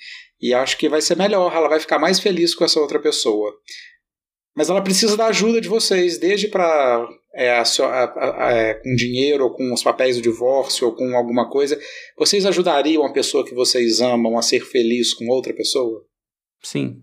e 0.40 0.52
acho 0.52 0.76
que 0.78 0.88
vai 0.88 1.00
ser 1.00 1.16
melhor, 1.16 1.54
ela 1.54 1.68
vai 1.68 1.78
ficar 1.78 1.98
mais 1.98 2.18
feliz 2.18 2.54
com 2.54 2.64
essa 2.64 2.80
outra 2.80 2.98
pessoa. 2.98 3.54
Mas 4.56 4.68
ela 4.68 4.82
precisa 4.82 5.16
da 5.16 5.26
ajuda 5.26 5.60
de 5.60 5.68
vocês, 5.68 6.18
desde 6.18 6.48
para 6.48 7.08
é, 7.35 7.51
a 7.51 7.62
a- 7.62 8.47
a- 8.47 8.53
é, 8.53 8.75
com 8.75 8.95
dinheiro, 8.95 9.45
ou 9.45 9.51
com 9.51 9.73
os 9.73 9.83
papéis 9.83 10.16
do 10.16 10.23
divórcio, 10.23 10.87
ou 10.88 10.95
com 10.95 11.16
alguma 11.16 11.49
coisa. 11.49 11.79
Vocês 12.19 12.45
ajudariam 12.47 13.05
a 13.05 13.12
pessoa 13.12 13.45
que 13.45 13.55
vocês 13.55 14.01
amam 14.01 14.37
a 14.38 14.43
ser 14.43 14.61
feliz 14.61 15.14
com 15.14 15.29
outra 15.29 15.53
pessoa? 15.55 16.05
Sim. 16.62 17.03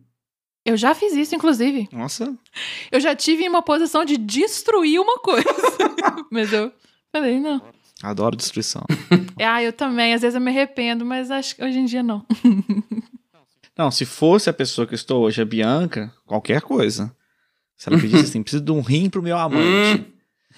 Eu 0.65 0.75
já 0.75 0.93
fiz 0.93 1.13
isso, 1.13 1.33
inclusive. 1.33 1.87
Nossa. 1.93 2.37
Eu 2.91 2.99
já 2.99 3.15
tive 3.15 3.45
em 3.45 3.49
uma 3.49 3.61
posição 3.61 4.03
de 4.03 4.17
destruir 4.17 4.99
uma 4.99 5.17
coisa. 5.19 5.47
mas 6.29 6.51
eu 6.51 6.71
falei, 7.11 7.39
não. 7.39 7.61
Adoro 8.03 8.35
destruição. 8.35 8.83
Ah, 9.39 9.61
eu 9.61 9.71
também. 9.71 10.15
Às 10.15 10.21
vezes 10.21 10.33
eu 10.33 10.41
me 10.41 10.49
arrependo, 10.49 11.05
mas 11.05 11.29
acho 11.29 11.55
que 11.55 11.63
hoje 11.63 11.77
em 11.77 11.85
dia 11.85 12.01
não. 12.01 12.25
Não, 13.77 13.91
se 13.91 14.03
fosse 14.05 14.49
a 14.49 14.53
pessoa 14.53 14.87
que 14.87 14.93
eu 14.93 14.97
estou 14.97 15.21
hoje, 15.23 15.39
a 15.39 15.45
Bianca, 15.45 16.11
qualquer 16.25 16.61
coisa. 16.61 17.15
Se 17.75 17.87
ela 17.87 17.99
pedisse 18.01 18.23
assim, 18.23 18.41
preciso 18.41 18.63
de 18.63 18.71
um 18.71 18.81
rim 18.81 19.07
pro 19.07 19.21
meu 19.21 19.37
amante. 19.37 20.03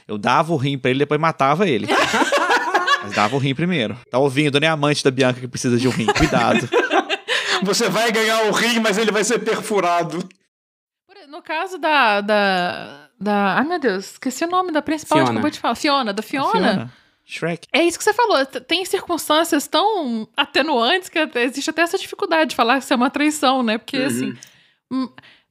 Eu 0.10 0.18
dava 0.18 0.51
o 0.51 0.57
rim 0.57 0.78
pra 0.78 0.89
ele, 0.89 0.99
depois 0.99 1.20
matava 1.22 1.68
ele. 1.70 1.88
Mas 3.03 3.14
dava 3.14 3.36
o 3.36 3.39
rim 3.39 3.53
primeiro. 3.55 3.95
Tá 4.12 4.18
ouvindo, 4.18 4.60
né? 4.60 4.68
Amante 4.68 5.03
da 5.03 5.12
Bianca 5.12 5.39
que 5.39 5.47
precisa 5.47 5.78
de 5.78 5.88
um 5.88 5.91
rim. 5.91 6.07
Cuidado. 6.07 6.68
Você 7.64 7.88
vai 7.89 8.12
ganhar 8.12 8.45
o 8.45 8.51
rim, 8.51 8.80
mas 8.80 8.97
ele 8.97 9.12
vai 9.12 9.22
ser 9.24 9.39
perfurado. 9.39 10.18
No 11.28 11.41
caso 11.41 11.78
da, 11.78 12.22
da, 12.22 13.10
da. 13.20 13.57
Ai, 13.57 13.66
meu 13.66 13.78
Deus, 13.80 14.12
esqueci 14.14 14.45
o 14.45 14.49
nome 14.49 14.72
da 14.72 14.82
principal 14.82 15.18
que 15.18 15.24
Fiona. 15.26 15.32
acabou 15.39 15.51
de 15.51 15.60
falar. 15.60 15.76
Fiona, 15.76 16.14
da 16.14 16.22
Fiona. 16.24 16.91
Shrek. 17.26 17.68
É 17.74 17.84
isso 17.84 17.97
que 17.97 18.03
você 18.03 18.14
falou. 18.14 18.45
Tem 18.45 18.84
circunstâncias 18.86 19.68
tão 19.68 20.28
atenuantes 20.38 21.10
que 21.10 21.20
até- 21.20 21.43
existe 21.43 21.70
até 21.70 21.82
essa 21.84 21.97
dificuldade 21.97 22.51
de 22.51 22.55
falar 22.55 22.78
que 22.80 22.86
isso 22.86 22.93
é 22.93 22.95
uma 22.95 23.10
traição, 23.10 23.62
né? 23.62 23.78
Porque, 23.78 23.97
Uhum. 23.99 24.05
assim, 24.07 24.38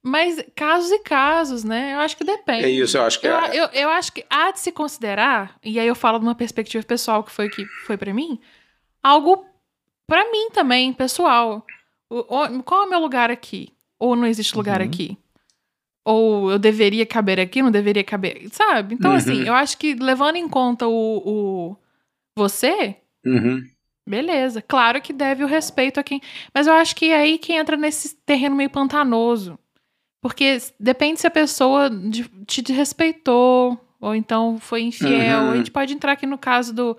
Mas 0.01 0.41
casos 0.55 0.91
e 0.91 0.99
casos, 0.99 1.63
né? 1.63 1.93
Eu 1.95 1.99
acho 1.99 2.15
que 2.15 2.23
depende. 2.23 2.63
É 2.65 2.69
isso, 2.69 2.97
eu 2.97 3.03
acho 3.03 3.19
que 3.19 3.27
eu, 3.27 3.35
é. 3.35 3.49
Eu, 3.57 3.65
eu 3.73 3.89
acho 3.89 4.13
que 4.13 4.25
há 4.29 4.51
de 4.51 4.59
se 4.59 4.71
considerar, 4.71 5.57
e 5.63 5.77
aí 5.79 5.87
eu 5.87 5.95
falo 5.95 6.17
de 6.19 6.25
uma 6.25 6.35
perspectiva 6.35 6.83
pessoal 6.85 7.23
que 7.23 7.31
foi 7.31 7.49
que 7.49 7.65
foi 7.85 7.97
para 7.97 8.13
mim, 8.13 8.39
algo 9.03 9.45
para 10.07 10.31
mim 10.31 10.49
também, 10.51 10.93
pessoal. 10.93 11.65
O, 12.09 12.19
o, 12.19 12.63
qual 12.63 12.83
é 12.83 12.87
o 12.87 12.89
meu 12.89 12.99
lugar 12.99 13.29
aqui? 13.29 13.73
Ou 13.99 14.15
não 14.15 14.25
existe 14.25 14.55
lugar 14.55 14.79
Uhum. 14.79 14.87
aqui? 14.87 15.17
Ou 16.05 16.49
eu 16.51 16.57
deveria 16.57 17.05
caber 17.05 17.39
aqui, 17.39 17.61
não 17.61 17.69
deveria 17.69 18.03
caber, 18.03 18.47
sabe? 18.51 18.95
Então, 18.95 19.11
Uhum. 19.11 19.17
assim, 19.17 19.43
eu 19.43 19.53
acho 19.53 19.77
que 19.77 19.93
levando 19.95 20.37
em 20.37 20.47
conta 20.47 20.87
o, 20.87 21.21
o 21.25 21.77
você, 22.37 22.95
Uhum. 23.25 23.61
Beleza, 24.07 24.59
claro 24.61 24.99
que 25.01 25.13
deve 25.13 25.43
o 25.43 25.47
respeito 25.47 25.99
a 25.99 26.03
quem. 26.03 26.19
Mas 26.55 26.65
eu 26.65 26.73
acho 26.73 26.95
que 26.95 27.11
é 27.11 27.17
aí 27.17 27.37
que 27.37 27.53
entra 27.53 27.77
nesse 27.77 28.15
terreno 28.25 28.55
meio 28.55 28.69
pantanoso. 28.69 29.59
Porque 30.21 30.57
depende 30.79 31.19
se 31.19 31.27
a 31.27 31.31
pessoa 31.31 31.89
te 32.45 32.61
desrespeitou, 32.61 33.79
ou 34.01 34.15
então 34.15 34.57
foi 34.59 34.81
infiel. 34.81 35.41
Uhum. 35.43 35.51
A 35.51 35.57
gente 35.57 35.71
pode 35.71 35.93
entrar 35.93 36.11
aqui 36.13 36.25
no 36.25 36.37
caso 36.37 36.73
do 36.73 36.97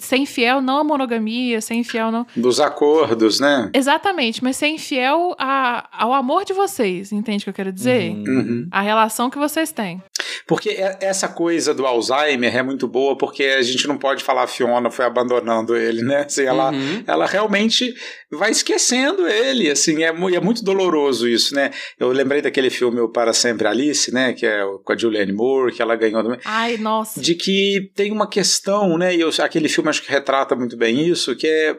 ser 0.00 0.16
infiel 0.16 0.60
não 0.60 0.78
a 0.78 0.84
monogamia, 0.84 1.60
ser 1.60 1.74
infiel 1.74 2.10
não. 2.10 2.26
Dos 2.34 2.58
acordos, 2.58 3.38
né? 3.38 3.70
Exatamente, 3.72 4.42
mas 4.42 4.56
ser 4.56 4.66
infiel 4.66 5.36
a- 5.38 5.88
ao 5.92 6.12
amor 6.12 6.44
de 6.44 6.52
vocês, 6.52 7.12
entende 7.12 7.42
o 7.42 7.44
que 7.44 7.50
eu 7.50 7.54
quero 7.54 7.72
dizer? 7.72 8.10
Uhum. 8.10 8.24
Uhum. 8.26 8.68
A 8.70 8.80
relação 8.80 9.30
que 9.30 9.38
vocês 9.38 9.70
têm. 9.70 10.02
Porque 10.46 10.70
é- 10.70 10.98
essa 11.00 11.28
coisa 11.28 11.72
do 11.72 11.86
Alzheimer 11.86 12.54
é 12.56 12.62
muito 12.62 12.88
boa, 12.88 13.16
porque 13.16 13.44
a 13.44 13.62
gente 13.62 13.86
não 13.86 13.96
pode 13.96 14.22
falar 14.24 14.42
a 14.44 14.46
Fiona 14.46 14.90
foi 14.90 15.04
abandonando 15.04 15.76
ele, 15.76 16.02
né? 16.02 16.22
Assim, 16.26 16.44
ela, 16.44 16.72
Uhum. 16.72 17.04
ela 17.06 17.26
realmente 17.26 17.94
vai 18.30 18.50
esquecendo 18.50 19.26
ele, 19.28 19.70
assim, 19.70 20.02
é, 20.02 20.08
é 20.08 20.40
muito 20.40 20.64
doloroso 20.64 21.28
isso, 21.28 21.54
né? 21.54 21.70
Eu 21.98 22.08
lembrei 22.08 22.42
daquele 22.42 22.70
filme 22.70 23.00
O 23.00 23.08
Para 23.08 23.32
Sempre 23.32 23.68
Alice, 23.68 24.12
né? 24.12 24.32
Que 24.32 24.46
é 24.46 24.62
com 24.84 24.92
a 24.92 24.96
Julianne 24.96 25.32
Moore, 25.32 25.72
que 25.72 25.80
ela 25.82 25.94
ganhou 25.96 26.22
também. 26.22 26.40
Ai, 26.44 26.76
nossa. 26.76 27.20
de 27.20 27.34
que 27.34 27.90
tem 27.94 28.10
uma 28.12 28.28
questão, 28.28 28.96
né? 28.98 29.14
E 29.14 29.20
eu- 29.20 29.30
aquele 29.38 29.68
filme 29.68 29.88
acho 29.90 30.02
que 30.02 30.10
retrata 30.10 30.54
muito 30.56 30.76
bem 30.76 31.08
isso, 31.08 31.36
que 31.36 31.46
é 31.46 31.76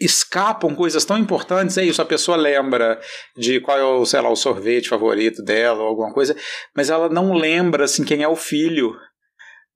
escapam 0.00 0.74
coisas 0.74 1.04
tão 1.04 1.18
importantes, 1.18 1.76
é 1.78 1.84
isso, 1.84 2.00
a 2.00 2.04
pessoa 2.04 2.36
lembra 2.36 3.00
de 3.36 3.60
qual 3.60 3.78
é 3.78 3.84
o, 3.84 4.04
sei 4.04 4.20
lá, 4.20 4.30
o 4.30 4.36
sorvete 4.36 4.88
favorito 4.88 5.42
dela 5.42 5.82
ou 5.82 5.88
alguma 5.88 6.12
coisa, 6.12 6.36
mas 6.74 6.90
ela 6.90 7.08
não 7.08 7.32
lembra 7.32 7.84
assim 7.84 8.04
quem 8.04 8.22
é 8.22 8.28
o 8.28 8.36
filho. 8.36 8.94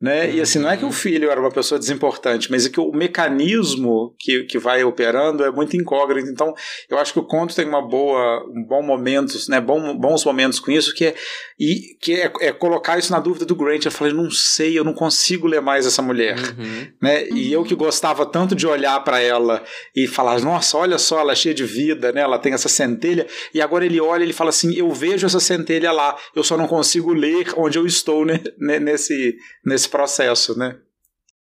Né? 0.02 0.32
E 0.34 0.40
assim, 0.40 0.58
não 0.58 0.68
é 0.68 0.76
que 0.76 0.84
o 0.84 0.90
filho 0.90 1.30
era 1.30 1.40
uma 1.40 1.50
pessoa 1.52 1.78
desimportante, 1.78 2.50
mas 2.50 2.66
é 2.66 2.68
que 2.70 2.80
o 2.80 2.90
mecanismo 2.92 4.14
que, 4.18 4.42
que 4.44 4.58
vai 4.58 4.82
operando 4.82 5.44
é 5.44 5.50
muito 5.52 5.76
incógnito. 5.76 6.28
Então, 6.28 6.52
eu 6.90 6.98
acho 6.98 7.12
que 7.12 7.20
o 7.20 7.24
conto 7.24 7.54
tem 7.54 7.64
uma 7.64 7.80
boa, 7.80 8.44
um 8.52 8.64
bom 8.64 8.82
momentos, 8.82 9.46
né? 9.46 9.60
Bom, 9.60 9.96
bons 9.96 10.24
momentos 10.24 10.58
com 10.58 10.72
isso, 10.72 10.92
que 10.92 11.06
é, 11.06 11.14
e, 11.58 11.96
que 12.00 12.14
é, 12.14 12.32
é 12.40 12.52
colocar 12.52 12.98
isso 12.98 13.12
na 13.12 13.20
dúvida 13.20 13.44
do 13.46 13.54
Grant. 13.54 13.84
Eu 13.84 13.92
falei, 13.92 14.12
não 14.12 14.28
sei, 14.28 14.76
eu 14.76 14.82
não 14.82 14.92
consigo 14.92 15.46
ler 15.46 15.60
mais 15.62 15.86
essa 15.86 16.02
mulher 16.02 16.36
Uhum. 16.58 16.86
né? 17.00 17.28
E 17.28 17.52
eu 17.52 17.62
que 17.62 17.74
gostava 17.74 18.26
tanto 18.26 18.54
de 18.56 18.66
olhar 18.66 18.98
para 19.04 19.20
ela 19.20 19.62
e 19.94 20.08
falar, 20.08 20.40
nossa, 20.40 20.76
olha 20.76 20.98
só, 20.98 21.20
ela 21.20 21.32
é 21.32 21.36
cheia 21.36 21.54
de 21.54 21.64
vida, 21.64 22.10
né? 22.10 22.22
Ela 22.22 22.38
tem 22.38 22.52
essa 22.52 22.68
centelha. 22.68 23.26
E 23.54 23.60
agora 23.60 23.86
ele 23.86 24.00
olha 24.00 24.22
e 24.22 24.26
ele 24.26 24.32
fala 24.32 24.50
assim, 24.50 24.74
eu 24.74 24.90
vejo 24.90 25.24
essa 25.26 25.38
centelha 25.38 25.92
lá, 25.92 26.16
eu 26.34 26.42
só 26.42 26.56
não 26.56 26.66
consigo 26.66 27.12
ler 27.12 27.52
onde 27.56 27.78
eu 27.78 27.86
estou 27.86 28.24
né? 28.24 28.40
ne- 28.58 28.80
nesse 28.80 29.36
nesse 29.64 29.88
processo, 29.92 30.58
né? 30.58 30.78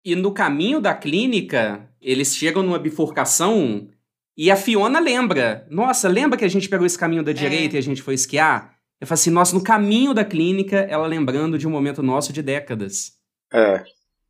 E 0.03 0.15
no 0.15 0.31
caminho 0.31 0.81
da 0.81 0.95
clínica, 0.95 1.87
eles 2.01 2.35
chegam 2.35 2.63
numa 2.63 2.79
bifurcação 2.79 3.89
e 4.37 4.49
a 4.49 4.55
Fiona 4.55 4.99
lembra. 4.99 5.67
Nossa, 5.69 6.07
lembra 6.07 6.37
que 6.37 6.45
a 6.45 6.49
gente 6.49 6.69
pegou 6.69 6.85
esse 6.85 6.97
caminho 6.97 7.23
da 7.23 7.33
direita 7.33 7.75
e 7.75 7.79
a 7.79 7.83
gente 7.83 8.01
foi 8.01 8.13
esquiar? 8.13 8.77
Eu 8.99 9.05
falo 9.05 9.15
assim, 9.15 9.29
nossa, 9.29 9.53
no 9.53 9.63
caminho 9.63 10.13
da 10.13 10.23
clínica, 10.23 10.77
ela 10.77 11.05
lembrando 11.05 11.57
de 11.57 11.67
um 11.67 11.71
momento 11.71 12.01
nosso 12.01 12.31
de 12.31 12.41
décadas. 12.41 13.11
É. 13.53 13.83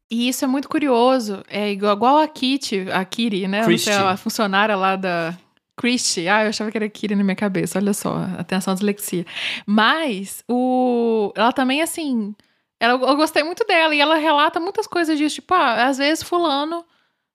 E 0.09 0.27
isso 0.29 0.43
é 0.43 0.47
muito 0.47 0.67
curioso. 0.67 1.43
É 1.49 1.71
igual, 1.71 1.95
igual 1.95 2.17
a 2.17 2.27
Kitty, 2.27 2.87
a 2.91 3.03
Kiri, 3.05 3.47
né? 3.47 3.63
Sei, 3.77 3.93
a 3.93 4.17
funcionária 4.17 4.75
lá 4.75 4.95
da. 4.95 5.37
Christie. 5.75 6.27
Ah, 6.27 6.43
eu 6.43 6.49
achava 6.49 6.71
que 6.71 6.77
era 6.77 6.89
Kiri 6.89 7.15
na 7.15 7.23
minha 7.23 7.35
cabeça. 7.35 7.77
Olha 7.77 7.93
só, 7.93 8.15
atenção 8.37 8.71
à 8.71 8.75
dislexia. 8.75 9.25
Mas 9.65 10.43
o. 10.49 11.31
Ela 11.35 11.51
também, 11.51 11.81
assim. 11.81 12.33
Ela, 12.79 12.93
eu 12.93 13.15
gostei 13.15 13.43
muito 13.43 13.65
dela 13.65 13.93
e 13.95 13.99
ela 13.99 14.15
relata 14.15 14.59
muitas 14.59 14.85
coisas 14.87 15.17
disso. 15.17 15.35
Tipo, 15.35 15.53
ah, 15.53 15.87
às 15.87 15.97
vezes 15.97 16.23
fulano. 16.23 16.85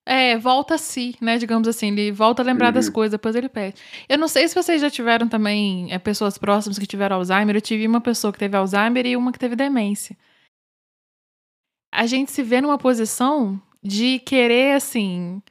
É, 0.05 0.37
volta 0.37 0.75
a 0.75 0.79
si, 0.79 1.17
né? 1.21 1.39
Digamos 1.39 1.69
assim, 1.69 1.89
ele 1.93 2.11
volta 2.11 2.43
a 2.43 2.45
lembrar 2.45 2.73
das 2.73 2.89
Uhum. 2.89 2.93
coisas, 2.93 3.13
depois 3.13 3.37
ele 3.37 3.49
perde. 3.49 3.81
Eu 4.09 4.19
não 4.19 4.27
sei 4.27 4.49
se 4.49 4.55
vocês 4.55 4.81
já 4.81 4.91
tiveram 4.91 5.29
também 5.29 5.93
é, 5.93 5.99
pessoas 5.99 6.37
próximas 6.37 6.77
que 6.77 6.87
tiveram 6.87 7.17
Alzheimer. 7.17 7.55
Eu 7.55 7.61
tive 7.61 7.87
uma 7.87 8.01
pessoa 8.01 8.33
que 8.33 8.39
teve 8.39 8.57
Alzheimer 8.57 9.07
e 9.07 9.17
uma 9.17 9.31
que 9.31 9.39
teve 9.39 9.55
demência 9.55 10.17
a 11.95 12.07
gente 12.07 12.33
se 12.33 12.43
vê 12.43 12.61
numa 12.61 12.79
posição 12.79 13.61
de 13.83 14.19
querer, 14.21 14.77
assim, 14.77 15.43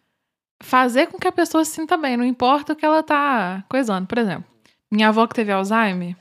fazer 0.64 1.08
com 1.08 1.20
que 1.20 1.28
a 1.28 1.32
pessoa 1.32 1.64
se 1.64 1.72
sinta 1.76 1.96
bem, 1.96 2.18
não 2.18 2.26
importa 2.26 2.74
o 2.74 2.76
que 2.76 2.86
ela 2.86 3.04
tá 3.04 3.64
coisando. 3.70 4.08
Por 4.08 4.18
exemplo, 4.18 4.46
minha 4.92 5.10
avó 5.10 5.28
que 5.28 5.36
teve 5.36 5.52
Alzheimer, 5.52 6.16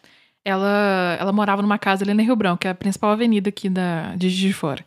ela, 0.45 1.17
ela 1.19 1.33
morava 1.33 1.63
numa 1.63 1.79
casa 1.79 2.05
ali 2.05 2.15
na 2.15 2.23
Rio 2.23 2.37
Branco, 2.37 2.61
que 2.61 2.69
é 2.69 2.71
a 2.71 2.75
principal 2.75 3.11
avenida 3.11 3.49
aqui 3.49 3.69
da, 3.69 4.15
de 4.17 4.29
Juiz 4.29 4.49
de 4.49 4.53
Fora. 4.53 4.85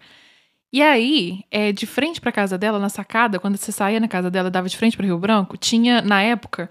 E 0.72 0.82
aí, 0.82 1.44
é, 1.52 1.72
de 1.72 1.86
frente 1.86 2.20
pra 2.20 2.32
casa 2.32 2.58
dela, 2.58 2.80
na 2.80 2.90
sacada, 2.90 3.40
quando 3.40 3.58
você 3.58 3.72
saía 3.72 4.00
na 4.00 4.08
casa 4.08 4.32
dela 4.32 4.50
dava 4.50 4.68
de 4.68 4.76
frente 4.76 4.98
pra 4.98 5.06
Rio 5.06 5.20
Branco, 5.20 5.56
tinha, 5.56 6.02
na 6.02 6.22
época, 6.24 6.70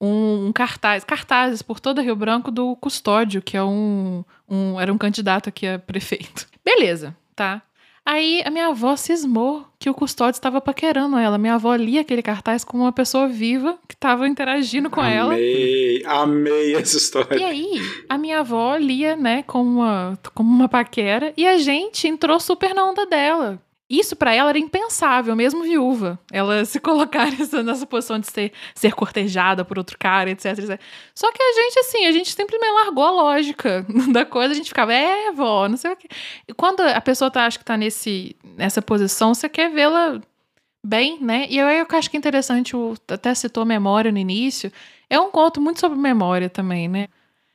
um, 0.00 0.46
um 0.46 0.52
cartaz, 0.52 1.04
cartazes 1.04 1.60
por 1.60 1.80
toda 1.80 2.00
Rio 2.00 2.14
Branco 2.14 2.50
do 2.50 2.76
Custódio, 2.76 3.42
que 3.42 3.56
é 3.56 3.62
um, 3.62 4.24
um 4.48 4.80
era 4.80 4.92
um 4.92 4.98
candidato 4.98 5.48
aqui 5.48 5.66
a 5.66 5.78
prefeito. 5.78 6.46
Beleza, 6.64 7.16
tá? 7.34 7.62
Aí 8.04 8.42
a 8.44 8.50
minha 8.50 8.68
avó 8.68 8.96
cismou 8.96 9.64
que 9.78 9.88
o 9.88 9.94
custódio 9.94 10.36
estava 10.38 10.60
paquerando 10.60 11.16
ela. 11.16 11.38
Minha 11.38 11.54
avó 11.54 11.74
lia 11.74 12.00
aquele 12.00 12.22
cartaz 12.22 12.64
como 12.64 12.82
uma 12.84 12.92
pessoa 12.92 13.28
viva 13.28 13.78
que 13.86 13.94
estava 13.94 14.26
interagindo 14.26 14.90
com 14.90 15.02
ela. 15.02 15.34
amei, 15.34 16.02
amei 16.06 16.74
essa 16.74 16.96
E 16.96 16.98
história. 16.98 17.46
aí, 17.46 17.80
a 18.08 18.18
minha 18.18 18.40
avó 18.40 18.74
lia, 18.76 19.16
né, 19.16 19.42
como 19.44 19.80
uma, 19.80 20.18
como 20.34 20.50
uma 20.50 20.68
paquera, 20.68 21.32
e 21.36 21.46
a 21.46 21.58
gente 21.58 22.08
entrou 22.08 22.40
super 22.40 22.74
na 22.74 22.84
onda 22.84 23.06
dela. 23.06 23.60
Isso 23.90 24.14
pra 24.14 24.32
ela 24.32 24.50
era 24.50 24.58
impensável, 24.58 25.34
mesmo 25.34 25.64
viúva. 25.64 26.16
Ela 26.30 26.64
se 26.64 26.78
colocar 26.80 27.28
nessa, 27.32 27.84
posição 27.84 28.20
de 28.20 28.30
ser, 28.30 28.52
ser 28.72 28.94
cortejada 28.94 29.64
por 29.64 29.76
outro 29.78 29.98
cara, 29.98 30.30
etc, 30.30 30.56
etc. 30.56 30.80
Só 31.12 31.32
que 31.32 31.42
a 31.42 31.52
gente, 31.52 31.80
assim, 31.80 32.06
a 32.06 32.12
gente 32.12 32.30
simplesmente 32.32 32.72
largou 32.72 33.02
a 33.02 33.10
lógica 33.10 33.84
da 34.14 34.24
coisa. 34.24 34.52
A 34.52 34.56
gente 34.56 34.68
ficava, 34.68 34.94
é, 34.94 35.32
vó, 35.32 35.68
não 35.68 35.76
sei 35.76 35.90
o 35.90 35.96
quê. 35.96 36.06
E 36.46 36.54
quando 36.54 36.82
a 36.82 37.00
pessoa 37.00 37.32
tá, 37.32 37.46
acho 37.46 37.58
que 37.58 37.64
tá 37.64 37.76
nesse, 37.76 38.36
nessa 38.56 38.80
posição, 38.80 39.34
você 39.34 39.48
quer 39.48 39.68
vê-la 39.68 40.20
bem, 40.86 41.18
né? 41.20 41.48
E 41.50 41.58
eu, 41.58 41.66
eu 41.68 41.86
acho 41.90 42.08
que 42.08 42.16
é 42.16 42.18
interessante, 42.18 42.76
o, 42.76 42.94
até 43.08 43.34
citou 43.34 43.64
memória 43.64 44.12
no 44.12 44.18
início. 44.18 44.70
É 45.08 45.18
um 45.18 45.32
conto 45.32 45.60
muito 45.60 45.80
sobre 45.80 45.98
memória 45.98 46.48
também, 46.48 46.88
né? 46.88 47.08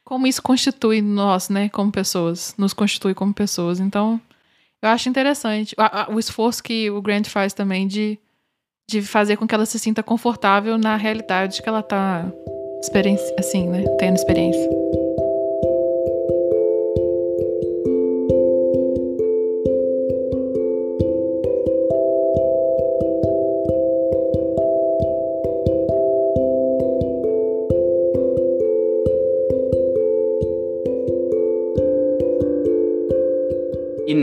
Como 0.03 0.27
isso 0.27 0.41
constitui 0.43 1.01
nós, 1.01 1.49
né, 1.49 1.69
como 1.69 1.91
pessoas, 1.91 2.53
nos 2.57 2.73
constitui 2.73 3.15
como 3.15 3.33
pessoas. 3.33 3.79
Então, 3.79 4.21
eu 4.86 4.91
acho 4.91 5.09
interessante 5.09 5.75
a- 5.77 6.07
o 6.11 6.19
esforço 6.19 6.61
que 6.63 6.89
o 6.91 7.01
Grant 7.01 7.27
faz 7.27 7.53
também 7.53 7.88
de, 7.88 8.19
de 8.89 9.01
fazer 9.01 9.36
com 9.38 9.47
que 9.47 9.55
ela 9.55 9.65
se 9.65 9.79
sinta 9.79 10.03
confortável 10.03 10.77
na 10.77 10.95
realidade 10.95 11.61
que 11.61 11.67
ela 11.69 11.81
tá 11.81 12.25
experiência, 12.81 13.36
assim, 13.39 13.67
né, 13.67 13.83
tendo 13.97 14.15
experiência. 14.15 14.69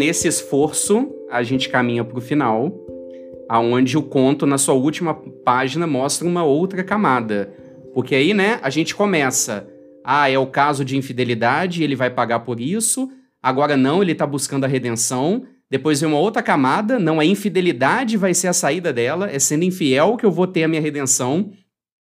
Nesse 0.03 0.27
esforço, 0.27 1.09
a 1.31 1.45
gente 1.45 1.69
caminha 1.69 2.03
para 2.03 2.19
o 2.19 2.21
final, 2.21 2.75
aonde 3.49 3.97
o 3.97 4.03
conto, 4.03 4.45
na 4.45 4.59
sua 4.59 4.75
última 4.75 5.15
página, 5.15 5.87
mostra 5.87 6.27
uma 6.27 6.43
outra 6.43 6.83
camada. 6.83 7.55
Porque 7.95 8.17
aí, 8.17 8.35
né, 8.35 8.59
a 8.65 8.69
gente 8.69 8.97
começa. 8.97 9.69
Ah, 10.05 10.29
é 10.29 10.37
o 10.37 10.49
caso 10.49 10.85
de 10.85 10.97
infidelidade, 10.97 11.85
ele 11.85 11.95
vai 11.95 12.11
pagar 12.11 12.41
por 12.41 12.59
isso. 12.59 13.13
Agora 13.41 13.77
não, 13.77 14.03
ele 14.03 14.13
tá 14.13 14.27
buscando 14.27 14.65
a 14.65 14.67
redenção. 14.67 15.47
Depois 15.71 16.01
vem 16.01 16.11
uma 16.11 16.19
outra 16.19 16.43
camada, 16.43 16.99
não 16.99 17.23
é 17.23 17.25
infidelidade 17.25 18.17
vai 18.17 18.35
ser 18.35 18.49
a 18.49 18.53
saída 18.53 18.93
dela, 18.93 19.31
é 19.31 19.39
sendo 19.39 19.63
infiel 19.63 20.17
que 20.17 20.27
eu 20.27 20.33
vou 20.33 20.49
ter 20.49 20.65
a 20.65 20.69
minha 20.69 20.83
redenção. 20.83 21.53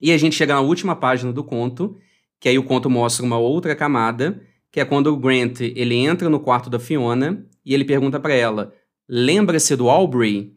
E 0.01 0.11
a 0.11 0.19
gente 0.19 0.35
chega 0.35 0.55
na 0.55 0.61
última 0.61 0.97
página 0.97 1.33
do 1.33 1.45
conto, 1.45 1.97
que 2.41 2.49
aí 2.49 2.59
o 2.59 2.65
conto 2.65 2.91
mostra 2.91 3.25
uma 3.25 3.39
outra 3.39 3.77
camada, 3.77 4.43
que 4.73 4.81
é 4.81 4.85
quando 4.85 5.07
o 5.07 5.17
Grant 5.17 5.61
ele 5.61 5.95
entra 5.95 6.29
no 6.29 6.41
quarto 6.41 6.69
da 6.69 6.81
Fiona 6.81 7.47
e 7.67 7.75
ele 7.75 7.85
pergunta 7.85 8.19
pra 8.19 8.33
ela: 8.33 8.73
"Lembra-se 9.07 9.77
do 9.77 9.91
Aubrey?" 9.91 10.55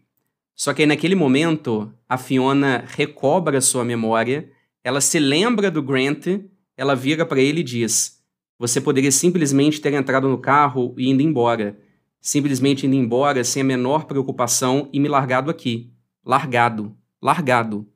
Só 0.59 0.73
que 0.73 0.81
aí 0.81 0.85
naquele 0.85 1.15
momento 1.15 1.89
a 2.07 2.17
Fiona 2.17 2.83
recobra 2.85 3.61
sua 3.61 3.85
memória, 3.85 4.51
ela 4.83 4.99
se 4.99 5.17
lembra 5.17 5.71
do 5.71 5.81
Grant, 5.81 6.27
ela 6.75 6.95
vira 6.95 7.25
para 7.25 7.39
ele 7.39 7.61
e 7.61 7.63
diz: 7.63 8.21
Você 8.57 8.81
poderia 8.81 9.11
simplesmente 9.11 9.79
ter 9.79 9.93
entrado 9.93 10.27
no 10.27 10.37
carro 10.37 10.93
e 10.97 11.09
indo 11.09 11.21
embora. 11.21 11.79
Simplesmente 12.19 12.85
indo 12.85 12.95
embora 12.95 13.43
sem 13.43 13.61
a 13.61 13.65
menor 13.65 14.03
preocupação 14.05 14.89
e 14.91 14.99
me 14.99 15.07
largado 15.07 15.49
aqui. 15.49 15.93
Largado. 16.25 16.93
Largado. 17.21 17.87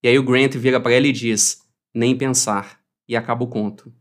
E 0.00 0.08
aí 0.08 0.16
o 0.16 0.22
Grant 0.22 0.54
vira 0.54 0.78
para 0.78 0.92
ela 0.92 1.06
e 1.08 1.12
diz: 1.12 1.62
Nem 1.92 2.16
pensar. 2.16 2.80
E 3.08 3.16
acaba 3.16 3.42
o 3.42 3.48
conto. 3.48 3.92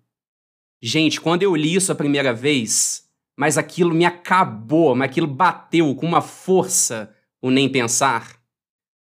Gente, 0.79 1.19
quando 1.19 1.43
eu 1.43 1.55
li 1.55 1.73
isso 1.73 1.91
a 1.91 1.95
primeira 1.95 2.33
vez, 2.33 3.09
mas 3.41 3.57
aquilo 3.57 3.91
me 3.91 4.05
acabou, 4.05 4.93
mas 4.93 5.09
aquilo 5.09 5.25
bateu 5.25 5.95
com 5.95 6.05
uma 6.05 6.21
força 6.21 7.09
o 7.41 7.49
nem 7.49 7.67
pensar. 7.67 8.33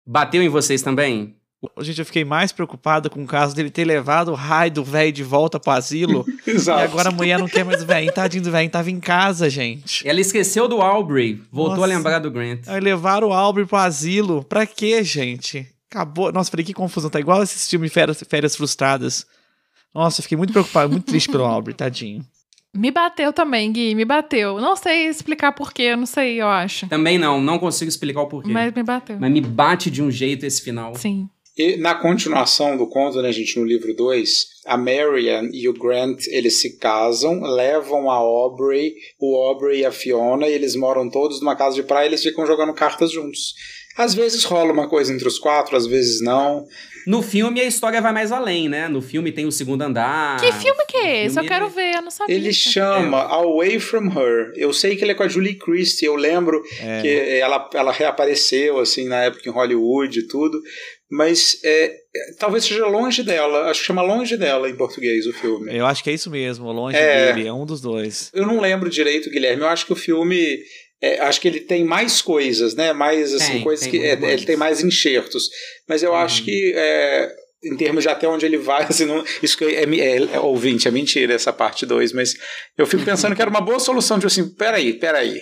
Bateu 0.03 0.41
em 0.41 0.49
vocês 0.49 0.81
também? 0.81 1.35
Gente, 1.81 1.99
eu 1.99 2.05
fiquei 2.05 2.25
mais 2.25 2.51
preocupado 2.51 3.11
com 3.11 3.21
o 3.21 3.27
caso 3.27 3.55
dele 3.55 3.69
ter 3.69 3.85
levado 3.85 4.29
o 4.31 4.33
raio 4.33 4.71
do 4.71 4.83
velho 4.83 5.11
de 5.11 5.21
volta 5.21 5.59
pro 5.59 5.73
asilo. 5.73 6.25
Exato. 6.47 6.81
E 6.81 6.83
agora 6.83 7.09
a 7.09 7.11
mulher 7.11 7.37
não 7.37 7.47
quer 7.47 7.63
mais 7.63 7.83
o 7.83 7.85
velho. 7.85 8.11
Tadinho 8.11 8.41
do 8.41 8.49
velho, 8.49 8.71
tava 8.71 8.89
em 8.89 8.99
casa, 8.99 9.51
gente. 9.51 10.05
Ela 10.07 10.19
esqueceu 10.19 10.67
do 10.67 10.81
Aubrey, 10.81 11.39
voltou 11.51 11.75
Nossa. 11.75 11.93
a 11.93 11.95
lembrar 11.95 12.17
do 12.17 12.31
Grant. 12.31 12.67
Aí 12.67 12.79
levaram 12.79 13.27
o 13.27 13.33
Aubrey 13.33 13.67
pro 13.67 13.77
asilo. 13.77 14.43
Pra 14.43 14.65
quê, 14.65 15.03
gente? 15.03 15.67
Acabou. 15.91 16.31
Nossa, 16.31 16.49
falei 16.49 16.65
que 16.65 16.73
confusão. 16.73 17.11
Tá 17.11 17.19
igual 17.19 17.43
esse 17.43 17.69
filme 17.69 17.87
Férias, 17.87 18.23
Férias 18.27 18.55
Frustradas. 18.55 19.27
Nossa, 19.93 20.21
eu 20.21 20.23
fiquei 20.23 20.39
muito 20.39 20.53
preocupado, 20.53 20.91
muito 20.91 21.05
triste 21.05 21.29
pelo 21.29 21.45
Aubrey, 21.45 21.75
tadinho. 21.75 22.25
Me 22.73 22.89
bateu 22.89 23.31
também, 23.31 23.71
Gui, 23.71 23.93
me 23.93 24.03
bateu. 24.03 24.59
Não 24.59 24.75
sei 24.75 25.07
explicar 25.07 25.51
porquê, 25.51 25.95
não 25.95 26.07
sei, 26.07 26.41
eu 26.41 26.47
acho. 26.47 26.87
Também 26.87 27.19
não, 27.19 27.39
não 27.39 27.59
consigo 27.59 27.87
explicar 27.87 28.21
o 28.21 28.27
porquê. 28.27 28.51
Mas, 28.51 28.65
Mas 28.65 28.75
me 28.75 28.83
bateu. 28.83 29.19
me 29.19 29.41
bate 29.41 29.91
de 29.91 30.01
um 30.01 30.09
jeito 30.09 30.45
esse 30.45 30.61
final. 30.61 30.95
Sim. 30.95 31.29
E 31.55 31.77
na 31.77 31.93
continuação 31.93 32.75
do 32.75 32.87
conto, 32.87 33.21
né, 33.21 33.31
gente, 33.31 33.59
no 33.59 33.65
livro 33.65 33.95
2, 33.95 34.45
a 34.65 34.75
Marian 34.75 35.49
e 35.53 35.69
o 35.69 35.73
Grant, 35.73 36.25
eles 36.29 36.59
se 36.59 36.79
casam, 36.79 37.41
levam 37.41 38.09
a 38.09 38.15
Aubrey, 38.15 38.95
o 39.19 39.35
Aubrey 39.37 39.81
e 39.81 39.85
a 39.85 39.91
Fiona, 39.91 40.47
e 40.47 40.51
eles 40.51 40.75
moram 40.75 41.07
todos 41.11 41.39
numa 41.41 41.55
casa 41.55 41.75
de 41.75 41.83
praia 41.83 42.05
e 42.05 42.09
eles 42.09 42.23
ficam 42.23 42.47
jogando 42.47 42.73
cartas 42.73 43.11
juntos. 43.11 43.53
Às 43.97 44.13
vezes 44.13 44.43
rola 44.43 44.71
uma 44.73 44.87
coisa 44.89 45.13
entre 45.13 45.27
os 45.27 45.37
quatro, 45.37 45.75
às 45.77 45.85
vezes 45.85 46.21
não. 46.21 46.65
No 47.05 47.21
filme 47.21 47.59
a 47.59 47.65
história 47.65 48.01
vai 48.01 48.13
mais 48.13 48.31
além, 48.31 48.69
né? 48.69 48.87
No 48.87 49.01
filme 49.01 49.31
tem 49.31 49.45
o 49.45 49.51
segundo 49.51 49.81
andar. 49.81 50.39
que 50.39 50.51
filme 50.53 50.85
que 50.87 50.97
é 50.97 51.25
esse? 51.25 51.37
Eu 51.37 51.43
quero 51.43 51.65
ele- 51.65 51.73
ver, 51.75 51.95
eu 51.95 52.01
não 52.01 52.09
sabia. 52.11 52.33
Ele 52.35 52.53
chama 52.53 53.19
Away 53.23 53.77
From 53.79 54.07
Her. 54.07 54.53
Eu 54.55 54.71
sei 54.73 54.95
que 54.95 55.03
ele 55.03 55.11
é 55.11 55.15
com 55.15 55.23
a 55.23 55.27
Julie 55.27 55.55
Christie, 55.55 56.05
eu 56.05 56.15
lembro 56.15 56.63
É. 56.79 57.01
que 57.01 57.07
ela, 57.39 57.69
ela 57.73 57.91
reapareceu, 57.91 58.79
assim, 58.79 59.05
na 59.07 59.23
época 59.25 59.47
em 59.47 59.51
Hollywood 59.51 60.19
e 60.19 60.27
tudo, 60.27 60.59
mas 61.11 61.59
é, 61.63 61.85
é, 62.15 62.33
talvez 62.39 62.63
seja 62.63 62.87
longe 62.87 63.21
dela, 63.21 63.69
acho 63.69 63.81
que 63.81 63.85
chama 63.87 64.01
Longe 64.01 64.37
dela 64.37 64.69
em 64.69 64.75
português 64.75 65.27
o 65.27 65.33
filme. 65.33 65.75
Eu 65.75 65.85
acho 65.85 66.03
que 66.03 66.09
é 66.09 66.13
isso 66.13 66.29
mesmo, 66.31 66.71
longe 66.71 66.95
É. 66.97 67.33
dele, 67.33 67.47
é 67.47 67.53
um 67.53 67.65
dos 67.65 67.81
dois. 67.81 68.31
Eu 68.33 68.47
não 68.47 68.59
lembro 68.59 68.89
direito, 68.89 69.29
Guilherme. 69.29 69.61
Eu 69.61 69.67
acho 69.67 69.85
que 69.85 69.93
o 69.93 69.95
filme. 69.95 70.57
É, 71.03 71.19
acho 71.19 71.41
que 71.41 71.47
ele 71.49 71.59
tem 71.59 71.83
mais 71.83 72.21
coisas, 72.21 72.75
né? 72.75 72.93
Mais 72.93 73.33
assim, 73.33 73.53
Tem, 73.53 73.61
coisas 73.63 73.85
tem 73.85 73.91
que. 73.99 74.05
é, 74.07 74.13
ele 74.13 74.45
tem 74.45 74.55
mais 74.55 74.81
enxertos. 74.81 75.49
Mas 75.87 76.01
eu 76.01 76.15
acho 76.15 76.43
que. 76.43 76.73
é, 76.75 77.29
em 77.65 77.77
termos 77.77 78.03
de 78.03 78.09
até 78.09 78.27
onde 78.27 78.45
ele 78.45 78.57
vai, 78.57 78.83
assim, 78.89 79.05
não- 79.05 79.23
isso 79.41 79.57
que 79.57 79.63
é, 79.65 79.83
é, 79.83 80.35
é 80.35 80.39
ouvinte, 80.39 80.87
é 80.87 80.91
mentira 80.91 81.33
essa 81.33 81.51
parte 81.53 81.85
2, 81.85 82.11
mas 82.13 82.35
eu 82.77 82.85
fico 82.85 83.03
pensando 83.03 83.35
que 83.35 83.41
era 83.41 83.49
uma 83.49 83.61
boa 83.61 83.79
solução, 83.79 84.17
tipo 84.17 84.27
assim, 84.27 84.49
peraí, 84.49 84.93
peraí. 84.93 85.41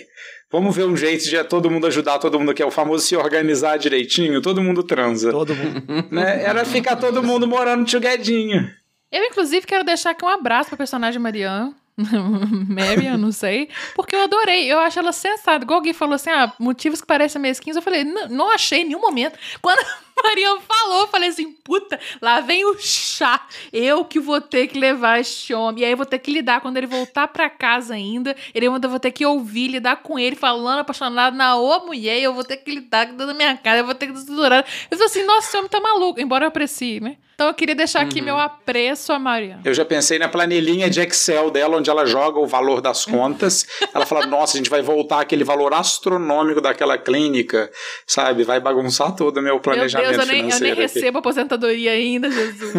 Vamos 0.50 0.76
ver 0.76 0.84
um 0.84 0.96
jeito 0.96 1.24
de 1.24 1.42
todo 1.44 1.70
mundo 1.70 1.86
ajudar 1.86 2.18
todo 2.18 2.38
mundo, 2.38 2.52
que 2.52 2.62
é 2.62 2.66
o 2.66 2.70
famoso 2.70 3.06
se 3.06 3.16
organizar 3.16 3.78
direitinho, 3.78 4.42
todo 4.42 4.62
mundo 4.62 4.82
transa. 4.82 5.30
Todo 5.30 5.54
mundo. 5.54 5.82
Né? 6.12 6.42
Era 6.44 6.64
ficar 6.64 6.96
todo 6.96 7.22
mundo 7.22 7.46
morando 7.48 7.86
tchuguedinho. 7.86 8.68
Eu, 9.10 9.24
inclusive, 9.24 9.66
quero 9.66 9.82
deixar 9.84 10.10
aqui 10.10 10.24
um 10.24 10.28
abraço 10.28 10.68
pra 10.68 10.76
personagem 10.76 11.20
Marianne. 11.20 11.74
Marian, 12.68 13.18
não 13.18 13.32
sei. 13.32 13.68
Porque 13.94 14.16
eu 14.16 14.22
adorei. 14.22 14.70
Eu 14.70 14.78
acho 14.78 14.98
ela 14.98 15.12
sensata. 15.12 15.64
Igual 15.64 15.78
alguém 15.78 15.92
falou 15.92 16.14
assim: 16.14 16.30
ah, 16.30 16.52
motivos 16.58 17.00
que 17.00 17.06
parecem 17.06 17.40
mesquinhos. 17.40 17.76
Eu 17.76 17.82
falei, 17.82 18.04
não 18.04 18.50
achei 18.50 18.80
em 18.80 18.84
nenhum 18.84 19.00
momento. 19.00 19.38
Quando 19.60 19.84
a 20.22 20.28
Marianne 20.28 20.60
falou, 20.66 21.08
falei 21.08 21.28
assim: 21.28 21.52
puta, 21.52 21.98
lá 22.20 22.40
vem 22.40 22.64
o 22.64 22.78
chá. 22.78 23.46
Eu 23.72 24.04
que 24.04 24.20
vou 24.20 24.40
ter 24.40 24.68
que 24.68 24.78
levar 24.78 25.20
este 25.20 25.52
homem. 25.52 25.82
E 25.82 25.84
aí 25.84 25.92
eu 25.92 25.96
vou 25.96 26.06
ter 26.06 26.18
que 26.18 26.30
lidar 26.30 26.60
quando 26.60 26.76
ele 26.76 26.86
voltar 26.86 27.28
pra 27.28 27.50
casa 27.50 27.94
ainda. 27.94 28.36
Ele 28.54 28.66
eu 28.66 28.88
vou 28.88 29.00
ter 29.00 29.10
que 29.10 29.26
ouvir, 29.26 29.68
lidar 29.68 29.96
com 29.96 30.18
ele, 30.18 30.36
falando 30.36 30.80
apaixonado 30.80 31.36
na 31.36 31.56
ô 31.56 31.86
mulher. 31.86 32.18
E 32.18 32.22
eu 32.22 32.32
vou 32.32 32.44
ter 32.44 32.58
que 32.58 32.70
lidar 32.70 33.08
com 33.08 33.16
toda 33.16 33.32
a 33.32 33.34
minha 33.34 33.56
cara. 33.56 33.80
Eu 33.80 33.84
vou 33.84 33.94
ter 33.94 34.06
que 34.06 34.12
destruturar. 34.12 34.64
Eu 34.90 34.96
falei 34.96 35.06
assim: 35.06 35.24
nossa, 35.24 35.48
esse 35.48 35.56
homem 35.56 35.68
tá 35.68 35.80
maluco. 35.80 36.20
Embora 36.20 36.44
eu 36.44 36.48
aprecie, 36.48 37.00
né? 37.00 37.16
Então 37.34 37.50
eu 37.50 37.54
queria 37.54 37.74
deixar 37.74 38.02
aqui 38.02 38.20
meu 38.20 38.38
apreço 38.38 39.12
a 39.12 39.18
Marianne. 39.18 39.62
Eu 39.64 39.74
já 39.74 39.84
pensei 39.84 40.18
na 40.18 40.28
planilhinha 40.28 40.88
de 40.88 41.00
Excel 41.00 41.50
dela, 41.50 41.76
onde 41.76 41.90
ela 41.90 42.06
joga 42.06 42.38
o 42.38 42.46
valor 42.46 42.80
das 42.80 43.04
contas. 43.04 43.66
Ela 43.92 44.06
fala: 44.06 44.26
Nossa, 44.26 44.56
a 44.56 44.58
gente 44.58 44.70
vai 44.70 44.80
voltar 44.80 45.20
aquele 45.20 45.42
valor 45.42 45.74
astronômico 45.74 46.60
daquela 46.60 46.96
clínica, 46.96 47.68
sabe? 48.06 48.44
Vai 48.44 48.60
bagunçar 48.60 49.16
todo 49.16 49.38
o 49.38 49.42
Meu 49.42 49.58
planejamento 49.58 50.11
Deus, 50.16 50.28
eu 50.28 50.34
nem, 50.34 50.50
eu 50.50 50.60
nem 50.60 50.74
recebo 50.74 51.18
aposentadoria 51.18 51.92
ainda, 51.92 52.30
Jesus. 52.30 52.72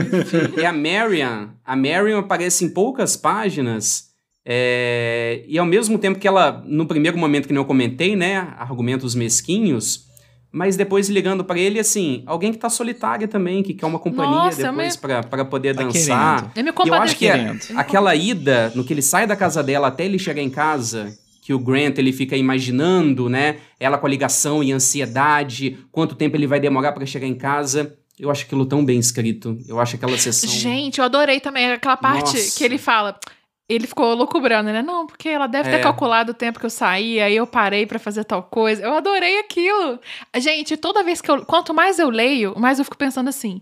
E 0.58 0.64
a 0.66 0.72
Marian, 0.74 1.50
a 1.66 1.76
Marian 1.76 2.20
aparece 2.20 2.66
em 2.66 2.70
poucas 2.70 3.16
páginas. 3.16 4.10
é, 4.46 5.44
e 5.48 5.58
ao 5.58 5.66
mesmo 5.66 5.98
tempo 5.98 6.20
que 6.20 6.28
ela, 6.28 6.64
no 6.66 6.86
primeiro 6.86 7.18
momento 7.18 7.48
que 7.48 7.54
não 7.54 7.62
eu 7.62 7.66
comentei, 7.66 8.16
né, 8.16 8.54
argumentos 8.58 9.16
mesquinhos, 9.16 10.06
mas 10.52 10.76
depois 10.76 11.10
ligando 11.10 11.44
pra 11.44 11.58
ele 11.58 11.80
assim, 11.80 12.22
alguém 12.28 12.52
que 12.52 12.60
tá 12.60 12.70
solitária 12.70 13.28
também, 13.28 13.64
que 13.64 13.74
quer 13.74 13.86
uma 13.88 13.98
companhia 13.98 14.36
Nossa, 14.36 14.64
depois 14.64 14.96
pra 14.96 15.24
para 15.24 15.44
poder 15.46 15.76
Tá 15.76 15.84
dançar. 15.84 16.52
querendo. 16.54 16.70
Eu 16.70 16.74
me 16.84 16.86
E 16.86 16.90
eu 16.90 16.94
acho 17.02 17.18
que 17.18 17.28
é- 17.28 17.56
aquela 17.76 18.14
ida, 18.16 18.72
no 18.76 18.84
que 18.84 18.94
ele 18.94 19.02
sai 19.02 19.26
da 19.26 19.36
casa 19.36 19.64
dela 19.64 19.88
até 19.88 20.06
ele 20.06 20.20
chegar 20.20 20.42
em 20.44 20.50
casa, 20.52 21.12
que 21.44 21.54
o 21.54 21.60
Grant 21.60 21.98
ele 21.98 22.14
fica 22.14 22.38
imaginando, 22.38 23.28
né, 23.28 23.58
ela 23.78 23.98
com 23.98 24.08
a 24.08 24.10
ligação 24.10 24.64
e 24.64 24.72
ansiedade, 24.72 25.78
quanto 25.92 26.16
tempo 26.16 26.38
ele 26.38 26.48
vai 26.48 26.60
demorar 26.60 26.94
pra 26.94 27.06
chegar 27.06 27.28
em 27.28 27.36
casa. 27.36 27.98
Eu 28.18 28.32
acho 28.32 28.46
aquilo 28.46 28.66
tão 28.66 28.86
bem 28.86 28.98
escrito. 29.00 29.58
Eu 29.68 29.80
acho 29.80 29.96
aquela 29.96 30.18
sessão 30.18 30.50
Gente, 30.50 31.00
eu 31.00 31.04
adorei 31.06 31.40
também 31.40 31.72
aquela 31.72 31.98
parte 31.98 32.34
Nossa. 32.36 32.58
que 32.58 32.64
ele 32.64 32.78
fala. 32.78 33.20
Ele 33.68 33.88
ficou 33.88 34.14
loucubrando, 34.14 34.72
né? 34.72 34.82
Não, 34.82 35.08
porque 35.08 35.28
ela 35.30 35.48
deve 35.48 35.70
ter 35.70 35.78
É. 35.78 35.80
calculado 35.80 36.32
o 36.32 36.36
tempo 36.36 36.60
que 36.60 36.66
eu 36.66 36.70
saí, 36.70 37.20
aí 37.20 37.36
eu 37.36 37.48
parei 37.48 37.86
pra 37.86 37.98
fazer 37.98 38.24
tal 38.24 38.44
coisa. 38.44 38.84
Eu 38.84 38.94
adorei 38.94 39.40
aquilo. 39.40 40.00
Gente, 40.38 40.78
toda 40.78 41.04
vez 41.04 41.22
que 41.22 41.32
eu. 41.32 41.44
Quanto 41.46 41.74
mais 41.74 41.98
eu 41.98 42.10
leio, 42.10 42.54
mais 42.58 42.78
eu 42.78 42.86
fico 42.86 42.98
pensando 42.98 43.30
assim. 43.30 43.62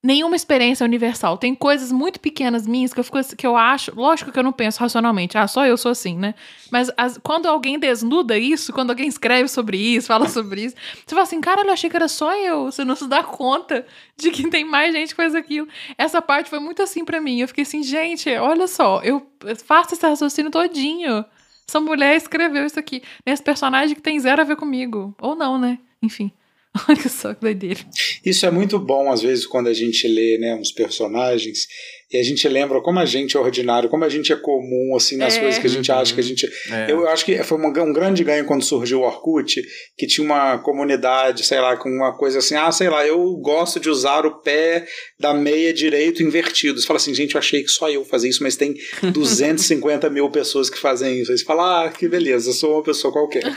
Nenhuma 0.00 0.36
experiência 0.36 0.84
universal. 0.84 1.36
Tem 1.36 1.56
coisas 1.56 1.90
muito 1.90 2.20
pequenas 2.20 2.68
minhas 2.68 2.94
que 2.94 3.00
eu, 3.00 3.04
fico, 3.04 3.18
que 3.36 3.44
eu 3.46 3.56
acho. 3.56 3.92
Lógico 3.96 4.30
que 4.30 4.38
eu 4.38 4.44
não 4.44 4.52
penso 4.52 4.78
racionalmente. 4.78 5.36
Ah, 5.36 5.48
só 5.48 5.66
eu 5.66 5.76
sou 5.76 5.90
assim, 5.90 6.16
né? 6.16 6.36
Mas 6.70 6.88
as- 6.96 7.18
quando 7.18 7.46
alguém 7.46 7.80
desnuda 7.80 8.38
isso, 8.38 8.72
quando 8.72 8.90
alguém 8.90 9.08
escreve 9.08 9.48
sobre 9.48 9.76
isso, 9.76 10.06
fala 10.06 10.28
sobre 10.28 10.66
isso, 10.66 10.76
você 11.04 11.14
fala 11.16 11.22
assim, 11.22 11.40
cara, 11.40 11.62
eu 11.62 11.72
achei 11.72 11.90
que 11.90 11.96
era 11.96 12.06
só 12.06 12.32
eu. 12.36 12.66
Você 12.66 12.84
não 12.84 12.94
se 12.94 13.08
dá 13.08 13.24
conta 13.24 13.84
de 14.16 14.30
que 14.30 14.48
tem 14.48 14.64
mais 14.64 14.92
gente 14.94 15.08
que 15.10 15.16
faz 15.16 15.34
aquilo. 15.34 15.66
Essa 15.96 16.22
parte 16.22 16.48
foi 16.48 16.60
muito 16.60 16.80
assim 16.80 17.04
pra 17.04 17.20
mim. 17.20 17.40
Eu 17.40 17.48
fiquei 17.48 17.62
assim, 17.62 17.82
gente, 17.82 18.30
olha 18.36 18.68
só, 18.68 19.00
eu 19.02 19.26
faço 19.64 19.94
esse 19.94 20.06
raciocínio 20.06 20.50
todinho. 20.52 21.24
Essa 21.68 21.80
mulher 21.80 22.16
escreveu 22.16 22.64
isso 22.64 22.78
aqui 22.78 23.02
nesse 23.26 23.42
personagem 23.42 23.96
que 23.96 24.00
tem 24.00 24.18
zero 24.20 24.40
a 24.40 24.44
ver 24.44 24.54
comigo. 24.56 25.12
Ou 25.20 25.34
não, 25.34 25.58
né? 25.58 25.78
Enfim. 26.00 26.30
Olha 26.88 27.08
só 27.08 27.34
que 27.34 27.40
doideira. 27.40 27.80
Isso 28.24 28.46
é 28.46 28.50
muito 28.50 28.78
bom, 28.78 29.10
às 29.10 29.22
vezes, 29.22 29.46
quando 29.46 29.68
a 29.68 29.74
gente 29.74 30.06
lê 30.06 30.38
né, 30.38 30.54
uns 30.54 30.72
personagens 30.72 31.66
e 32.10 32.16
a 32.18 32.22
gente 32.22 32.48
lembra 32.48 32.80
como 32.80 32.98
a 32.98 33.04
gente 33.04 33.36
é 33.36 33.40
ordinário, 33.40 33.88
como 33.88 34.04
a 34.04 34.08
gente 34.08 34.32
é 34.32 34.36
comum, 34.36 34.94
assim, 34.96 35.16
nas 35.16 35.36
É. 35.36 35.40
coisas 35.40 35.58
que 35.60 35.66
a 35.66 35.70
gente 35.70 35.92
acha 35.92 36.14
que 36.14 36.20
a 36.20 36.22
gente. 36.22 36.46
É. 36.70 36.90
Eu 36.90 37.06
acho 37.08 37.24
que 37.24 37.36
foi 37.42 37.58
um, 37.58 37.66
um 37.66 37.92
grande 37.92 38.24
ganho 38.24 38.44
quando 38.46 38.62
surgiu 38.64 39.00
o 39.00 39.02
Orkut, 39.02 39.62
que 39.96 40.06
tinha 40.06 40.24
uma 40.24 40.58
comunidade, 40.58 41.44
sei 41.44 41.60
lá, 41.60 41.76
com 41.76 41.88
uma 41.88 42.16
coisa 42.16 42.38
assim, 42.38 42.54
ah, 42.54 42.72
sei 42.72 42.88
lá, 42.88 43.06
eu 43.06 43.18
gosto 43.36 43.78
de 43.78 43.90
usar 43.90 44.24
o 44.24 44.40
pé 44.40 44.86
da 45.20 45.34
meia 45.34 45.72
direito 45.72 46.22
invertido. 46.22 46.80
Você 46.80 46.86
fala 46.86 46.96
assim, 46.98 47.14
gente, 47.14 47.34
eu 47.34 47.38
achei 47.38 47.62
que 47.62 47.68
só 47.68 47.90
eu 47.90 48.04
fazia 48.04 48.30
isso, 48.30 48.42
mas 48.42 48.56
tem 48.56 48.74
250 49.12 50.08
mil 50.10 50.30
pessoas 50.30 50.70
que 50.70 50.78
fazem 50.78 51.20
isso. 51.20 51.30
Aí 51.30 51.38
você 51.38 51.44
fala, 51.44 51.84
ah, 51.86 51.90
que 51.90 52.08
beleza, 52.08 52.50
eu 52.50 52.54
sou 52.54 52.74
uma 52.74 52.82
pessoa 52.82 53.12
qualquer. 53.12 53.42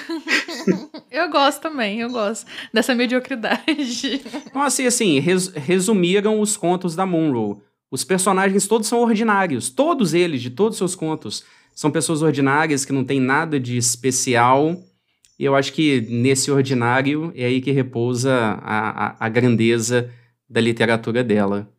Eu 1.11 1.29
gosto 1.29 1.61
também, 1.61 1.99
eu 1.99 2.09
gosto 2.09 2.45
dessa 2.73 2.95
mediocridade. 2.95 4.21
Nossa, 4.55 4.81
e 4.81 4.87
assim, 4.87 5.19
res- 5.19 5.49
resumiram 5.53 6.39
os 6.39 6.55
contos 6.55 6.95
da 6.95 7.05
Monroe. 7.05 7.57
Os 7.91 8.03
personagens 8.05 8.65
todos 8.67 8.87
são 8.87 9.01
ordinários. 9.01 9.69
Todos 9.69 10.13
eles, 10.13 10.41
de 10.41 10.49
todos 10.49 10.75
os 10.75 10.77
seus 10.77 10.95
contos, 10.95 11.43
são 11.75 11.91
pessoas 11.91 12.21
ordinárias 12.21 12.85
que 12.85 12.93
não 12.93 13.03
têm 13.03 13.19
nada 13.19 13.59
de 13.59 13.75
especial. 13.77 14.81
E 15.37 15.43
eu 15.43 15.55
acho 15.55 15.73
que 15.73 15.99
nesse 16.09 16.49
ordinário 16.49 17.33
é 17.35 17.45
aí 17.45 17.59
que 17.59 17.71
repousa 17.71 18.33
a, 18.63 19.07
a, 19.07 19.15
a 19.25 19.29
grandeza 19.29 20.09
da 20.49 20.61
literatura 20.61 21.21
dela. 21.23 21.69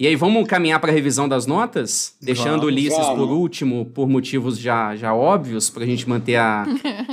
E 0.00 0.06
aí, 0.06 0.14
vamos 0.14 0.46
caminhar 0.46 0.78
para 0.78 0.92
a 0.92 0.94
revisão 0.94 1.28
das 1.28 1.44
notas? 1.44 2.16
Deixando 2.22 2.60
Vamos, 2.60 2.66
Ulisses 2.66 2.98
vamos. 2.98 3.18
por 3.18 3.32
último, 3.32 3.86
por 3.86 4.08
motivos 4.08 4.56
já, 4.56 4.94
já 4.94 5.12
óbvios, 5.12 5.70
para 5.70 5.82
a 5.82 5.86
gente 5.86 6.08
manter 6.08 6.36
a, 6.36 6.64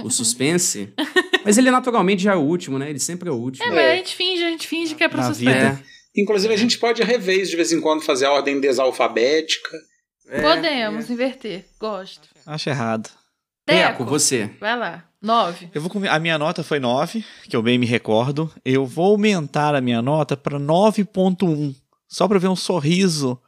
o 0.03 0.11
suspense. 0.11 0.93
Mas 1.43 1.57
ele 1.57 1.71
naturalmente 1.71 2.21
já 2.21 2.34
é 2.34 2.36
o 2.36 2.41
último, 2.41 2.78
né? 2.78 2.88
Ele 2.89 2.99
sempre 2.99 3.28
é 3.28 3.32
o 3.32 3.36
último. 3.36 3.65
É, 3.65 3.69
mas 3.69 3.86
a 3.86 3.95
gente 3.97 4.15
finge, 4.15 4.43
a 4.43 4.49
gente 4.49 4.67
finge 4.67 4.95
que 4.95 5.03
é 5.03 5.07
Na 5.07 5.23
suspense. 5.23 5.39
vida. 5.39 5.82
É. 5.91 5.94
Inclusive, 6.16 6.53
a 6.53 6.57
gente 6.57 6.78
pode 6.78 7.03
rever 7.03 7.45
de 7.45 7.55
vez 7.55 7.72
em 7.72 7.82
quando, 7.82 8.01
fazer 8.01 8.26
a 8.26 8.32
ordem 8.32 8.59
desalfabética. 8.59 9.78
É, 10.28 10.41
Podemos 10.41 11.09
é. 11.09 11.13
inverter. 11.13 11.66
Gosto. 11.80 12.30
Acho 12.45 12.70
errado. 12.70 13.09
Deco, 13.68 14.05
você. 14.05 14.49
Vai 14.59 14.78
lá. 14.78 15.03
Nove. 15.22 15.70
Eu 15.74 15.82
vou 15.82 15.91
A 16.07 16.20
minha 16.20 16.38
nota 16.38 16.63
foi 16.63 16.80
nove, 16.80 17.26
que 17.49 17.55
eu 17.55 17.61
bem 17.63 17.80
me 17.80 17.86
recordo. 17.86 18.51
Eu 18.63 18.86
vou 18.86 19.11
aumentar 19.11 19.74
a 19.74 19.82
minha 19.82 20.01
nota 20.01 20.38
para 20.38 20.59
9.1. 20.59 21.76
Só 22.07 22.28
para 22.28 22.38
ver 22.38 22.47
um 22.47 22.55
sorriso 22.55 23.41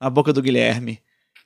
na 0.00 0.08
boca 0.08 0.32
do 0.32 0.40
Guilherme. 0.40 1.00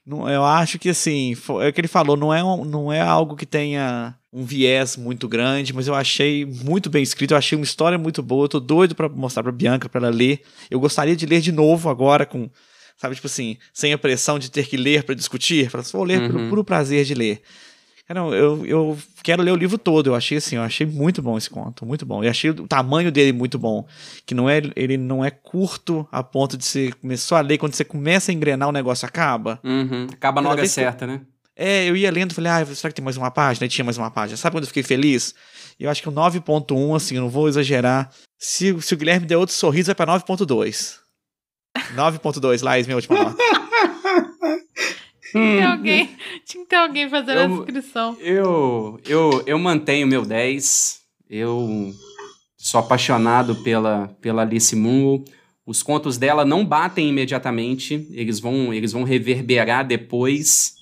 Eu 0.09 0.43
acho 0.43 0.79
que 0.79 0.89
assim, 0.89 1.35
é 1.61 1.67
o 1.67 1.73
que 1.73 1.81
ele 1.81 1.87
falou, 1.87 2.17
não 2.17 2.33
é, 2.33 2.43
um, 2.43 2.65
não 2.65 2.91
é 2.91 2.99
algo 2.99 3.35
que 3.35 3.45
tenha 3.45 4.15
um 4.31 4.43
viés 4.43 4.97
muito 4.97 5.27
grande, 5.27 5.73
mas 5.73 5.87
eu 5.87 5.95
achei 5.95 6.45
muito 6.45 6.89
bem 6.89 7.03
escrito, 7.03 7.31
eu 7.31 7.37
achei 7.37 7.57
uma 7.57 7.63
história 7.63 7.97
muito 7.97 8.21
boa, 8.21 8.45
eu 8.45 8.49
tô 8.49 8.59
doido 8.59 8.95
para 8.95 9.09
mostrar 9.09 9.43
para 9.43 9.51
Bianca 9.51 9.89
para 9.89 10.07
ela 10.07 10.15
ler. 10.15 10.41
Eu 10.69 10.79
gostaria 10.79 11.15
de 11.15 11.25
ler 11.25 11.41
de 11.41 11.51
novo 11.51 11.89
agora 11.89 12.25
com, 12.25 12.49
sabe, 12.97 13.15
tipo 13.15 13.27
assim, 13.27 13.57
sem 13.73 13.93
a 13.93 13.97
pressão 13.97 14.39
de 14.39 14.49
ter 14.49 14.67
que 14.67 14.77
ler 14.77 15.03
para 15.03 15.15
discutir, 15.15 15.69
para 15.69 15.81
vou 15.81 16.03
ler 16.03 16.21
uhum. 16.21 16.27
pelo 16.27 16.49
puro 16.49 16.63
prazer 16.63 17.05
de 17.05 17.13
ler. 17.13 17.41
Não, 18.13 18.33
eu, 18.33 18.65
eu 18.65 18.97
quero 19.21 19.43
ler 19.43 19.51
o 19.51 19.55
livro 19.55 19.77
todo. 19.77 20.07
Eu 20.07 20.15
achei 20.15 20.39
assim, 20.39 20.55
eu 20.55 20.63
achei 20.63 20.85
muito 20.85 21.21
bom 21.21 21.37
esse 21.37 21.49
conto, 21.49 21.85
muito 21.85 22.05
bom. 22.05 22.23
E 22.23 22.27
achei 22.27 22.49
o 22.49 22.67
tamanho 22.67 23.11
dele 23.11 23.31
muito 23.31 23.59
bom, 23.59 23.85
que 24.25 24.33
não 24.33 24.49
é 24.49 24.61
ele 24.75 24.97
não 24.97 25.23
é 25.23 25.29
curto 25.29 26.07
a 26.11 26.23
ponto 26.23 26.57
de 26.57 26.65
você 26.65 26.91
começou 26.99 27.37
a 27.37 27.41
ler 27.41 27.57
quando 27.57 27.73
você 27.73 27.83
começa 27.83 28.31
a 28.31 28.33
engrenar 28.33 28.67
o 28.67 28.71
negócio 28.71 29.05
acaba. 29.05 29.59
Uhum. 29.63 30.07
Acaba 30.11 30.41
na 30.41 30.49
hora 30.49 30.65
certa, 30.65 31.05
né? 31.05 31.21
É, 31.55 31.89
eu 31.89 31.95
ia 31.95 32.09
lendo, 32.09 32.33
falei, 32.33 32.49
ah, 32.49 32.65
será 32.67 32.89
que 32.89 32.95
tem 32.95 33.03
mais 33.03 33.17
uma 33.17 33.29
página? 33.29 33.65
E 33.65 33.69
tinha 33.69 33.83
mais 33.83 33.97
uma 33.97 34.09
página. 34.09 34.37
Sabe 34.37 34.55
quando 34.55 34.63
eu 34.63 34.67
fiquei 34.67 34.81
feliz? 34.81 35.35
Eu 35.77 35.89
acho 35.89 36.01
que 36.01 36.07
o 36.07 36.11
9.1, 36.11 36.95
assim, 36.95 37.15
eu 37.15 37.21
não 37.21 37.29
vou 37.29 37.49
exagerar. 37.49 38.09
Se, 38.37 38.81
se 38.81 38.93
o 38.93 38.97
Guilherme 38.97 39.25
der 39.25 39.35
outro 39.35 39.53
sorriso, 39.53 39.87
vai 39.87 39.95
pra 39.95 40.07
9.2. 40.07 40.99
9.2, 41.95 42.63
Lais, 42.63 42.87
minha 42.87 42.95
última 42.95 43.23
nota. 43.23 43.58
Tinha, 45.31 45.71
alguém, 45.71 46.09
tinha 46.45 46.63
que 46.63 46.69
ter 46.69 46.75
alguém 46.75 47.09
fazendo 47.09 47.39
eu, 47.39 47.43
a 47.43 47.47
descrição. 47.47 48.17
Eu, 48.19 48.99
eu, 49.07 49.43
eu 49.45 49.59
mantenho 49.59 50.07
meu 50.07 50.25
10. 50.25 51.01
Eu 51.29 51.93
sou 52.57 52.79
apaixonado 52.79 53.55
pela, 53.57 54.07
pela 54.21 54.41
Alice 54.41 54.75
Munro. 54.75 55.23
Os 55.65 55.83
contos 55.83 56.17
dela 56.17 56.43
não 56.43 56.65
batem 56.65 57.09
imediatamente, 57.09 58.07
eles 58.11 58.39
vão, 58.39 58.73
eles 58.73 58.91
vão 58.91 59.03
reverberar 59.03 59.85
depois. 59.85 60.73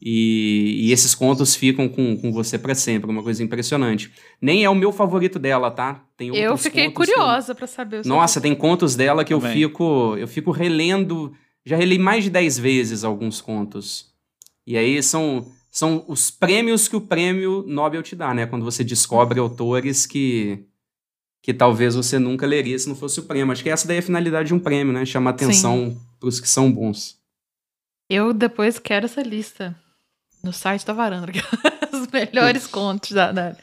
E, 0.00 0.86
e 0.86 0.92
esses 0.92 1.14
contos 1.14 1.54
ficam 1.54 1.88
com, 1.88 2.16
com 2.16 2.32
você 2.32 2.56
para 2.56 2.74
sempre, 2.74 3.10
uma 3.10 3.22
coisa 3.22 3.42
impressionante. 3.42 4.10
Nem 4.40 4.64
é 4.64 4.70
o 4.70 4.74
meu 4.74 4.92
favorito 4.92 5.38
dela, 5.38 5.70
tá? 5.70 6.04
Tem 6.16 6.34
eu 6.34 6.56
fiquei 6.56 6.90
curiosa 6.90 7.54
para 7.54 7.66
saber. 7.66 8.04
Nossa, 8.06 8.40
tem 8.40 8.54
contos 8.54 8.94
dela 8.96 9.24
que 9.24 9.34
eu 9.34 9.40
fico, 9.40 10.16
eu 10.16 10.28
fico 10.28 10.52
relendo 10.52 11.32
já 11.64 11.76
reli 11.76 11.98
mais 11.98 12.24
de 12.24 12.30
10 12.30 12.58
vezes 12.58 13.04
alguns 13.04 13.40
contos. 13.40 14.10
E 14.66 14.76
aí 14.76 15.02
são, 15.02 15.50
são 15.70 16.04
os 16.08 16.30
prêmios 16.30 16.88
que 16.88 16.96
o 16.96 17.00
prêmio 17.00 17.64
Nobel 17.66 18.02
te 18.02 18.16
dá, 18.16 18.32
né? 18.32 18.46
Quando 18.46 18.64
você 18.64 18.84
descobre 18.84 19.38
autores 19.38 20.06
que, 20.06 20.64
que 21.42 21.52
talvez 21.52 21.94
você 21.94 22.18
nunca 22.18 22.46
leria 22.46 22.78
se 22.78 22.88
não 22.88 22.96
fosse 22.96 23.20
o 23.20 23.24
prêmio. 23.24 23.52
Acho 23.52 23.62
que 23.62 23.70
essa 23.70 23.86
daí 23.86 23.96
é 23.96 24.00
a 24.00 24.02
finalidade 24.02 24.48
de 24.48 24.54
um 24.54 24.58
prêmio, 24.60 24.92
né? 24.92 25.04
Chamar 25.04 25.30
atenção 25.30 25.96
para 26.18 26.28
os 26.28 26.40
que 26.40 26.48
são 26.48 26.70
bons. 26.70 27.18
Eu 28.08 28.32
depois 28.32 28.78
quero 28.78 29.06
essa 29.06 29.22
lista 29.22 29.76
no 30.42 30.52
site 30.52 30.84
da 30.84 30.92
Varanda. 30.92 31.32
Os 31.92 32.06
melhores 32.08 32.66
contos 32.66 33.12
da, 33.12 33.30
da... 33.30 33.56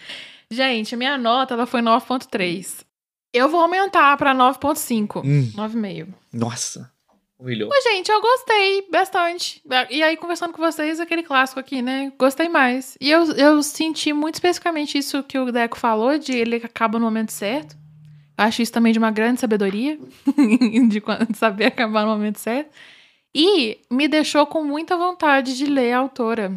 Gente, 0.50 0.96
a 0.96 0.98
minha 0.98 1.18
nota 1.18 1.54
ela 1.54 1.66
foi 1.66 1.82
9.3. 1.82 2.86
Eu 3.34 3.50
vou 3.50 3.62
aumentar 3.62 4.16
para 4.18 4.34
9.5. 4.34 5.22
Hum. 5.26 5.52
9,5. 5.56 6.14
Nossa. 6.32 6.92
Humilhou. 7.40 7.70
Mas, 7.70 7.84
gente, 7.84 8.12
eu 8.12 8.20
gostei 8.20 8.88
bastante. 8.90 9.62
E 9.92 10.02
aí, 10.02 10.18
conversando 10.18 10.54
com 10.54 10.62
vocês, 10.62 11.00
aquele 11.00 11.22
clássico 11.22 11.60
aqui, 11.60 11.82
né? 11.82 12.12
Gostei 12.18 12.50
mais. 12.50 12.98
E 13.00 13.12
eu, 13.12 13.32
eu 13.34 13.62
senti 13.62 14.12
muito 14.12 14.36
especificamente 14.36 14.98
isso 14.98 15.22
que 15.22 15.38
o 15.38 15.52
Deco 15.52 15.78
falou, 15.78 16.18
de 16.18 16.36
ele 16.36 16.56
acaba 16.56 16.98
no 16.98 17.06
momento 17.06 17.32
certo. 17.32 17.78
Acho 18.36 18.62
isso 18.62 18.72
também 18.72 18.92
de 18.92 19.00
uma 19.00 19.12
grande 19.12 19.40
sabedoria, 19.40 20.00
de 20.90 21.02
saber 21.36 21.66
acabar 21.66 22.06
no 22.06 22.12
momento 22.12 22.40
certo. 22.40 22.72
E 23.34 23.80
me 23.90 24.08
deixou 24.08 24.46
com 24.48 24.64
muita 24.64 24.98
vontade 24.98 25.56
de 25.56 25.66
ler 25.66 25.94
a 25.94 26.00
autora. 26.00 26.52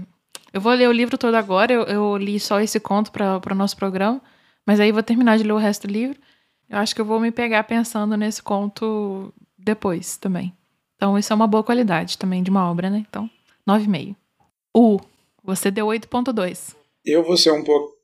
Eu 0.53 0.61
vou 0.61 0.73
ler 0.73 0.89
o 0.89 0.93
livro 0.93 1.19
todo 1.19 1.35
agora, 1.35 1.73
eu, 1.73 1.83
eu 1.83 2.17
li 2.17 2.41
só 2.41 2.61
esse 2.61 2.81
conto 2.81 3.13
para 3.13 3.41
o 3.51 3.55
nosso 3.55 3.77
programa, 3.77 4.21
mas 4.67 4.81
aí 4.81 4.91
vou 4.93 5.03
terminar 5.03 5.37
de 5.37 5.45
ler 5.45 5.53
o 5.53 5.59
resto 5.59 5.87
do 5.87 5.93
livro. 5.93 6.19
Eu 6.69 6.79
acho 6.79 6.95
que 6.95 7.01
eu 7.01 7.05
vou 7.05 7.21
me 7.21 7.31
pegar 7.31 7.65
pensando 7.65 8.17
nesse 8.17 8.43
conto 8.43 9.33
depois 9.59 10.17
também. 10.17 10.55
Então, 11.01 11.17
isso 11.19 11.33
é 11.33 11.37
uma 11.37 11.47
boa 11.47 11.65
qualidade 11.65 12.19
também 12.19 12.43
de 12.43 12.51
uma 12.51 12.71
obra, 12.71 12.91
né? 12.91 13.07
Então, 13.09 13.31
9,5. 13.67 14.15
U, 14.77 15.01
você 15.43 15.71
deu 15.71 15.87
8,2. 15.87 16.77
Eu 17.03 17.25
vou 17.25 17.39
ser 17.39 17.53
um 17.53 17.65
pouco. 17.65 17.97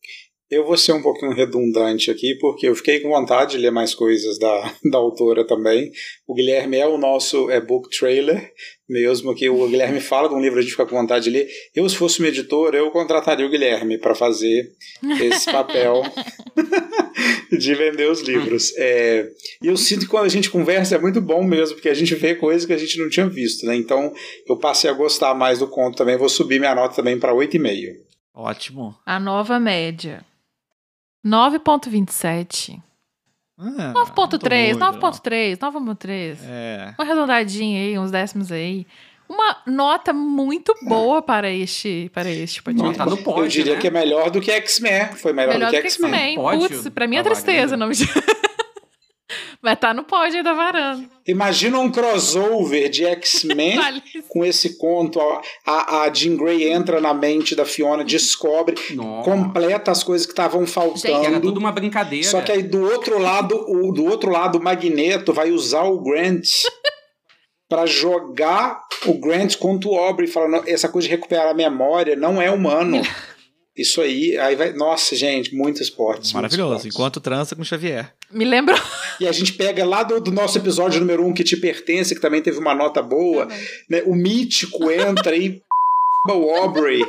Eu 0.48 0.64
vou 0.64 0.76
ser 0.76 0.92
um 0.92 1.02
pouquinho 1.02 1.32
redundante 1.32 2.08
aqui, 2.08 2.36
porque 2.36 2.68
eu 2.68 2.74
fiquei 2.74 3.00
com 3.00 3.08
vontade 3.08 3.52
de 3.52 3.58
ler 3.58 3.72
mais 3.72 3.94
coisas 3.94 4.38
da, 4.38 4.72
da 4.90 4.98
autora 4.98 5.44
também. 5.44 5.90
O 6.26 6.34
Guilherme 6.34 6.76
é 6.76 6.86
o 6.86 6.96
nosso 6.96 7.50
é, 7.50 7.60
book 7.60 7.90
trailer, 7.90 8.52
mesmo 8.88 9.34
que 9.34 9.48
o 9.48 9.66
Guilherme 9.66 10.00
fala 10.00 10.28
de 10.28 10.36
um 10.36 10.40
livro, 10.40 10.60
a 10.60 10.62
gente 10.62 10.70
fica 10.70 10.86
com 10.86 10.94
vontade 10.94 11.24
de 11.24 11.30
ler. 11.30 11.48
Eu, 11.74 11.88
se 11.88 11.96
fosse 11.96 12.20
uma 12.20 12.28
editora, 12.28 12.76
eu 12.78 12.92
contrataria 12.92 13.44
o 13.44 13.50
Guilherme 13.50 13.98
para 13.98 14.14
fazer 14.14 14.70
esse 15.20 15.50
papel 15.50 16.02
de 17.50 17.74
vender 17.74 18.08
os 18.08 18.20
livros. 18.20 18.72
É, 18.76 19.28
e 19.60 19.66
eu 19.66 19.76
sinto 19.76 20.02
que 20.02 20.10
quando 20.10 20.26
a 20.26 20.30
gente 20.30 20.48
conversa 20.48 20.94
é 20.94 20.98
muito 20.98 21.20
bom 21.20 21.42
mesmo, 21.42 21.74
porque 21.74 21.88
a 21.88 21.94
gente 21.94 22.14
vê 22.14 22.36
coisas 22.36 22.64
que 22.64 22.72
a 22.72 22.78
gente 22.78 22.96
não 23.00 23.08
tinha 23.08 23.28
visto, 23.28 23.66
né? 23.66 23.74
Então 23.74 24.14
eu 24.48 24.56
passei 24.56 24.88
a 24.88 24.94
gostar 24.94 25.34
mais 25.34 25.58
do 25.58 25.66
conto 25.66 25.96
também, 25.96 26.16
vou 26.16 26.28
subir 26.28 26.60
minha 26.60 26.74
nota 26.74 26.94
também 26.94 27.18
para 27.18 27.34
8,5. 27.34 28.06
Ótimo. 28.32 28.94
A 29.04 29.18
nova 29.18 29.58
média. 29.58 30.24
9.27. 31.24 32.80
Ah, 33.58 33.92
9.3, 33.94 34.74
9.3, 34.76 35.56
9.3. 35.56 36.38
É. 36.44 36.94
Uma 36.98 37.04
arredondadinha 37.04 37.80
aí, 37.80 37.98
uns 37.98 38.10
décimos 38.10 38.52
aí. 38.52 38.86
Uma 39.28 39.56
nota 39.66 40.12
muito 40.12 40.72
boa 40.82 41.20
para 41.20 41.50
este, 41.50 42.10
para 42.14 42.30
este 42.30 42.62
podcast. 42.62 42.98
Nota 42.98 43.16
pódio, 43.16 43.44
Eu 43.44 43.48
diria 43.48 43.74
né? 43.74 43.80
que 43.80 43.88
é 43.88 43.90
melhor 43.90 44.30
do 44.30 44.40
que 44.40 44.50
X-Men. 44.52 45.14
Foi 45.14 45.32
melhor, 45.32 45.54
melhor 45.54 45.70
do 45.70 45.74
que, 45.74 45.80
que 45.82 45.88
X-Men. 45.88 46.36
Putz, 46.36 46.88
pra 46.90 47.08
mim 47.08 47.16
é 47.16 47.22
tristeza. 47.22 47.76
Não 47.76 47.88
me... 47.88 47.94
Vai 49.62 49.74
estar 49.74 49.88
tá 49.88 49.94
no 49.94 50.04
pódio 50.04 50.38
aí 50.38 50.42
da 50.42 50.52
varanda. 50.52 51.04
Imagina 51.26 51.78
um 51.78 51.90
crossover 51.90 52.88
de 52.88 53.04
X-Men 53.04 53.78
com 54.28 54.44
esse 54.44 54.76
conto. 54.78 55.20
A, 55.66 56.02
a 56.02 56.12
Jean 56.12 56.36
Grey 56.36 56.68
entra 56.68 57.00
na 57.00 57.12
mente 57.12 57.54
da 57.54 57.64
Fiona, 57.64 58.04
descobre, 58.04 58.76
Nossa. 58.94 59.30
completa 59.30 59.90
as 59.90 60.02
coisas 60.02 60.26
que 60.26 60.32
estavam 60.32 60.66
faltando. 60.66 61.14
Gente, 61.16 61.26
era 61.26 61.40
tudo 61.40 61.58
uma 61.58 61.72
brincadeira. 61.72 62.26
Só 62.26 62.40
que 62.40 62.52
aí 62.52 62.62
do 62.62 62.82
outro 62.82 63.18
lado, 63.18 63.56
o, 63.68 63.92
do 63.92 64.04
outro 64.04 64.30
lado, 64.30 64.58
o 64.58 64.62
Magneto 64.62 65.32
vai 65.32 65.50
usar 65.50 65.82
o 65.82 66.00
Grant 66.00 66.46
para 67.68 67.86
jogar 67.86 68.80
o 69.06 69.14
Grant 69.14 69.56
contra 69.56 69.88
o 69.88 69.96
Aubrey, 69.96 70.28
falando 70.28 70.68
essa 70.68 70.88
coisa 70.88 71.08
de 71.08 71.14
recuperar 71.14 71.48
a 71.48 71.54
memória 71.54 72.14
não 72.14 72.40
é 72.40 72.50
humano. 72.50 73.02
Isso 73.76 74.00
aí, 74.00 74.38
aí 74.38 74.56
vai. 74.56 74.72
Nossa, 74.72 75.14
gente, 75.14 75.54
muitos 75.54 75.82
esportes. 75.82 76.32
Maravilhoso. 76.32 76.70
Muitos 76.70 76.86
esportes. 76.86 76.96
Enquanto 76.96 77.20
trança 77.20 77.54
com 77.54 77.62
Xavier. 77.62 78.14
Me 78.30 78.44
lembro. 78.44 78.74
E 79.20 79.28
a 79.28 79.32
gente 79.32 79.52
pega 79.52 79.84
lá 79.84 80.02
do, 80.02 80.18
do 80.18 80.32
nosso 80.32 80.56
episódio 80.56 80.98
número 80.98 81.22
1, 81.24 81.28
um, 81.28 81.34
que 81.34 81.44
te 81.44 81.56
pertence, 81.56 82.14
que 82.14 82.20
também 82.20 82.40
teve 82.40 82.58
uma 82.58 82.74
nota 82.74 83.02
boa. 83.02 83.46
Né? 83.88 84.02
O 84.06 84.14
mítico 84.14 84.90
entra 84.90 85.36
e. 85.36 85.60
o 86.28 86.50
Aubrey. 86.56 87.04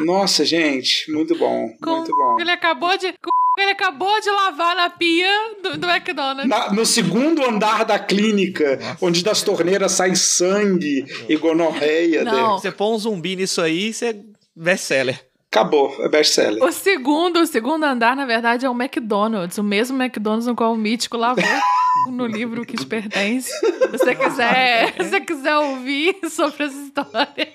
Nossa, 0.00 0.44
gente, 0.44 1.10
muito 1.10 1.36
bom. 1.36 1.68
Com, 1.82 1.96
muito 1.96 2.10
bom. 2.14 2.40
Ele 2.40 2.50
acabou 2.50 2.96
de. 2.96 3.12
Ele 3.56 3.70
acabou 3.70 4.20
de 4.20 4.30
lavar 4.30 4.74
na 4.74 4.90
pia 4.90 5.30
do, 5.62 5.78
do 5.78 5.88
McDonald's. 5.88 6.48
Na, 6.48 6.72
no 6.72 6.84
segundo 6.84 7.44
andar 7.44 7.84
da 7.84 8.00
clínica, 8.00 8.76
Nossa. 8.76 8.98
onde 9.00 9.22
das 9.22 9.42
torneiras 9.42 9.92
sai 9.92 10.16
sangue 10.16 11.06
e 11.28 11.36
gonorreia. 11.36 12.24
Não. 12.24 12.58
Você 12.58 12.72
põe 12.72 12.94
um 12.94 12.98
zumbi 12.98 13.36
nisso 13.36 13.60
aí, 13.60 13.92
você 13.92 14.06
é 14.06 14.16
best-seller. 14.56 15.24
Acabou, 15.54 15.94
é 16.00 16.08
best-seller. 16.08 16.60
O 16.64 16.72
segundo, 16.72 17.38
o 17.38 17.46
segundo 17.46 17.84
andar, 17.84 18.16
na 18.16 18.26
verdade, 18.26 18.66
é 18.66 18.68
o 18.68 18.72
McDonald's. 18.72 19.56
O 19.56 19.62
mesmo 19.62 20.02
McDonald's 20.02 20.48
no 20.48 20.56
qual 20.56 20.72
o 20.72 20.76
Mítico 20.76 21.16
lavou 21.16 21.44
no 22.10 22.26
livro 22.26 22.66
que 22.66 22.76
te 22.76 22.84
pertence. 22.84 23.52
Se 23.52 23.86
você 23.86 24.16
quiser, 24.16 24.92
se 24.94 25.04
você 25.04 25.20
quiser 25.20 25.56
ouvir 25.56 26.16
sobre 26.28 26.64
essa 26.64 26.76
história. 26.76 27.52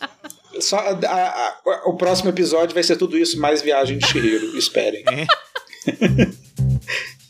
Só, 0.60 0.78
a, 0.78 0.92
a, 1.06 1.48
a, 1.48 1.82
o 1.90 1.94
próximo 1.94 2.30
episódio 2.30 2.72
vai 2.72 2.82
ser 2.82 2.96
tudo 2.96 3.18
isso, 3.18 3.38
mais 3.38 3.60
viagem 3.60 3.98
de 3.98 4.06
Shihiro. 4.06 4.56
Esperem. 4.56 5.04
É. 5.06 5.26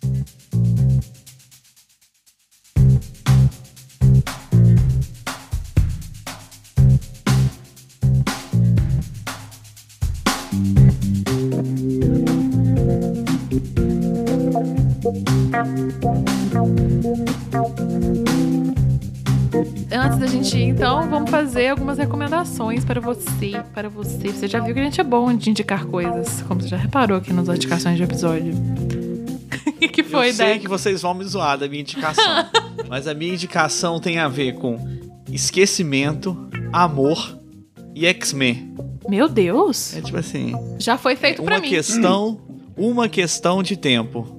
Antes 19.91 20.19
da 20.19 20.27
gente 20.27 20.57
ir, 20.57 20.63
então, 20.63 21.09
vamos 21.11 21.31
fazer 21.31 21.69
algumas 21.69 21.99
recomendações 21.99 22.85
para 22.85 23.01
você, 23.01 23.63
para 23.75 23.89
você. 23.89 24.29
Você 24.29 24.49
já 24.49 24.59
viu 24.61 24.75
que 24.75 24.81
a 24.81 24.85
gente 24.85 25.01
é 25.01 25.05
bom 25.05 25.35
de 25.35 25.51
indicar 25.51 25.85
coisas, 25.85 26.43
como 26.43 26.61
você 26.61 26.69
já 26.69 26.77
reparou 26.77 27.19
aqui 27.19 27.33
nas 27.33 27.49
indicações 27.49 27.97
de 27.97 28.03
episódio. 28.03 28.55
O 29.83 29.89
que 29.89 30.05
foi, 30.05 30.29
Eu 30.29 30.35
sei 30.35 30.59
que 30.61 30.69
vocês 30.69 31.03
vão 31.03 31.13
me 31.13 31.25
zoar 31.25 31.59
da 31.59 31.69
minha 31.69 31.81
indicação, 31.81 32.47
mas 32.89 33.09
a 33.09 33.15
minha 33.15 33.35
indicação 33.35 33.99
tem 33.99 34.19
a 34.19 34.29
ver 34.29 34.55
com 34.55 34.79
esquecimento, 35.31 36.49
amor 36.73 37.37
e 37.95 38.07
X-Men. 38.07 38.75
Meu 39.09 39.29
Deus! 39.29 39.95
É 39.97 40.01
tipo 40.01 40.17
assim. 40.17 40.53
Já 40.79 40.97
foi 40.97 41.17
feito 41.17 41.43
é, 41.43 41.45
pra 41.45 41.59
mim. 41.59 41.67
Uma 41.67 41.77
questão 41.77 42.41
uma 42.77 43.09
questão 43.09 43.63
de 43.63 43.77
tempo. 43.77 44.39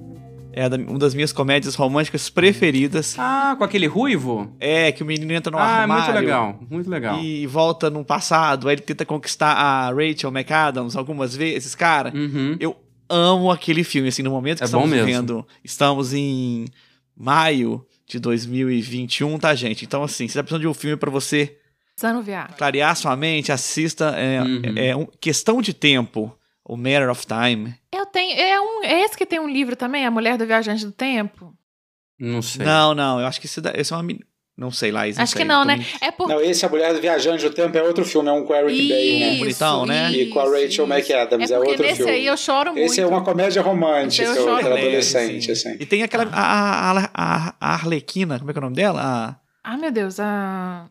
É 0.56 0.68
uma 0.68 0.98
das 1.00 1.14
minhas 1.14 1.32
comédias 1.32 1.74
românticas 1.74 2.30
preferidas. 2.30 3.16
Ah, 3.18 3.56
com 3.58 3.64
aquele 3.64 3.86
ruivo? 3.88 4.54
É 4.60 4.92
que 4.92 5.02
o 5.02 5.06
menino 5.06 5.32
entra 5.32 5.50
no 5.50 5.58
ah, 5.58 5.62
armário 5.62 6.04
muito 6.04 6.20
legal, 6.20 6.60
muito 6.70 6.90
legal. 6.90 7.18
e 7.20 7.44
volta 7.46 7.90
no 7.90 8.04
passado, 8.04 8.68
aí 8.68 8.76
ele 8.76 8.82
tenta 8.82 9.04
conquistar 9.04 9.52
a 9.52 9.88
Rachel 9.90 10.30
McAdams 10.30 10.96
algumas 10.96 11.34
vezes, 11.34 11.74
cara. 11.74 12.12
Uhum. 12.14 12.56
Eu 12.60 12.76
amo 13.08 13.50
aquele 13.50 13.82
filme, 13.82 14.08
assim, 14.08 14.22
no 14.22 14.30
momento 14.30 14.58
que 14.58 14.64
É 14.64 14.66
estamos 14.66 14.88
vivendo, 14.90 15.44
estamos 15.64 16.14
em 16.14 16.66
maio 17.16 17.84
de 18.06 18.20
2021, 18.20 19.36
tá, 19.38 19.54
gente? 19.56 19.84
Então, 19.84 20.04
assim, 20.04 20.28
você 20.28 20.34
tá 20.38 20.42
precisando 20.44 20.60
de 20.62 20.68
um 20.68 20.74
filme 20.74 20.96
pra 20.96 21.10
você 21.10 21.56
clarear 22.56 22.94
sua 22.96 23.16
mente, 23.16 23.50
assista, 23.50 24.14
é, 24.16 24.40
Uhum. 24.40 24.62
é 24.76 24.96
um, 24.96 25.06
questão 25.20 25.60
de 25.60 25.72
tempo, 25.74 26.32
o 26.64 26.76
Matter 26.76 27.10
of 27.10 27.26
Time. 27.26 27.74
Eu 27.92 28.06
tenho. 28.06 28.38
É, 28.38 28.60
um, 28.60 28.82
é 28.84 29.00
esse 29.02 29.16
que 29.16 29.26
tem 29.26 29.38
um 29.40 29.48
livro 29.48 29.76
também, 29.76 30.04
A 30.06 30.10
Mulher 30.10 30.36
do 30.38 30.46
Viajante 30.46 30.84
do 30.84 30.92
Tempo? 30.92 31.52
Não 32.18 32.40
sei. 32.42 32.64
Não, 32.64 32.94
não, 32.94 33.20
eu 33.20 33.26
acho 33.26 33.40
que 33.40 33.46
esse, 33.46 33.60
esse 33.74 33.92
é 33.92 33.96
uma... 33.96 34.14
Não 34.56 34.70
sei 34.70 34.92
lá, 34.92 35.08
isso 35.08 35.20
Acho 35.20 35.32
que 35.32 35.38
sei, 35.38 35.44
não, 35.48 35.62
tô 35.62 35.66
né? 35.66 35.78
me- 35.78 35.86
É 36.00 36.12
por. 36.12 36.28
Não, 36.28 36.40
esse 36.40 36.64
A 36.64 36.68
Mulher 36.68 36.94
do 36.94 37.00
Viajante 37.00 37.42
do 37.42 37.52
Tempo 37.52 37.76
é 37.76 37.82
outro 37.82 38.04
filme, 38.04 38.28
é 38.28 38.32
um 38.32 38.44
com 38.44 38.54
Eric 38.54 38.88
Bay, 38.88 39.18
né? 39.18 39.36
Bonitão, 39.38 39.84
né? 39.84 40.12
E 40.12 40.28
com 40.30 40.38
a 40.38 40.44
Rachel 40.44 40.68
isso. 40.68 40.82
McAdams, 40.84 41.50
é 41.50 41.54
é 41.54 41.56
porque 41.56 41.70
outro 41.70 41.82
nesse 41.84 41.96
filme. 41.96 42.12
aí 42.12 42.26
eu 42.26 42.36
choro 42.36 42.72
muito. 42.72 42.86
Esse 42.86 43.00
é 43.00 43.06
uma 43.06 43.24
comédia 43.24 43.60
romântica, 43.62 44.22
Esse 44.22 44.38
eu 44.38 44.44
choro. 44.44 44.64
adolescente, 44.64 45.50
assim. 45.50 45.70
assim. 45.70 45.78
E 45.82 45.84
tem 45.84 46.04
aquela... 46.04 46.28
A, 46.32 46.92
a, 46.92 47.10
a, 47.12 47.54
a 47.60 47.74
Arlequina, 47.74 48.38
como 48.38 48.48
é 48.48 48.54
que 48.54 48.58
é 48.58 48.60
o 48.60 48.62
nome 48.62 48.76
dela? 48.76 49.00
A, 49.64 49.72
Ah, 49.72 49.76
meu 49.76 49.90
Deus. 49.90 50.20
A. 50.20 50.86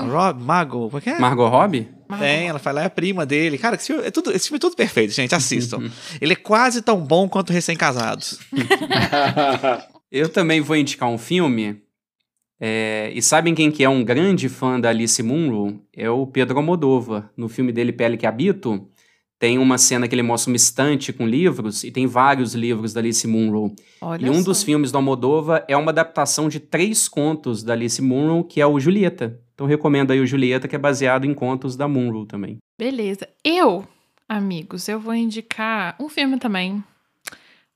a 0.00 0.04
Rob, 0.04 0.42
Mago, 0.42 0.86
como 0.86 0.98
é 0.98 1.00
que 1.00 1.10
é? 1.10 1.18
Margot 1.18 1.48
Robbie? 1.48 1.88
Tem, 2.18 2.48
ela 2.48 2.58
fala, 2.58 2.82
é 2.82 2.86
a 2.86 2.90
prima 2.90 3.26
dele. 3.26 3.58
Cara, 3.58 3.74
esse 3.76 3.88
filme 3.88 4.04
é 4.06 4.10
tudo, 4.10 4.30
esse 4.32 4.46
filme 4.48 4.58
é 4.58 4.60
tudo 4.60 4.76
perfeito, 4.76 5.12
gente. 5.12 5.32
Uhum. 5.32 5.36
Assistam. 5.38 5.90
Ele 6.20 6.32
é 6.34 6.36
quase 6.36 6.80
tão 6.82 7.00
bom 7.00 7.28
quanto 7.28 7.52
Recém-Casados. 7.52 8.38
Eu 10.10 10.28
também 10.28 10.60
vou 10.60 10.76
indicar 10.76 11.08
um 11.08 11.18
filme. 11.18 11.82
é, 12.60 13.10
e 13.14 13.20
sabem 13.20 13.54
quem 13.54 13.70
que 13.70 13.82
é 13.84 13.88
um 13.88 14.04
grande 14.04 14.48
fã 14.48 14.78
da 14.80 14.88
Alice 14.90 15.20
Munro? 15.22 15.82
É 15.94 16.08
o 16.08 16.26
Pedro 16.26 16.56
Almodóvar. 16.58 17.28
No 17.36 17.48
filme 17.48 17.72
dele, 17.72 17.92
Pele 17.92 18.16
que 18.16 18.26
Habito, 18.26 18.88
tem 19.38 19.58
uma 19.58 19.76
cena 19.76 20.06
que 20.08 20.14
ele 20.14 20.22
mostra 20.22 20.50
uma 20.50 20.56
estante 20.56 21.12
com 21.12 21.26
livros, 21.26 21.84
e 21.84 21.90
tem 21.90 22.06
vários 22.06 22.54
livros 22.54 22.92
da 22.94 23.00
Alice 23.00 23.26
Munro. 23.26 23.74
Olha 24.00 24.26
E 24.26 24.30
um 24.30 24.38
só. 24.38 24.44
dos 24.44 24.62
filmes 24.62 24.90
do 24.92 24.96
Almodóvar 24.96 25.64
é 25.68 25.76
uma 25.76 25.90
adaptação 25.90 26.48
de 26.48 26.60
três 26.60 27.08
contos 27.08 27.62
da 27.62 27.72
Alice 27.74 28.00
Munro, 28.00 28.44
que 28.44 28.60
é 28.60 28.66
o 28.66 28.78
Julieta. 28.80 29.38
Então 29.56 29.66
recomendo 29.66 30.10
aí 30.10 30.20
o 30.20 30.26
Julieta, 30.26 30.68
que 30.68 30.76
é 30.76 30.78
baseado 30.78 31.24
em 31.24 31.32
contos 31.32 31.76
da 31.76 31.88
Munro 31.88 32.26
também. 32.26 32.58
Beleza. 32.78 33.26
Eu, 33.42 33.88
amigos, 34.28 34.86
eu 34.86 35.00
vou 35.00 35.14
indicar 35.14 35.96
um 35.98 36.10
filme 36.10 36.38
também. 36.38 36.84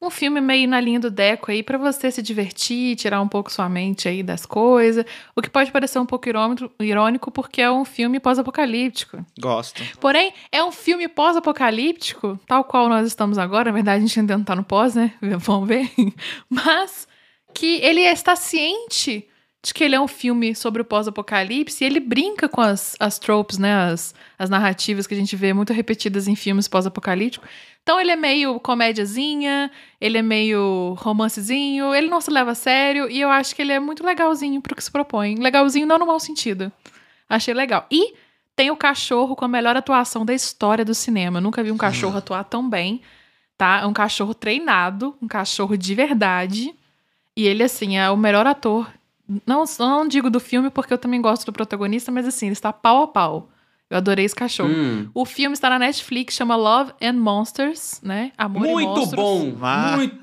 Um 0.03 0.11
filme 0.11 0.43
meio 0.43 0.69
na 0.69 0.79
linha 0.79 1.01
do 1.01 1.11
Deco 1.11 1.51
aí, 1.51 1.63
pra 1.63 1.79
você 1.79 2.11
se 2.11 2.21
divertir, 2.23 2.97
tirar 2.97 3.21
um 3.23 3.29
pouco 3.29 3.51
sua 3.51 3.69
mente 3.69 4.09
aí 4.09 4.23
das 4.23 4.45
coisas. 4.45 5.07
O 5.35 5.41
que 5.41 5.49
pode 5.49 5.73
parecer 5.73 5.99
um 5.99 6.07
pouco 6.07 6.29
irônico, 6.29 6.71
irônico 6.81 7.31
porque 7.31 7.63
é 7.63 7.71
um 7.71 7.85
filme 7.85 8.21
pós-apocalíptico. 8.21 9.25
Gosto. 9.39 9.83
Porém, 9.99 10.35
é 10.53 10.63
um 10.63 10.73
filme 10.73 11.09
pós-apocalíptico, 11.09 12.39
tal 12.47 12.63
qual 12.65 12.91
nós 12.91 13.07
estamos 13.07 13.39
agora. 13.39 13.71
Na 13.71 13.75
verdade, 13.75 14.05
a 14.05 14.07
gente 14.07 14.21
ainda 14.21 14.37
não 14.37 14.45
tá 14.45 14.55
no 14.55 14.65
pós, 14.65 14.95
né? 14.95 15.15
Vamos 15.21 15.67
ver. 15.67 15.91
Mas 16.49 17.09
que 17.55 17.81
ele 17.83 18.01
está 18.01 18.37
ciente 18.37 19.27
de 19.63 19.75
que 19.75 19.85
ele 19.85 19.95
é 19.95 20.01
um 20.01 20.09
filme 20.09 20.55
sobre 20.55 20.81
o 20.81 20.85
pós-apocalipse 20.85 21.85
e 21.85 21.87
ele 21.87 22.01
brinca 22.01 22.49
com 22.49 22.61
as, 22.61 22.97
as 22.99 23.19
tropes, 23.19 23.59
né? 23.59 23.75
As, 23.93 24.15
as 24.39 24.49
narrativas 24.49 25.07
que 25.07 25.15
a 25.15 25.17
gente 25.17 25.37
vê 25.37 25.53
muito 25.53 25.73
repetidas 25.73 26.27
em 26.27 26.35
filmes 26.35 26.67
pós-apocalípticos. 26.67 27.49
Então 27.83 28.01
ele 28.01 28.11
é 28.11 28.17
meio 28.17 28.59
comédiazinha, 28.61 29.71
ele 30.01 30.17
é 30.17 30.23
meio 30.23 30.95
romancezinho, 30.99 31.95
ele 31.95 32.09
não 32.09 32.21
se 32.21 32.31
leva 32.31 32.53
a 32.53 32.55
sério 32.55 33.11
e 33.11 33.21
eu 33.21 33.29
acho 33.29 33.55
que 33.55 33.61
ele 33.61 33.73
é 33.73 33.81
muito 33.81 34.05
legalzinho 34.05 34.61
pro 34.61 34.75
que 34.75 34.85
se 34.85 34.91
propõe. 34.91 35.35
Legalzinho 35.37 35.87
não 35.87 35.99
no 35.99 36.07
mau 36.07 36.21
sentido. 36.21 36.73
Achei 37.29 37.53
legal. 37.53 37.87
E 37.91 38.15
tem 38.57 38.71
o 38.71 38.77
cachorro 38.77 39.37
com 39.37 39.45
a 39.45 39.49
melhor 39.49 39.77
atuação 39.77 40.25
da 40.25 40.35
história 40.35 40.85
do 40.85 40.95
cinema. 40.95 41.39
Eu 41.39 41.43
nunca 41.43 41.63
vi 41.63 41.71
um 41.71 41.77
cachorro 41.77 42.19
atuar 42.19 42.45
tão 42.45 42.69
bem, 42.69 43.01
tá? 43.57 43.81
É 43.81 43.87
um 43.87 43.93
cachorro 43.93 44.35
treinado, 44.35 45.17
um 45.23 45.29
cachorro 45.29 45.77
de 45.77 45.95
verdade. 45.95 46.75
E 47.37 47.47
ele, 47.47 47.63
assim, 47.63 47.97
é 47.97 48.11
o 48.11 48.17
melhor 48.17 48.47
ator. 48.47 48.91
Não, 49.47 49.65
não 49.79 50.09
digo 50.09 50.29
do 50.31 50.41
filme 50.41 50.71
porque 50.71 50.93
eu 50.93 50.99
também 50.99 51.21
gosto 51.21 51.47
do 51.47 51.53
protagonista, 51.53 52.11
mas 52.11 52.27
assim, 52.27 52.47
ele 52.47 52.53
está 52.55 52.73
pau 52.73 53.03
a 53.03 53.07
pau. 53.09 53.49
Eu 53.89 53.97
adorei 53.97 54.25
esse 54.25 54.37
cachorro. 54.37 54.71
Hum, 54.71 55.11
O 55.13 55.25
filme 55.25 55.53
está 55.53 55.69
na 55.69 55.77
Netflix, 55.77 56.35
chama 56.37 56.55
Love 56.55 56.93
and 57.03 57.15
Monsters, 57.15 58.01
né? 58.05 58.31
Amor 58.39 58.65
e 58.65 58.71
muito 58.71 58.89
Monstros. 58.89 59.15
bom! 59.17 59.53
Muito 59.97 60.17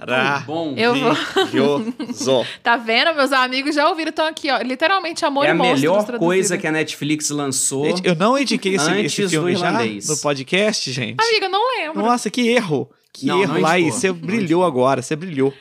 bom! 0.46 0.74
Eu 0.78 0.96
vou- 0.96 1.14
Maravilhoso. 1.14 1.94
Tá 2.64 2.78
vendo? 2.78 3.14
Meus 3.14 3.34
amigos 3.34 3.76
já 3.76 3.90
ouviram. 3.90 4.08
Então 4.10 4.26
aqui, 4.26 4.50
ó. 4.50 4.60
Literalmente, 4.62 5.26
Amor 5.26 5.44
É 5.44 5.48
e 5.50 5.52
a 5.52 5.54
Monstros. 5.56 5.82
melhor 5.82 5.96
traduzido. 6.06 6.20
coisa 6.20 6.58
que 6.58 6.66
a 6.66 6.72
Netflix 6.72 7.30
lançou. 7.30 7.86
Eu 8.06 8.16
não 8.16 8.38
indiquei 8.38 8.76
esse, 8.76 8.90
Antes 8.90 9.20
esse 9.20 9.30
filme 9.30 9.54
do 9.54 9.60
já 9.60 9.72
no 9.74 10.18
podcast, 10.22 10.90
gente. 10.90 11.18
Amiga, 11.22 11.50
não 11.50 11.78
lembro. 11.78 12.02
Nossa, 12.02 12.30
que 12.30 12.48
erro. 12.48 12.90
Que 13.20 13.26
Não, 13.26 13.42
erro, 13.42 13.54
não 13.56 13.62
Laís. 13.62 13.86
indicou. 13.86 14.00
Você 14.00 14.12
brilhou 14.14 14.64
agora, 14.64 15.02
você 15.02 15.16
brilhou. 15.16 15.54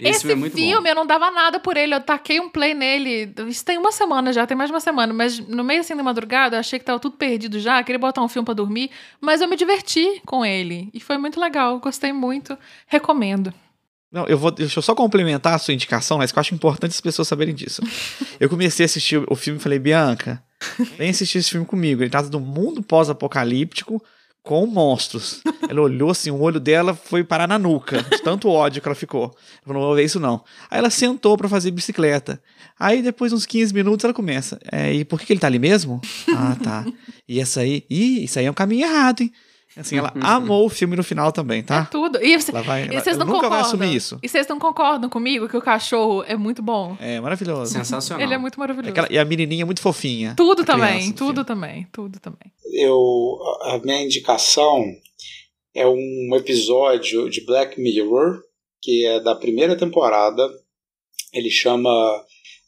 Esse, 0.00 0.10
Esse 0.10 0.20
filme 0.20 0.32
é 0.32 0.36
muito 0.36 0.56
filme 0.56 0.82
bom. 0.82 0.88
eu 0.88 0.94
não 0.94 1.06
dava 1.06 1.30
nada 1.30 1.60
por 1.60 1.76
ele. 1.76 1.94
Eu 1.94 2.00
taquei 2.00 2.40
um 2.40 2.48
play 2.48 2.74
nele. 2.74 3.32
Isso 3.48 3.64
tem 3.64 3.78
uma 3.78 3.92
semana 3.92 4.32
já, 4.32 4.44
tem 4.46 4.56
mais 4.56 4.68
de 4.68 4.74
uma 4.74 4.80
semana. 4.80 5.12
Mas 5.14 5.38
no 5.38 5.62
meio 5.62 5.80
assim 5.80 5.94
da 5.94 6.02
madrugada, 6.02 6.56
eu 6.56 6.60
achei 6.60 6.78
que 6.78 6.84
tava 6.84 6.98
tudo 6.98 7.16
perdido 7.16 7.60
já. 7.60 7.82
Queria 7.84 7.98
botar 7.98 8.20
um 8.22 8.28
filme 8.28 8.44
pra 8.44 8.54
dormir. 8.54 8.90
Mas 9.20 9.40
eu 9.40 9.48
me 9.48 9.56
diverti 9.56 10.20
com 10.26 10.44
ele. 10.44 10.90
E 10.92 10.98
foi 10.98 11.16
muito 11.16 11.38
legal. 11.38 11.78
Gostei 11.78 12.12
muito. 12.12 12.58
Recomendo. 12.88 13.54
Não, 14.10 14.26
eu 14.26 14.36
vou. 14.38 14.50
Deixa 14.50 14.78
eu 14.78 14.82
só 14.82 14.94
complementar 14.94 15.54
a 15.54 15.58
sua 15.58 15.74
indicação, 15.74 16.18
mas 16.18 16.32
que 16.32 16.38
eu 16.38 16.40
acho 16.40 16.54
importante 16.54 16.90
as 16.92 17.00
pessoas 17.00 17.28
saberem 17.28 17.54
disso. 17.54 17.80
eu 18.40 18.48
comecei 18.48 18.84
a 18.84 18.86
assistir 18.86 19.22
o 19.28 19.34
filme 19.36 19.58
e 19.58 19.62
falei, 19.62 19.78
Bianca, 19.78 20.42
vem 20.98 21.10
assistir 21.10 21.38
esse 21.38 21.50
filme 21.50 21.66
comigo. 21.66 22.02
Ele 22.02 22.10
trata 22.10 22.28
do 22.28 22.40
mundo 22.40 22.82
pós-apocalíptico 22.82 24.02
com 24.44 24.66
monstros. 24.66 25.40
Ela 25.68 25.80
olhou 25.80 26.10
assim, 26.10 26.30
o 26.30 26.40
olho 26.40 26.60
dela 26.60 26.94
foi 26.94 27.24
parar 27.24 27.48
na 27.48 27.58
nuca, 27.58 28.02
de 28.02 28.22
tanto 28.22 28.48
ódio 28.50 28.82
que 28.82 28.86
ela 28.86 28.94
ficou. 28.94 29.24
Ela 29.24 29.34
falou, 29.64 29.80
não 29.80 29.88
vou 29.88 29.96
ver 29.96 30.04
isso 30.04 30.20
não. 30.20 30.44
Aí 30.70 30.78
ela 30.78 30.90
sentou 30.90 31.36
pra 31.38 31.48
fazer 31.48 31.70
bicicleta. 31.70 32.40
Aí 32.78 33.00
depois 33.02 33.32
uns 33.32 33.46
15 33.46 33.72
minutos 33.72 34.04
ela 34.04 34.12
começa. 34.12 34.60
É, 34.70 34.92
e 34.92 35.04
por 35.04 35.18
que 35.18 35.24
que 35.26 35.32
ele 35.32 35.40
tá 35.40 35.46
ali 35.46 35.58
mesmo? 35.58 36.00
Ah, 36.36 36.56
tá. 36.62 36.84
E 37.28 37.40
essa 37.40 37.60
aí? 37.60 37.84
Ih, 37.88 38.24
isso 38.24 38.38
aí 38.38 38.44
é 38.44 38.50
um 38.50 38.54
caminho 38.54 38.84
errado, 38.86 39.22
hein? 39.22 39.32
Assim, 39.76 39.98
ela 39.98 40.12
amou 40.22 40.66
o 40.66 40.68
filme 40.68 40.94
no 40.96 41.02
final 41.02 41.32
também, 41.32 41.58
É 41.60 41.62
tá? 41.62 41.84
tudo. 41.86 42.22
E, 42.22 42.38
você- 42.38 42.52
Ela 42.52 42.62
vai, 42.62 42.84
e 42.84 42.88
vocês 42.92 43.16
ela 43.16 43.24
não 43.24 43.26
nunca 43.34 43.48
vai 43.48 43.58
concordam? 43.58 43.66
assumir 43.82 43.96
isso. 43.96 44.18
E 44.22 44.28
vocês 44.28 44.46
não 44.46 44.58
concordam 44.58 45.10
comigo 45.10 45.48
que 45.48 45.56
o 45.56 45.60
cachorro 45.62 46.22
é 46.28 46.36
muito 46.36 46.62
bom? 46.62 46.96
É 47.00 47.20
maravilhoso. 47.20 47.72
Sensacional. 47.72 48.22
Ele 48.24 48.34
é 48.34 48.38
muito 48.38 48.58
maravilhoso. 48.58 48.90
Aquela- 48.90 49.08
e 49.10 49.18
a 49.18 49.24
menininha 49.24 49.62
é 49.62 49.64
muito 49.64 49.80
fofinha. 49.80 50.34
Tudo 50.36 50.62
criança 50.64 50.80
também, 50.86 51.10
do 51.10 51.16
tudo 51.16 51.44
também, 51.44 51.88
tudo 51.90 52.20
também. 52.20 52.52
eu 52.72 53.38
a 53.62 53.78
minha 53.78 54.02
indicação 54.02 54.84
é 55.74 55.86
um 55.88 56.30
episódio 56.36 57.28
de 57.28 57.44
Black 57.44 57.80
Mirror 57.80 58.40
que 58.80 59.04
é 59.06 59.18
da 59.18 59.34
primeira 59.34 59.74
temporada. 59.76 60.46
Ele 61.32 61.50
chama 61.50 61.90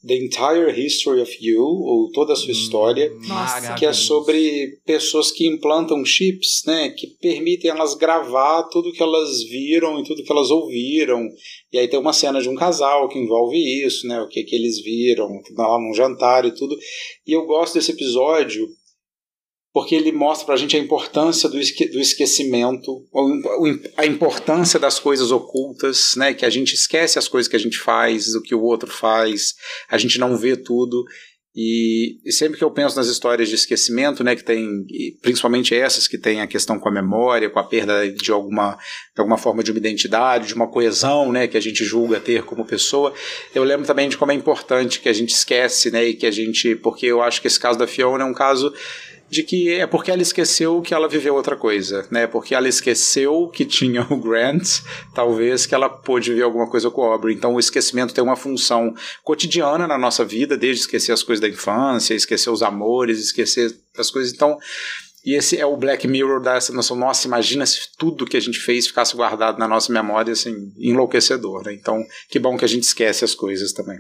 The 0.07 0.15
Entire 0.15 0.71
History 0.71 1.21
of 1.21 1.37
You 1.41 1.63
ou 1.63 2.11
toda 2.13 2.33
a 2.33 2.37
sua 2.37 2.53
história, 2.53 3.11
Nossa. 3.27 3.75
que 3.75 3.85
é 3.85 3.93
sobre 3.93 4.79
pessoas 4.87 5.31
que 5.31 5.47
implantam 5.47 6.05
chips, 6.05 6.63
né, 6.67 6.91
que 6.91 7.09
permitem 7.21 7.71
elas 7.71 7.95
gravar 7.95 8.63
tudo 8.65 8.93
que 8.93 9.03
elas 9.03 9.43
viram 9.45 9.99
e 9.99 10.05
tudo 10.05 10.23
que 10.23 10.33
elas 10.33 10.51
ouviram. 10.51 11.27
E 11.73 11.79
aí 11.79 11.89
tem 11.89 11.99
uma 11.99 12.13
cena 12.13 12.41
de 12.41 12.49
um 12.49 12.55
casal 12.55 13.09
que 13.09 13.19
envolve 13.19 13.57
isso, 13.85 14.07
né, 14.07 14.21
o 14.21 14.29
que 14.29 14.45
que 14.45 14.55
eles 14.55 14.81
viram 14.83 15.29
lá 15.57 15.79
num 15.79 15.95
jantar 15.95 16.45
e 16.45 16.55
tudo. 16.55 16.77
E 17.27 17.33
eu 17.33 17.45
gosto 17.47 17.75
desse 17.75 17.91
episódio 17.93 18.69
porque 19.77 19.95
ele 19.95 20.11
mostra 20.11 20.47
pra 20.47 20.57
gente 20.57 20.75
a 20.75 20.81
importância 20.81 21.51
do, 21.51 21.61
esque 21.61 21.87
do 21.91 22.01
esquecimento, 22.01 23.05
o- 23.13 23.67
o- 23.69 23.81
a 23.99 24.07
importância 24.07 24.81
das 24.81 24.99
coisas 24.99 25.31
ocultas, 25.31 26.15
né? 26.17 26.33
Que 26.33 26.47
a 26.47 26.49
gente 26.49 26.73
esquece 26.73 27.19
as 27.19 27.29
coisas 27.29 27.47
que 27.47 27.57
a 27.57 27.59
gente 27.59 27.77
faz, 27.77 28.33
do 28.33 28.41
que 28.41 28.55
o 28.55 28.63
outro 28.63 28.91
faz, 28.91 29.53
a 29.91 29.99
gente 29.99 30.19
não 30.19 30.35
vê 30.35 30.57
tudo. 30.57 31.05
E, 31.55 32.19
e, 32.25 32.33
sempre 32.33 32.57
que 32.57 32.65
eu 32.65 32.71
penso 32.71 32.97
nas 32.97 33.07
histórias 33.07 33.51
de 33.51 33.55
esquecimento, 33.55 34.25
né, 34.25 34.35
que 34.35 34.45
tem, 34.45 34.67
principalmente 35.21 35.75
essas 35.75 36.07
que 36.09 36.17
tem 36.19 36.41
a 36.41 36.47
questão 36.47 36.79
com 36.79 36.89
a 36.89 36.93
memória, 36.93 37.49
com 37.51 37.59
a 37.59 37.65
perda 37.65 38.11
de 38.11 38.31
alguma, 38.31 38.77
de 39.15 39.21
alguma 39.21 39.37
forma 39.39 39.63
de 39.63 39.71
uma 39.73 39.79
identidade, 39.79 40.49
de 40.49 40.55
uma 40.55 40.69
coesão, 40.71 41.33
né, 41.33 41.47
que 41.47 41.57
a 41.57 41.61
gente 41.61 41.83
julga 41.85 42.21
ter 42.21 42.45
como 42.45 42.67
pessoa, 42.67 43.13
eu 43.55 43.65
lembro 43.65 43.87
também 43.87 44.07
de 44.09 44.19
como 44.19 44.33
é 44.33 44.35
importante 44.35 45.01
que 45.01 45.09
a 45.09 45.15
gente 45.15 45.31
esquece, 45.31 45.91
né, 45.91 46.05
e 46.05 46.15
que 46.15 46.27
a 46.27 46.31
gente, 46.31 46.77
porque 46.77 47.07
eu 47.07 47.23
acho 47.23 47.41
que 47.41 47.47
esse 47.47 47.61
caso 47.61 47.79
da 47.79 47.87
Fiona 47.87 48.25
é 48.25 48.27
um 48.27 48.35
caso 48.35 48.71
de 49.29 49.43
que 49.43 49.73
é 49.73 49.87
porque 49.87 50.11
ela 50.11 50.23
esqueceu 50.23 50.81
que 50.81 50.95
ela 50.95 51.09
viveu 51.09 51.35
outra 51.35 51.57
coisa, 51.57 52.07
né? 52.11 52.27
Porque 52.27 52.55
ela 52.55 52.69
esqueceu 52.69 53.49
que 53.49 53.65
tinha 53.65 54.07
o 54.11 54.17
Grant, 54.17 54.81
talvez 55.15 55.67
que 55.67 55.75
ela 55.75 55.89
pôde 55.89 56.33
ver 56.33 56.43
alguma 56.43 56.69
coisa 56.69 56.91
com 56.91 57.01
o 57.01 57.05
Aubrey. 57.05 57.35
Então 57.35 57.55
o 57.55 57.61
esquecimento 57.61 58.15
tem 58.15 58.23
uma 58.23 58.37
função 58.37 58.95
cotidiana 59.25 59.87
na 59.87 59.99
nossa 59.99 60.25
vida, 60.25 60.57
desde 60.57 60.83
esquecer 60.83 61.13
as 61.13 61.23
coisas 61.23 61.41
da 61.41 61.49
infância, 61.49 62.15
esquecer 62.15 62.51
os 62.51 62.63
amores, 62.63 63.19
esquecer 63.19 63.75
as 63.99 64.11
coisas. 64.11 64.33
Então, 64.33 64.59
e 65.25 65.35
esse 65.35 65.59
é 65.59 65.67
o 65.67 65.77
Black 65.77 66.07
Mirror 66.07 66.41
dá 66.41 66.55
essa 66.55 66.73
noção, 66.73 66.97
nossa, 66.97 67.27
imagina 67.27 67.67
se 67.67 67.81
tudo 67.99 68.25
que 68.25 68.37
a 68.37 68.41
gente 68.41 68.61
fez 68.61 68.87
ficasse 68.87 69.17
guardado 69.17 69.59
na 69.59 69.67
nossa 69.67 69.93
memória, 69.93 70.33
assim, 70.33 70.73
enlouquecedor, 70.79 71.65
né? 71.65 71.73
Então, 71.73 72.01
que 72.31 72.39
bom 72.39 72.57
que 72.57 72.65
a 72.65 72.69
gente 72.69 72.85
esquece 72.85 73.25
as 73.25 73.35
coisas 73.35 73.73
também. 73.73 73.99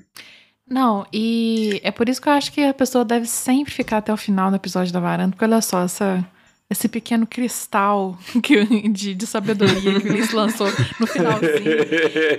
Não, 0.69 1.07
e 1.12 1.81
é 1.85 1.93
por 1.93 2.09
isso 2.09 2.21
que 2.21 2.29
eu 2.29 2.33
acho 2.33 2.53
que 2.53 2.61
a 2.61 2.75
pessoa 2.75 3.05
deve 3.05 3.27
sempre 3.27 3.73
ficar 3.73 3.99
até 3.99 4.12
o 4.12 4.17
final 4.17 4.51
do 4.51 4.57
episódio 4.57 4.93
da 4.93 4.99
varanda, 4.99 5.31
porque 5.31 5.45
olha 5.45 5.61
só, 5.61 5.83
essa 5.85 6.27
esse 6.69 6.89
pequeno 6.89 7.27
cristal 7.27 8.19
que, 8.43 8.64
de, 8.89 9.14
de 9.14 9.27
sabedoria 9.27 10.01
que 10.01 10.09
o 10.09 10.12
Ulisses 10.12 10.33
lançou 10.33 10.67
no 10.99 11.07
finalzinho. 11.07 11.62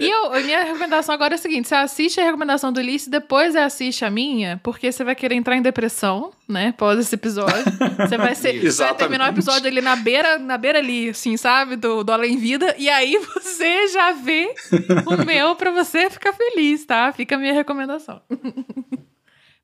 E 0.01 0.09
eu, 0.09 0.33
a 0.33 0.39
minha 0.41 0.63
recomendação 0.63 1.15
agora 1.15 1.33
é 1.33 1.35
a 1.35 1.37
seguinte: 1.37 1.67
você 1.67 1.75
assiste 1.75 2.19
a 2.19 2.23
recomendação 2.25 2.71
do 2.73 2.79
Ulisses, 2.79 3.07
depois 3.07 3.53
você 3.53 3.59
assiste 3.59 4.03
a 4.03 4.09
minha, 4.09 4.59
porque 4.63 4.91
você 4.91 5.03
vai 5.03 5.15
querer 5.15 5.35
entrar 5.35 5.55
em 5.55 5.61
depressão, 5.61 6.31
né? 6.47 6.69
Após 6.69 6.99
esse 6.99 7.15
episódio. 7.15 7.63
Você 7.97 8.17
vai, 8.17 8.35
ser, 8.35 8.59
você 8.59 8.83
vai 8.83 8.95
terminar 8.95 9.29
o 9.29 9.33
episódio 9.33 9.67
ali 9.67 9.79
na 9.79 9.95
beira, 9.95 10.37
na 10.37 10.57
beira 10.57 10.79
ali, 10.79 11.09
assim, 11.09 11.37
sabe? 11.37 11.77
Do, 11.77 12.03
do 12.03 12.11
Além 12.11 12.37
Vida. 12.37 12.75
E 12.77 12.89
aí 12.89 13.17
você 13.33 13.87
já 13.87 14.11
vê 14.11 14.53
o 15.05 15.25
meu 15.25 15.55
pra 15.55 15.71
você 15.71 16.09
ficar 16.09 16.33
feliz, 16.33 16.85
tá? 16.85 17.13
Fica 17.13 17.35
a 17.35 17.37
minha 17.37 17.53
recomendação. 17.53 18.21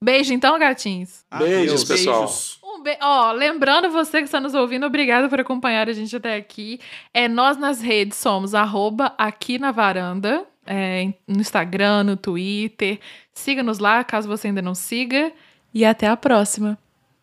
Beijo 0.01 0.33
então, 0.33 0.57
gatinhos. 0.59 1.23
Beijos, 1.37 1.83
pessoal. 1.85 2.29
Um 2.73 2.81
be... 2.81 2.97
Ó, 3.01 3.31
lembrando 3.31 3.89
você 3.89 4.17
que 4.17 4.23
está 4.23 4.39
nos 4.39 4.55
ouvindo, 4.55 4.85
obrigado 4.85 5.29
por 5.29 5.39
acompanhar 5.39 5.87
a 5.87 5.93
gente 5.93 6.15
até 6.15 6.35
aqui. 6.35 6.79
É, 7.13 7.27
nós 7.27 7.55
nas 7.55 7.81
redes 7.81 8.17
somos 8.17 8.55
arroba 8.55 9.13
aqui 9.17 9.59
na 9.59 9.71
varanda, 9.71 10.43
é, 10.65 11.13
no 11.27 11.39
Instagram, 11.39 12.03
no 12.03 12.17
Twitter. 12.17 12.99
Siga-nos 13.33 13.77
lá, 13.77 14.03
caso 14.03 14.27
você 14.27 14.47
ainda 14.47 14.61
não 14.61 14.73
siga. 14.73 15.31
E 15.73 15.85
até 15.85 16.07
a 16.07 16.17
próxima. 16.17 16.77